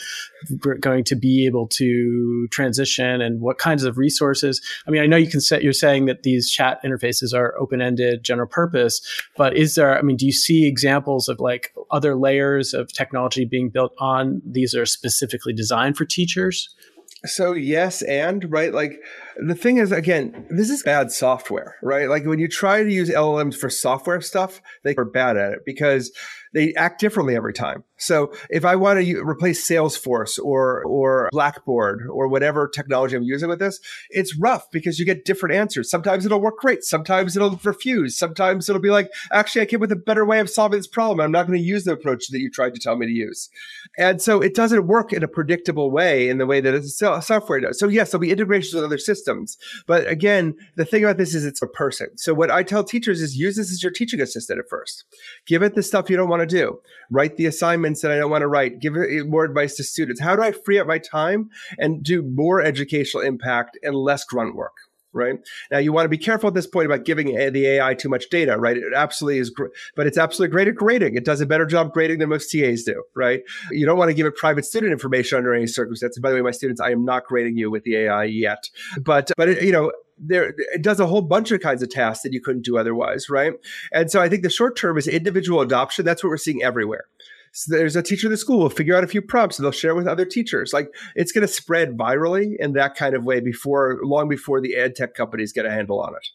going 0.80 1.04
to 1.04 1.16
be 1.16 1.46
able 1.46 1.66
to 1.68 2.48
transition, 2.50 3.20
and 3.20 3.40
what 3.40 3.58
kinds 3.58 3.84
of 3.84 3.98
resources? 3.98 4.60
I 4.86 4.90
mean, 4.90 5.02
I 5.02 5.06
know 5.06 5.16
you 5.16 5.30
can 5.30 5.40
set. 5.40 5.62
You're 5.62 5.72
saying 5.72 6.06
that 6.06 6.22
these 6.22 6.50
chat 6.50 6.82
interfaces 6.84 7.34
are 7.34 7.56
open 7.58 7.80
ended, 7.80 8.24
general 8.24 8.48
purpose, 8.48 9.00
but 9.36 9.56
is 9.56 9.74
there? 9.74 9.98
I 9.98 10.02
mean, 10.02 10.16
do 10.16 10.26
you 10.26 10.32
see 10.32 10.66
examples 10.66 11.28
of 11.28 11.40
like 11.40 11.72
other 11.90 12.14
layers 12.14 12.74
of 12.74 12.92
technology 12.92 13.44
being 13.48 13.70
built 13.70 13.92
on 13.98 14.42
these 14.44 14.74
are 14.74 14.86
specifically 14.86 15.52
designed 15.52 15.96
for 15.96 16.04
teachers? 16.04 16.74
So 17.24 17.52
yes, 17.52 18.02
and 18.02 18.50
right, 18.50 18.72
like 18.72 19.00
the 19.46 19.54
thing 19.54 19.76
is, 19.76 19.92
again, 19.92 20.46
this 20.50 20.70
is 20.70 20.82
bad 20.82 21.12
software, 21.12 21.76
right? 21.82 22.08
Like 22.08 22.24
when 22.24 22.38
you 22.38 22.48
try 22.48 22.82
to 22.82 22.92
use 22.92 23.08
LLMs 23.08 23.54
for 23.54 23.70
software 23.70 24.20
stuff, 24.20 24.60
they 24.84 24.94
are 24.96 25.04
bad 25.04 25.36
at 25.36 25.52
it 25.52 25.60
because 25.64 26.12
they 26.54 26.74
act 26.74 27.00
differently 27.00 27.36
every 27.36 27.52
time. 27.52 27.84
So 27.98 28.32
if 28.48 28.64
I 28.64 28.76
want 28.76 29.04
to 29.04 29.22
replace 29.22 29.68
Salesforce 29.68 30.38
or 30.38 30.82
or 30.84 31.28
Blackboard 31.32 32.06
or 32.10 32.28
whatever 32.28 32.68
technology 32.68 33.16
I'm 33.16 33.22
using 33.22 33.48
with 33.48 33.58
this, 33.58 33.80
it's 34.10 34.38
rough 34.38 34.70
because 34.70 34.98
you 34.98 35.04
get 35.04 35.24
different 35.24 35.54
answers. 35.54 35.90
Sometimes 35.90 36.24
it'll 36.24 36.40
work 36.40 36.58
great. 36.58 36.84
Sometimes 36.84 37.36
it'll 37.36 37.60
refuse. 37.64 38.16
Sometimes 38.16 38.68
it'll 38.68 38.80
be 38.80 38.90
like, 38.90 39.10
actually, 39.32 39.62
I 39.62 39.66
came 39.66 39.80
with 39.80 39.92
a 39.92 39.96
better 39.96 40.24
way 40.24 40.40
of 40.40 40.48
solving 40.48 40.78
this 40.78 40.86
problem. 40.86 41.20
I'm 41.20 41.32
not 41.32 41.46
going 41.46 41.58
to 41.58 41.64
use 41.64 41.84
the 41.84 41.92
approach 41.92 42.28
that 42.28 42.40
you 42.40 42.50
tried 42.50 42.74
to 42.74 42.80
tell 42.80 42.96
me 42.96 43.06
to 43.06 43.12
use. 43.12 43.50
And 43.98 44.22
so 44.22 44.40
it 44.40 44.54
doesn't 44.54 44.86
work 44.86 45.12
in 45.12 45.22
a 45.22 45.28
predictable 45.28 45.90
way 45.90 46.28
in 46.28 46.38
the 46.38 46.46
way 46.46 46.60
that 46.60 46.74
a 46.74 47.10
uh, 47.10 47.20
software 47.20 47.60
does. 47.60 47.78
So 47.78 47.88
yes, 47.88 48.10
there'll 48.10 48.22
be 48.22 48.30
integrations 48.30 48.74
with 48.74 48.84
other 48.84 48.98
systems. 48.98 49.27
But 49.86 50.06
again, 50.08 50.54
the 50.76 50.84
thing 50.84 51.04
about 51.04 51.18
this 51.18 51.34
is 51.34 51.44
it's 51.44 51.62
a 51.62 51.66
person. 51.66 52.16
So 52.16 52.34
what 52.34 52.50
I 52.50 52.62
tell 52.62 52.84
teachers 52.84 53.20
is 53.20 53.36
use 53.36 53.56
this 53.56 53.70
as 53.70 53.82
your 53.82 53.92
teaching 53.92 54.20
assistant 54.20 54.58
at 54.58 54.68
first. 54.68 55.04
Give 55.46 55.62
it 55.62 55.74
the 55.74 55.82
stuff 55.82 56.10
you 56.10 56.16
don't 56.16 56.28
want 56.28 56.48
to 56.48 56.56
do. 56.56 56.80
Write 57.10 57.36
the 57.36 57.46
assignments 57.46 58.00
that 58.02 58.10
I 58.10 58.16
don't 58.16 58.30
want 58.30 58.42
to 58.42 58.48
write. 58.48 58.80
Give 58.80 58.96
it 58.96 59.10
eh, 59.10 59.22
more 59.22 59.44
advice 59.44 59.76
to 59.76 59.84
students. 59.84 60.20
How 60.20 60.36
do 60.36 60.42
I 60.42 60.52
free 60.52 60.78
up 60.78 60.86
my 60.86 60.98
time 60.98 61.50
and 61.78 62.02
do 62.02 62.22
more 62.22 62.62
educational 62.62 63.22
impact 63.22 63.78
and 63.82 63.94
less 63.94 64.24
grunt 64.24 64.54
work? 64.54 64.87
Right? 65.18 65.34
Now 65.70 65.78
you 65.78 65.92
want 65.92 66.06
to 66.06 66.08
be 66.08 66.18
careful 66.18 66.48
at 66.48 66.54
this 66.54 66.66
point 66.66 66.86
about 66.86 67.04
giving 67.04 67.34
the 67.52 67.66
AI 67.66 67.94
too 67.94 68.08
much 68.08 68.30
data, 68.30 68.56
right? 68.56 68.76
It 68.76 68.94
absolutely 68.94 69.40
is, 69.40 69.52
but 69.96 70.06
it's 70.06 70.16
absolutely 70.16 70.52
great 70.52 70.68
at 70.68 70.76
grading. 70.76 71.16
It 71.16 71.24
does 71.24 71.40
a 71.40 71.46
better 71.46 71.66
job 71.66 71.92
grading 71.92 72.18
than 72.18 72.30
most 72.30 72.50
TAs 72.50 72.84
do, 72.84 73.02
right? 73.14 73.42
You 73.70 73.84
don't 73.84 73.98
want 73.98 74.08
to 74.08 74.14
give 74.14 74.26
it 74.26 74.36
private 74.36 74.64
student 74.64 74.92
information 74.92 75.38
under 75.38 75.52
any 75.52 75.66
circumstances. 75.66 76.20
by 76.20 76.30
the 76.30 76.36
way, 76.36 76.42
my 76.42 76.52
students, 76.52 76.80
I 76.80 76.90
am 76.90 77.04
not 77.04 77.26
grading 77.26 77.58
you 77.58 77.70
with 77.70 77.82
the 77.82 77.96
AI 77.96 78.24
yet, 78.24 78.70
but 79.02 79.30
but 79.36 79.48
it, 79.48 79.62
you 79.62 79.72
know 79.72 79.92
there 80.20 80.54
it 80.74 80.82
does 80.82 81.00
a 81.00 81.06
whole 81.06 81.22
bunch 81.22 81.50
of 81.50 81.60
kinds 81.60 81.82
of 81.82 81.90
tasks 81.90 82.22
that 82.22 82.32
you 82.32 82.40
couldn't 82.40 82.64
do 82.64 82.76
otherwise, 82.76 83.28
right? 83.30 83.52
And 83.92 84.10
so 84.10 84.20
I 84.20 84.28
think 84.28 84.42
the 84.42 84.50
short 84.50 84.76
term 84.76 84.98
is 84.98 85.06
individual 85.06 85.60
adoption. 85.60 86.04
That's 86.04 86.22
what 86.22 86.30
we're 86.30 86.36
seeing 86.36 86.62
everywhere. 86.62 87.04
So 87.58 87.76
there's 87.76 87.96
a 87.96 88.04
teacher 88.04 88.28
in 88.28 88.30
the 88.30 88.36
school 88.36 88.60
will 88.60 88.70
figure 88.70 88.96
out 88.96 89.02
a 89.02 89.08
few 89.08 89.20
prompts 89.20 89.58
and 89.58 89.64
they'll 89.64 89.72
share 89.72 89.96
with 89.96 90.06
other 90.06 90.24
teachers. 90.24 90.72
Like 90.72 90.94
it's 91.16 91.32
going 91.32 91.44
to 91.44 91.52
spread 91.52 91.96
virally 91.96 92.54
in 92.56 92.74
that 92.74 92.94
kind 92.94 93.16
of 93.16 93.24
way 93.24 93.40
before 93.40 93.98
long 94.04 94.28
before 94.28 94.60
the 94.60 94.76
ad 94.76 94.94
tech 94.94 95.14
companies 95.14 95.52
get 95.52 95.66
a 95.66 95.70
handle 95.70 96.00
on 96.00 96.14
it. 96.14 96.28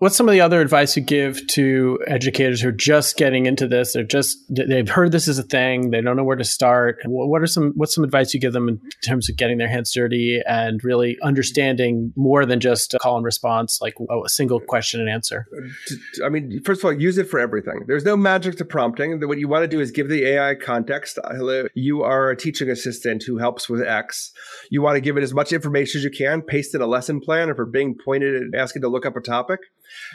What's 0.00 0.16
some 0.16 0.28
of 0.28 0.32
the 0.32 0.42
other 0.42 0.60
advice 0.60 0.96
you 0.96 1.02
give 1.02 1.44
to 1.48 1.98
educators 2.06 2.60
who 2.60 2.68
are 2.68 2.72
just 2.72 3.16
getting 3.16 3.46
into 3.46 3.66
this? 3.66 3.94
They're 3.94 4.04
just 4.04 4.38
they've 4.48 4.88
heard 4.88 5.10
this 5.10 5.26
is 5.26 5.40
a 5.40 5.42
thing. 5.42 5.90
They 5.90 6.00
don't 6.00 6.16
know 6.16 6.22
where 6.22 6.36
to 6.36 6.44
start. 6.44 6.98
What 7.04 7.42
are 7.42 7.48
some 7.48 7.72
what's 7.74 7.96
some 7.96 8.04
advice 8.04 8.32
you 8.32 8.38
give 8.38 8.52
them 8.52 8.68
in 8.68 8.80
terms 9.04 9.28
of 9.28 9.36
getting 9.36 9.58
their 9.58 9.66
hands 9.66 9.92
dirty 9.92 10.40
and 10.46 10.84
really 10.84 11.18
understanding 11.24 12.12
more 12.14 12.46
than 12.46 12.60
just 12.60 12.94
a 12.94 13.00
call 13.00 13.16
and 13.16 13.24
response, 13.24 13.80
like 13.80 13.96
a 14.24 14.28
single 14.28 14.60
question 14.60 15.00
and 15.00 15.10
answer? 15.10 15.48
Uh, 15.52 16.24
I 16.24 16.28
mean, 16.28 16.62
first 16.62 16.80
of 16.80 16.84
all, 16.84 16.92
use 16.92 17.18
it 17.18 17.28
for 17.28 17.40
everything. 17.40 17.82
There's 17.88 18.04
no 18.04 18.16
magic 18.16 18.54
to 18.58 18.64
prompting. 18.64 19.20
What 19.26 19.38
you 19.38 19.48
want 19.48 19.64
to 19.64 19.68
do 19.68 19.80
is 19.80 19.90
give 19.90 20.08
the 20.08 20.24
AI 20.26 20.54
context. 20.54 21.18
Uh, 21.24 21.34
hello, 21.34 21.66
you 21.74 22.04
are 22.04 22.30
a 22.30 22.36
teaching 22.36 22.70
assistant 22.70 23.24
who 23.24 23.38
helps 23.38 23.68
with 23.68 23.82
X. 23.82 24.30
You 24.70 24.80
want 24.80 24.94
to 24.94 25.00
give 25.00 25.16
it 25.16 25.24
as 25.24 25.34
much 25.34 25.52
information 25.52 25.98
as 25.98 26.04
you 26.04 26.10
can. 26.10 26.40
Paste 26.40 26.76
in 26.76 26.82
a 26.82 26.86
lesson 26.86 27.18
plan, 27.20 27.50
or 27.50 27.56
for 27.56 27.66
being 27.66 27.96
pointed 27.96 28.36
and 28.36 28.54
asking 28.54 28.82
to 28.82 28.88
look 28.88 29.04
up 29.04 29.16
a 29.16 29.20
topic 29.20 29.58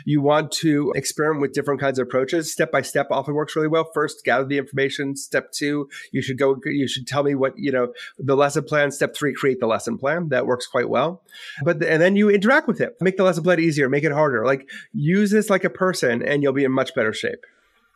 you 0.05 0.21
want 0.21 0.51
to 0.51 0.91
experiment 0.95 1.41
with 1.41 1.53
different 1.53 1.79
kinds 1.79 1.99
of 1.99 2.07
approaches. 2.07 2.51
Step 2.51 2.71
by 2.71 2.81
step 2.81 3.07
often 3.11 3.33
works 3.33 3.55
really 3.55 3.67
well. 3.67 3.89
First, 3.93 4.23
gather 4.23 4.45
the 4.45 4.57
information. 4.57 5.15
Step 5.15 5.51
two, 5.51 5.89
you 6.11 6.21
should 6.21 6.37
go, 6.37 6.57
you 6.65 6.87
should 6.87 7.07
tell 7.07 7.23
me 7.23 7.35
what, 7.35 7.57
you 7.57 7.71
know, 7.71 7.93
the 8.17 8.35
lesson 8.35 8.63
plan. 8.63 8.91
Step 8.91 9.15
three, 9.15 9.33
create 9.33 9.59
the 9.59 9.67
lesson 9.67 9.97
plan. 9.97 10.29
That 10.29 10.45
works 10.45 10.67
quite 10.67 10.89
well. 10.89 11.21
But, 11.63 11.83
and 11.83 12.01
then 12.01 12.15
you 12.15 12.29
interact 12.29 12.67
with 12.67 12.81
it. 12.81 12.95
Make 13.01 13.17
the 13.17 13.23
lesson 13.23 13.43
plan 13.43 13.59
easier, 13.59 13.89
make 13.89 14.03
it 14.03 14.11
harder. 14.11 14.45
Like 14.45 14.69
use 14.93 15.31
this 15.31 15.49
like 15.49 15.63
a 15.63 15.69
person 15.69 16.23
and 16.23 16.43
you'll 16.43 16.53
be 16.53 16.63
in 16.63 16.71
much 16.71 16.95
better 16.95 17.13
shape 17.13 17.45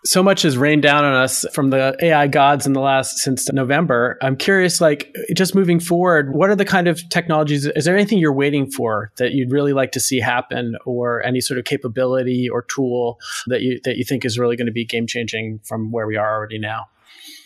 so 0.08 0.24
much 0.24 0.44
has 0.44 0.58
rained 0.58 0.82
down 0.82 1.04
on 1.04 1.14
us 1.14 1.46
from 1.54 1.70
the 1.70 1.96
AI 2.02 2.28
gods 2.28 2.66
in 2.66 2.74
the 2.74 2.80
last 2.80 3.18
since 3.18 3.52
November. 3.52 4.18
I'm 4.22 4.38
curious, 4.38 4.80
like 4.80 5.14
just 5.36 5.54
moving 5.54 5.80
forward, 5.80 6.34
what 6.34 6.50
are 6.50 6.56
the 6.56 6.66
kind 6.66 6.88
of 6.88 7.02
technologies? 7.10 7.66
Is 7.66 7.86
there 7.86 7.96
anything 7.96 8.18
you're 8.18 8.34
waiting 8.34 8.72
for 8.72 9.12
that 9.18 9.34
you'd 9.34 9.52
really 9.52 9.74
like 9.74 9.92
to 9.92 10.00
see 10.00 10.20
happen, 10.20 10.78
or 10.86 11.24
any 11.24 11.42
sort 11.42 11.60
of 11.60 11.66
capability 11.66 12.50
or 12.50 12.64
tool 12.64 13.20
that 13.48 13.62
you 13.62 13.80
that 13.84 13.98
you 13.98 14.04
think 14.04 14.24
is 14.24 14.40
really 14.40 14.56
going 14.56 14.68
to 14.68 14.72
be 14.72 14.86
game 14.86 15.08
changing 15.08 15.60
from 15.64 15.92
where 15.92 16.08
we 16.08 16.16
are 16.16 16.36
already 16.36 16.60
now? 16.60 16.86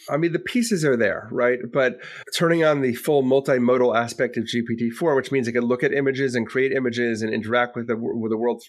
I 0.09 0.17
mean, 0.17 0.33
the 0.33 0.39
pieces 0.39 0.83
are 0.83 0.97
there, 0.97 1.27
right? 1.31 1.59
But 1.71 1.99
turning 2.35 2.63
on 2.63 2.81
the 2.81 2.93
full 2.95 3.23
multimodal 3.23 3.95
aspect 3.95 4.35
of 4.35 4.43
GPT-4, 4.43 5.15
which 5.15 5.31
means 5.31 5.47
it 5.47 5.53
can 5.53 5.63
look 5.63 5.83
at 5.83 5.93
images 5.93 6.35
and 6.35 6.45
create 6.45 6.73
images 6.73 7.21
and 7.21 7.33
interact 7.33 7.75
with 7.75 7.87
the 7.87 7.95
with 7.95 8.31
the 8.31 8.37
world 8.37 8.63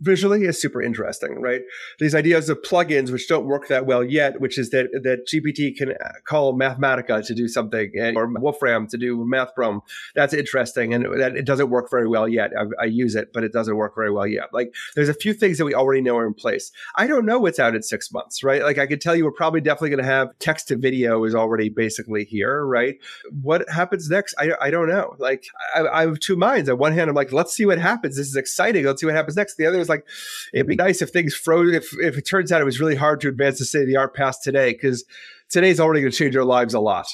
visually 0.00 0.44
is 0.44 0.60
super 0.60 0.82
interesting, 0.82 1.40
right? 1.40 1.62
These 1.98 2.14
ideas 2.14 2.48
of 2.48 2.62
plugins, 2.62 3.10
which 3.10 3.28
don't 3.28 3.46
work 3.46 3.68
that 3.68 3.86
well 3.86 4.02
yet, 4.02 4.40
which 4.40 4.58
is 4.58 4.70
that 4.70 4.90
that 5.02 5.26
GPT 5.26 5.76
can 5.76 5.92
uh, 5.92 6.12
call 6.26 6.54
Mathematica 6.58 7.24
to 7.26 7.34
do 7.34 7.48
something 7.48 7.92
or 8.16 8.26
Wolfram 8.40 8.86
to 8.88 8.96
do 8.96 9.24
math 9.26 9.50
MathProm. 9.50 9.80
That's 10.14 10.34
interesting, 10.34 10.94
and 10.94 11.04
that 11.20 11.36
it 11.36 11.44
doesn't 11.44 11.70
work 11.70 11.90
very 11.90 12.08
well 12.08 12.28
yet. 12.28 12.50
I, 12.58 12.82
I, 12.82 12.84
use 12.86 13.14
it, 13.14 13.32
but 13.32 13.44
it 13.44 13.52
doesn't 13.52 13.76
work 13.76 13.94
very 13.94 14.10
well 14.10 14.26
yet. 14.26 14.48
Like 14.52 14.74
there's 14.94 15.08
a 15.08 15.14
few 15.14 15.32
things 15.32 15.58
that 15.58 15.64
we 15.64 15.74
already 15.74 16.00
know 16.00 16.16
are 16.16 16.26
in 16.26 16.34
place. 16.34 16.72
I 16.96 17.06
don't 17.06 17.26
know 17.26 17.38
what's 17.38 17.58
out 17.58 17.74
in 17.74 17.82
six 17.82 18.12
months, 18.12 18.42
right? 18.42 18.62
Like 18.62 18.78
I 18.78 18.86
could 18.86 19.00
tell 19.00 19.14
you, 19.14 19.24
we're 19.24 19.32
probably 19.32 19.60
definitely 19.60 19.90
going 19.90 20.04
to 20.04 20.10
have 20.10 20.38
text 20.38 20.68
to 20.68 20.76
video 20.76 21.24
is 21.24 21.34
already 21.34 21.68
basically 21.68 22.24
here, 22.24 22.64
right? 22.64 22.96
What 23.42 23.68
happens 23.68 24.08
next? 24.08 24.34
I, 24.38 24.50
I 24.60 24.70
don't 24.70 24.88
know. 24.88 25.14
Like 25.18 25.44
I, 25.74 25.86
I 25.86 26.00
have 26.02 26.20
two 26.20 26.36
minds. 26.36 26.68
On 26.68 26.78
one 26.78 26.92
hand, 26.92 27.10
I'm 27.10 27.16
like, 27.16 27.32
let's 27.32 27.54
see 27.54 27.66
what 27.66 27.78
happens. 27.78 28.16
This 28.16 28.28
is 28.28 28.36
exciting. 28.36 28.84
Let's 28.84 29.00
see 29.00 29.06
what 29.06 29.14
happens 29.14 29.36
next. 29.36 29.56
The 29.56 29.66
other 29.66 29.78
is 29.78 29.88
like, 29.90 30.06
it'd 30.54 30.66
be 30.66 30.76
nice 30.76 31.02
if 31.02 31.10
things 31.10 31.34
froze. 31.34 31.74
If 31.74 31.92
if 31.98 32.16
it 32.16 32.22
turns 32.22 32.50
out 32.50 32.62
it 32.62 32.64
was 32.64 32.80
really 32.80 32.96
hard 32.96 33.20
to 33.20 33.28
advance 33.28 33.58
the 33.58 33.66
state 33.66 33.82
of 33.82 33.88
the 33.88 33.96
art 33.96 34.14
past 34.14 34.42
today, 34.42 34.72
because 34.72 35.04
today's 35.50 35.78
already 35.78 36.00
going 36.00 36.12
to 36.12 36.16
change 36.16 36.34
our 36.36 36.44
lives 36.44 36.72
a 36.72 36.80
lot. 36.80 37.06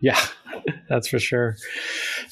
Yeah, 0.00 0.20
that's 0.88 1.08
for 1.08 1.18
sure. 1.18 1.56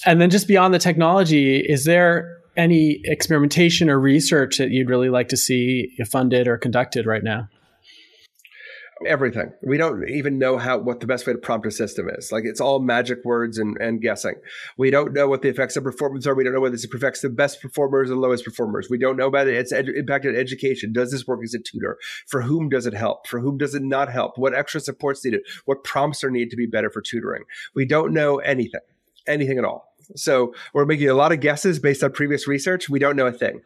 And 0.04 0.20
then 0.20 0.28
just 0.28 0.46
beyond 0.46 0.74
the 0.74 0.78
technology, 0.78 1.60
is 1.60 1.84
there 1.84 2.38
any 2.56 3.00
experimentation 3.04 3.88
or 3.88 3.98
research 3.98 4.58
that 4.58 4.70
you'd 4.70 4.90
really 4.90 5.08
like 5.08 5.28
to 5.28 5.36
see 5.36 5.90
funded 6.10 6.46
or 6.46 6.58
conducted 6.58 7.06
right 7.06 7.22
now? 7.22 7.48
Everything. 9.07 9.53
We 9.62 9.76
don't 9.76 10.09
even 10.09 10.38
know 10.38 10.59
how 10.59 10.78
what 10.78 11.00
the 11.00 11.07
best 11.07 11.26
way 11.26 11.32
to 11.32 11.38
prompt 11.38 11.66
a 11.66 11.70
system 11.70 12.09
is. 12.16 12.32
Like 12.32 12.44
it's 12.44 12.61
all 12.61 12.80
magic 12.80 13.24
words 13.24 13.59
and, 13.59 13.76
and 13.80 14.00
guessing. 14.00 14.34
We 14.76 14.90
don't 14.90 15.12
know 15.12 15.28
what 15.28 15.42
the 15.42 15.48
effects 15.48 15.76
of 15.76 15.84
performance 15.84 16.26
are. 16.26 16.34
We 16.34 16.44
don't 16.44 16.53
know 16.53 16.61
whether 16.61 16.74
this 16.74 16.86
affects 16.92 17.20
the 17.20 17.28
best 17.28 17.61
performers 17.61 18.11
or 18.11 18.16
lowest 18.16 18.44
performers. 18.44 18.88
We 18.90 18.98
don't 18.98 19.16
know 19.16 19.26
about 19.26 19.48
it. 19.48 19.55
Its 19.55 19.72
ed- 19.72 19.88
impact 19.88 20.26
on 20.26 20.36
education. 20.36 20.92
Does 20.92 21.11
this 21.11 21.26
work 21.26 21.40
as 21.42 21.55
a 21.55 21.59
tutor? 21.59 21.98
For 22.26 22.42
whom 22.42 22.68
does 22.68 22.86
it 22.86 22.94
help? 22.94 23.26
For 23.26 23.40
whom 23.40 23.59
does 23.59 23.74
it 23.74 23.82
not 23.82 24.11
help? 24.11 24.36
What 24.36 24.55
extra 24.55 24.80
supports 24.80 25.24
needed? 25.24 25.42
What 25.64 25.84
prompts 25.84 26.24
are 26.24 26.30
needed 26.30 26.50
to 26.50 26.57
be 26.57 26.66
better 26.66 26.90
for 26.90 27.03
tutoring? 27.03 27.44
We 27.74 27.84
don't 27.86 28.12
know 28.12 28.38
anything, 28.38 28.80
anything 29.26 29.59
at 29.59 29.64
all. 29.64 29.88
So 30.16 30.55
we're 30.74 30.84
making 30.84 31.09
a 31.09 31.14
lot 31.14 31.32
of 31.32 31.40
guesses 31.40 31.78
based 31.78 32.03
on 32.03 32.12
previous 32.12 32.46
research. 32.48 32.88
We 32.88 32.98
don't 32.98 33.16
know 33.16 33.26
a 33.26 33.32
thing 33.32 33.62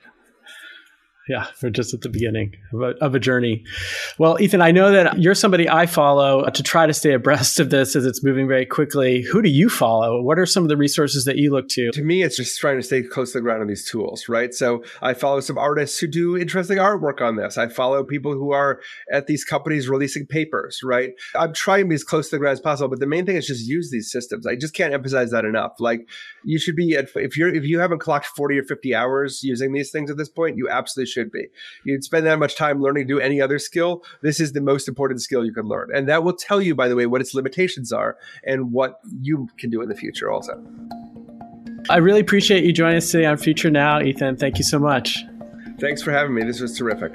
yeah, 1.29 1.47
we're 1.63 1.71
just 1.71 1.93
at 1.95 2.01
the 2.03 2.09
beginning 2.09 2.55
of 2.73 2.81
a, 2.81 3.05
of 3.05 3.15
a, 3.15 3.19
journey. 3.19 3.65
Well, 4.19 4.41
Ethan, 4.41 4.63
I 4.63 4.71
know 4.71 4.93
that 4.93 5.19
you're 5.19 5.35
somebody 5.35 5.69
I 5.69 5.87
follow 5.87 6.49
to 6.49 6.63
try 6.63 6.87
to 6.87 6.95
stay 6.95 7.13
abreast 7.13 7.59
of 7.59 7.71
this 7.71 7.97
as 7.97 8.07
it's 8.07 8.23
moving 8.23 8.47
very 8.47 8.67
quickly. 8.67 9.23
Who 9.23 9.43
do 9.43 9.49
you 9.49 9.69
follow? 9.69 10.23
What 10.23 10.39
are 10.39 10.47
some 10.47 10.63
of 10.63 10.69
the 10.69 10.77
resources 10.77 11.25
that 11.25 11.37
you 11.37 11.51
look 11.51 11.69
to? 11.71 11.91
To 11.93 12.03
me, 12.03 12.23
it's 12.23 12.37
just 12.37 12.61
trying 12.61 12.77
to 12.77 12.83
stay 12.83 13.03
close 13.03 13.33
to 13.33 13.39
the 13.39 13.43
ground 13.43 13.63
on 13.63 13.67
these 13.67 13.85
tools, 13.85 14.29
right? 14.29 14.55
So 14.55 14.85
I 15.03 15.15
follow 15.15 15.41
some 15.41 15.59
artists 15.59 15.99
who 15.99 16.07
do 16.07 16.37
interesting 16.37 16.79
artwork 16.79 17.21
on 17.21 17.37
this. 17.37 17.59
I 17.59 17.69
follow 17.69 18.05
people 18.05 18.33
who 18.33 18.53
are 18.53 18.81
at 19.11 19.27
these 19.27 19.45
companies 19.45 19.89
releasing 19.89 20.27
papers, 20.27 20.81
right? 20.85 21.13
I'm 21.35 21.53
trying 21.53 21.85
to 21.85 21.89
be 21.89 21.95
as 21.95 22.05
close 22.05 22.29
to 22.31 22.37
the 22.37 22.41
ground 22.41 22.53
as 22.53 22.61
possible, 22.61 22.89
but 22.89 23.01
the 23.01 23.07
main 23.07 23.27
thing 23.27 23.37
is 23.37 23.47
just 23.47 23.67
use 23.67 23.91
these 23.91 24.11
systems. 24.13 24.47
I 24.47 24.55
just 24.55 24.75
can't 24.75 24.95
emphasize 24.95 25.31
that 25.31 25.45
enough. 25.45 25.73
Like 25.81 26.09
you 26.45 26.59
should 26.59 26.77
be 26.77 26.95
at, 26.95 27.09
if 27.17 27.37
you're 27.37 27.53
if 27.53 27.65
you 27.65 27.81
haven't 27.81 27.99
clocked 27.99 28.27
40 28.27 28.59
or 28.59 28.63
50 28.63 28.95
hours 28.95 29.43
using 29.43 29.73
these 29.73 29.91
things 29.91 30.11
at 30.11 30.17
this 30.17 30.29
point, 30.29 30.57
you 30.57 30.69
absolutely 30.69 31.16
should 31.17 31.33
be. 31.33 31.47
You'd 31.85 32.05
spend 32.05 32.27
that 32.27 32.39
much 32.39 32.57
time 32.57 32.83
learning 32.83 33.09
to 33.09 33.15
do 33.15 33.21
any 33.21 33.41
other 33.41 33.59
skill. 33.59 34.05
This 34.21 34.39
is 34.39 34.53
the 34.53 34.61
most 34.61 34.87
important 34.87 35.23
skill 35.23 35.47
you 35.47 35.53
can 35.53 35.65
learn. 35.65 35.89
And 35.95 36.09
that 36.09 36.25
will 36.25 36.35
tell 36.35 36.61
you, 36.61 36.75
by 36.75 36.89
the 36.89 36.97
way, 36.97 37.07
what 37.07 37.23
its 37.23 37.35
limitations 37.35 37.91
are 37.91 38.19
and 38.45 38.71
what 38.73 39.01
you 39.23 39.49
can 39.57 39.71
do 39.71 39.81
in 39.81 39.89
the 39.89 39.95
future 39.95 40.31
also. 40.31 40.63
I 41.89 41.99
really 41.99 42.21
appreciate 42.21 42.65
you 42.65 42.73
joining 42.73 42.99
us 42.99 43.11
today 43.11 43.25
on 43.25 43.39
Future 43.39 43.71
Now, 43.71 44.01
Ethan. 44.03 44.37
Thank 44.37 44.59
you 44.59 44.65
so 44.65 44.79
much. 44.79 45.25
Thanks 45.81 46.03
for 46.03 46.11
having 46.11 46.35
me. 46.35 46.43
This 46.45 46.61
was 46.61 46.77
terrific. 46.77 47.13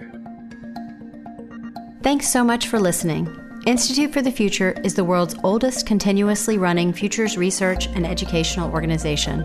Thanks 2.02 2.28
so 2.28 2.43
much 2.43 2.68
for 2.68 2.80
listening. 2.80 3.30
Institute 3.68 4.12
for 4.12 4.24
the 4.24 4.32
Future 4.32 4.74
is 4.84 4.95
the 4.95 5.04
world's 5.04 5.36
oldest 5.43 5.86
continuously 5.86 6.58
running 6.58 6.91
futures 6.91 7.38
research 7.38 7.86
and 7.89 8.08
educational 8.08 8.72
organization. 8.72 9.41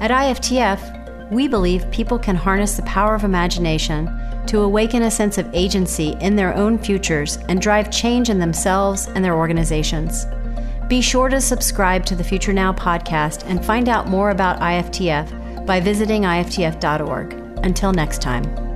At 0.00 0.12
IFTF, 0.12 1.01
we 1.32 1.48
believe 1.48 1.90
people 1.90 2.18
can 2.18 2.36
harness 2.36 2.76
the 2.76 2.82
power 2.82 3.14
of 3.14 3.24
imagination 3.24 4.10
to 4.46 4.60
awaken 4.60 5.02
a 5.02 5.10
sense 5.10 5.38
of 5.38 5.48
agency 5.54 6.14
in 6.20 6.36
their 6.36 6.54
own 6.54 6.78
futures 6.78 7.38
and 7.48 7.60
drive 7.60 7.90
change 7.90 8.28
in 8.28 8.38
themselves 8.38 9.06
and 9.08 9.24
their 9.24 9.36
organizations. 9.36 10.26
Be 10.88 11.00
sure 11.00 11.30
to 11.30 11.40
subscribe 11.40 12.04
to 12.06 12.14
the 12.14 12.24
Future 12.24 12.52
Now 12.52 12.72
podcast 12.72 13.44
and 13.46 13.64
find 13.64 13.88
out 13.88 14.08
more 14.08 14.30
about 14.30 14.60
IFTF 14.60 15.64
by 15.64 15.80
visiting 15.80 16.22
IFTF.org. 16.22 17.32
Until 17.64 17.92
next 17.92 18.20
time. 18.20 18.71